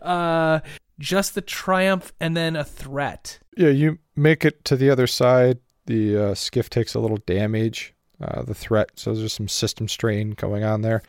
[0.03, 0.61] Uh,
[0.99, 3.39] just the triumph and then a threat.
[3.57, 5.59] Yeah, you make it to the other side.
[5.87, 7.95] The uh, skiff takes a little damage.
[8.21, 11.03] Uh, the threat, so there's some system strain going on there,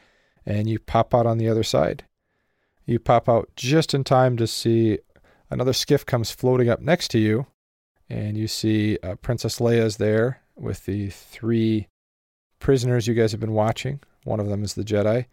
[0.45, 2.03] and you pop out on the other side.
[2.85, 4.99] You pop out just in time to see
[5.49, 7.47] another skiff comes floating up next to you,
[8.09, 11.87] and you see uh, Princess Leia's there with the three
[12.59, 13.99] prisoners you guys have been watching.
[14.23, 15.25] One of them is the Jedi,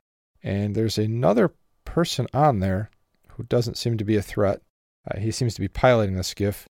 [0.43, 1.53] and there's another
[1.85, 2.91] person on there
[3.31, 4.61] who doesn't seem to be a threat.
[5.11, 6.67] Uh, he seems to be piloting the skiff,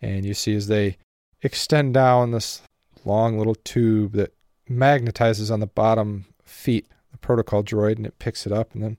[0.00, 0.96] and you see as they
[1.42, 2.62] extend down this
[3.04, 4.32] long little tube that
[4.70, 6.86] magnetizes on the bottom feet
[7.22, 8.98] protocol droid, and it picks it up, and then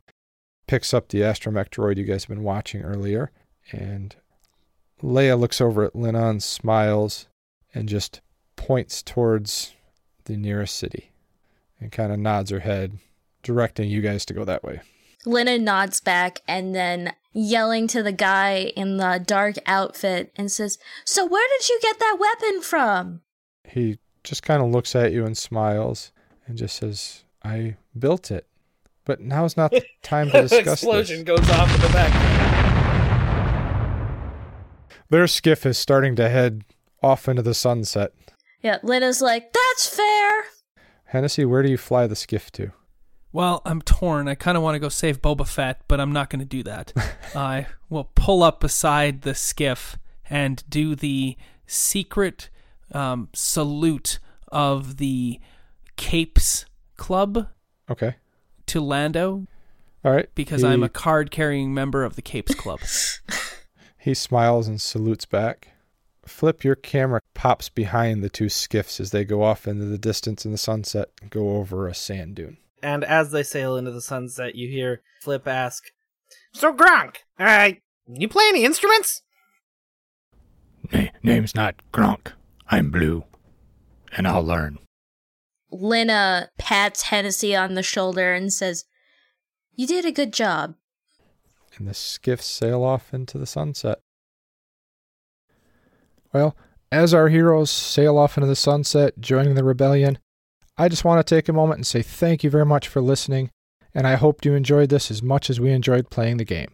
[0.68, 3.32] picks up the astromech droid you guys have been watching earlier.
[3.72, 4.16] And
[5.02, 7.28] Leia looks over at Lina and smiles,
[7.74, 8.22] and just
[8.56, 9.74] points towards
[10.26, 11.12] the nearest city,
[11.80, 12.98] and kind of nods her head,
[13.44, 14.82] directing you guys to go that way.
[15.26, 20.78] Lena nods back and then yelling to the guy in the dark outfit and says,
[21.06, 23.22] So where did you get that weapon from?
[23.64, 26.12] He just kind of looks at you and smiles
[26.46, 28.48] and just says, I built it.
[29.06, 31.38] But now's not the time to discuss Explosion this.
[31.38, 32.50] goes off in the background.
[35.10, 36.64] Their skiff is starting to head
[37.02, 38.14] off into the sunset.
[38.62, 40.46] Yeah, Lena's like, That's fair.
[41.06, 42.72] Hennessy, where do you fly the skiff to?
[43.32, 44.28] Well, I'm torn.
[44.28, 46.64] I kind of want to go save Boba Fett, but I'm not going to do
[46.64, 46.94] that.
[47.36, 49.98] I will pull up beside the skiff
[50.30, 51.36] and do the
[51.68, 52.50] secret
[52.92, 54.20] um, salute
[54.52, 55.40] of the
[55.98, 56.66] Capes
[56.98, 57.48] Club
[57.90, 58.16] Okay.
[58.68, 59.48] to Lando
[60.04, 60.30] All right.
[60.36, 62.80] because he, I'm a card carrying member of the Capes Club.
[63.98, 65.70] He smiles and salutes back.
[66.26, 70.44] Flip, your camera pops behind the two skiffs as they go off into the distance
[70.46, 72.58] in the sunset and go over a sand dune.
[72.82, 75.86] And as they sail into the sunset, you hear Flip ask,
[76.52, 77.72] So Gronk, uh,
[78.06, 79.22] you play any instruments?
[80.92, 82.34] Na- name's not Gronk.
[82.70, 83.24] I'm Blue.
[84.18, 84.80] And I'll learn.
[85.74, 88.86] Lena pats Hennessy on the shoulder and says,
[89.76, 90.76] You did a good job.
[91.78, 94.00] and the skiffs sail off into the sunset.
[96.34, 96.56] Well,
[96.92, 100.20] as our heroes sail off into the sunset, joining the rebellion,
[100.78, 103.50] I just want to take a moment and say thank you very much for listening,
[103.94, 106.74] and I hope you enjoyed this as much as we enjoyed playing the game.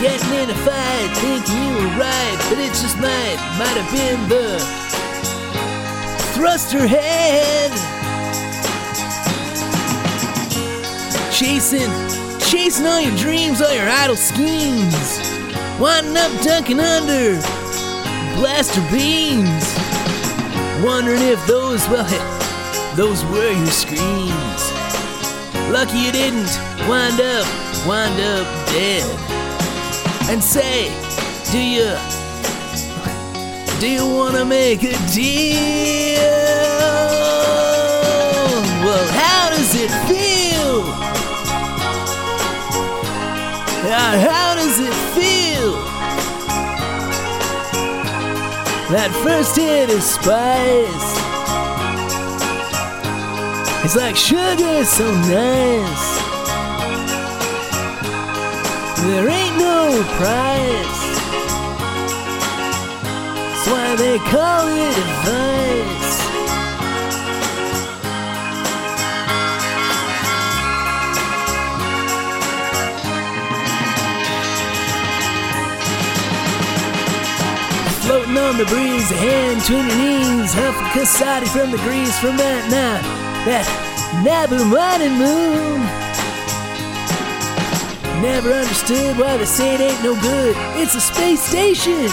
[0.00, 1.40] Getting in a fight, you
[1.74, 4.87] were right, but just might, might have been the
[6.38, 7.72] thruster head.
[11.32, 11.90] Chasing,
[12.38, 15.18] chasing all your dreams, all your idle schemes.
[15.80, 17.40] Winding up, ducking under
[18.38, 19.66] blaster beams.
[20.80, 22.06] Wondering if those, well,
[22.94, 24.62] those were your screams.
[25.74, 26.54] Lucky you didn't
[26.86, 27.46] wind up,
[27.84, 29.02] wind up dead.
[30.30, 30.86] And say,
[31.50, 32.27] do you,
[33.80, 36.18] do you wanna make a deal?
[38.82, 40.82] Well, how does it feel?
[43.88, 45.72] How does it feel?
[48.90, 51.08] That first hit is spice.
[53.84, 56.06] It's like sugar, so nice.
[59.04, 60.97] There ain't no price.
[63.70, 66.16] Why they call it advice.
[78.04, 82.18] Floating on the breeze, a hand between your knees, huff a Kasadi from the grease
[82.18, 83.02] from that night,
[83.44, 83.66] that
[84.24, 85.84] Nabu morning moon.
[88.22, 90.56] Never understood why they say it ain't no good.
[90.80, 92.08] It's a space station,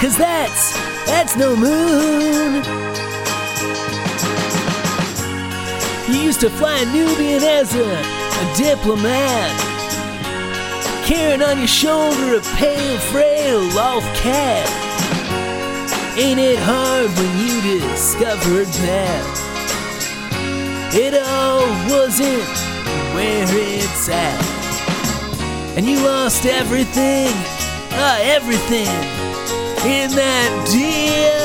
[0.00, 2.62] cause that's, that's no moon.
[6.08, 9.50] You used to fly a Nubian as a, a diplomat,
[11.04, 14.68] carrying on your shoulder a pale, frail, lost cat.
[16.16, 19.24] Ain't it hard when you discovered that
[20.94, 22.44] it all wasn't
[23.14, 25.76] where it's at?
[25.76, 27.32] And you lost everything,
[27.92, 29.17] uh, everything
[29.84, 31.38] in that deal.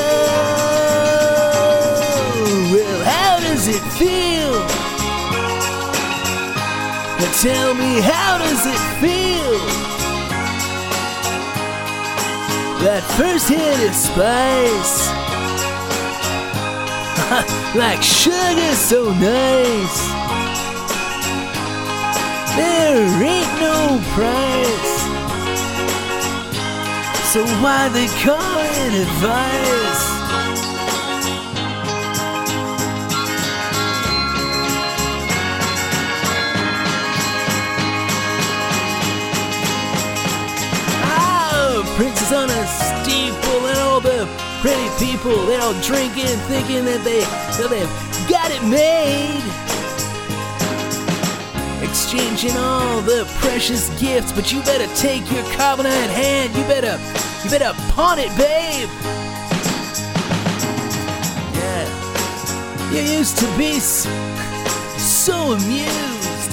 [2.72, 4.58] Well, how does it feel?
[7.18, 9.58] Now tell me, how does it feel?
[12.82, 15.08] That first hit of spice,
[17.76, 19.98] like sugar, so nice.
[22.56, 24.93] There ain't no price.
[27.34, 30.02] So why they call it advice?
[41.02, 44.28] Ah, Princess on a steeple and all the
[44.60, 47.22] pretty people, they're all drinking, thinking that they
[47.58, 49.63] that they've got it made
[51.84, 56.54] exchanging all the precious gifts, but you better take your carbonite hand.
[56.56, 56.98] You better,
[57.44, 58.88] you better pawn it, babe.
[61.54, 61.86] Yeah,
[62.92, 66.50] you used to be so amused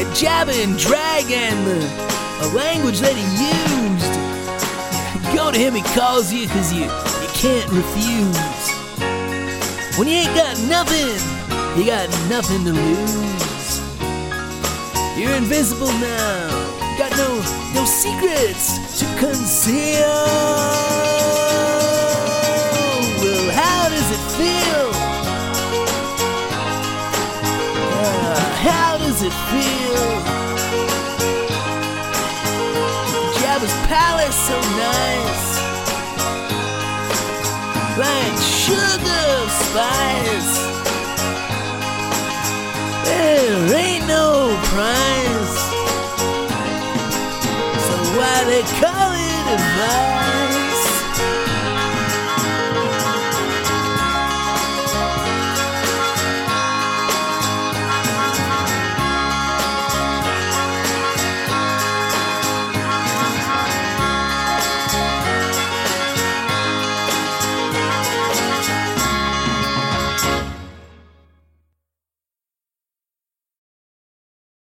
[0.00, 0.76] at Dragon,
[1.64, 2.10] the
[2.42, 4.14] a language that he used.
[5.36, 8.38] Go to him, he calls you, cause you, you can't refuse.
[9.98, 11.40] When you ain't got nothing
[11.76, 13.29] You got nothing to lose.
[15.20, 16.48] You're invisible now.
[16.96, 17.42] Got no
[17.74, 20.16] no secrets to conceal.
[23.20, 24.86] Well, how does it feel?
[27.84, 30.00] Yeah, how does it feel?
[33.42, 34.58] Jabba's palace so
[34.88, 35.46] nice,
[37.98, 40.89] like sugar spice.
[43.10, 45.58] There ain't no price.
[47.86, 50.59] So why they call it advice?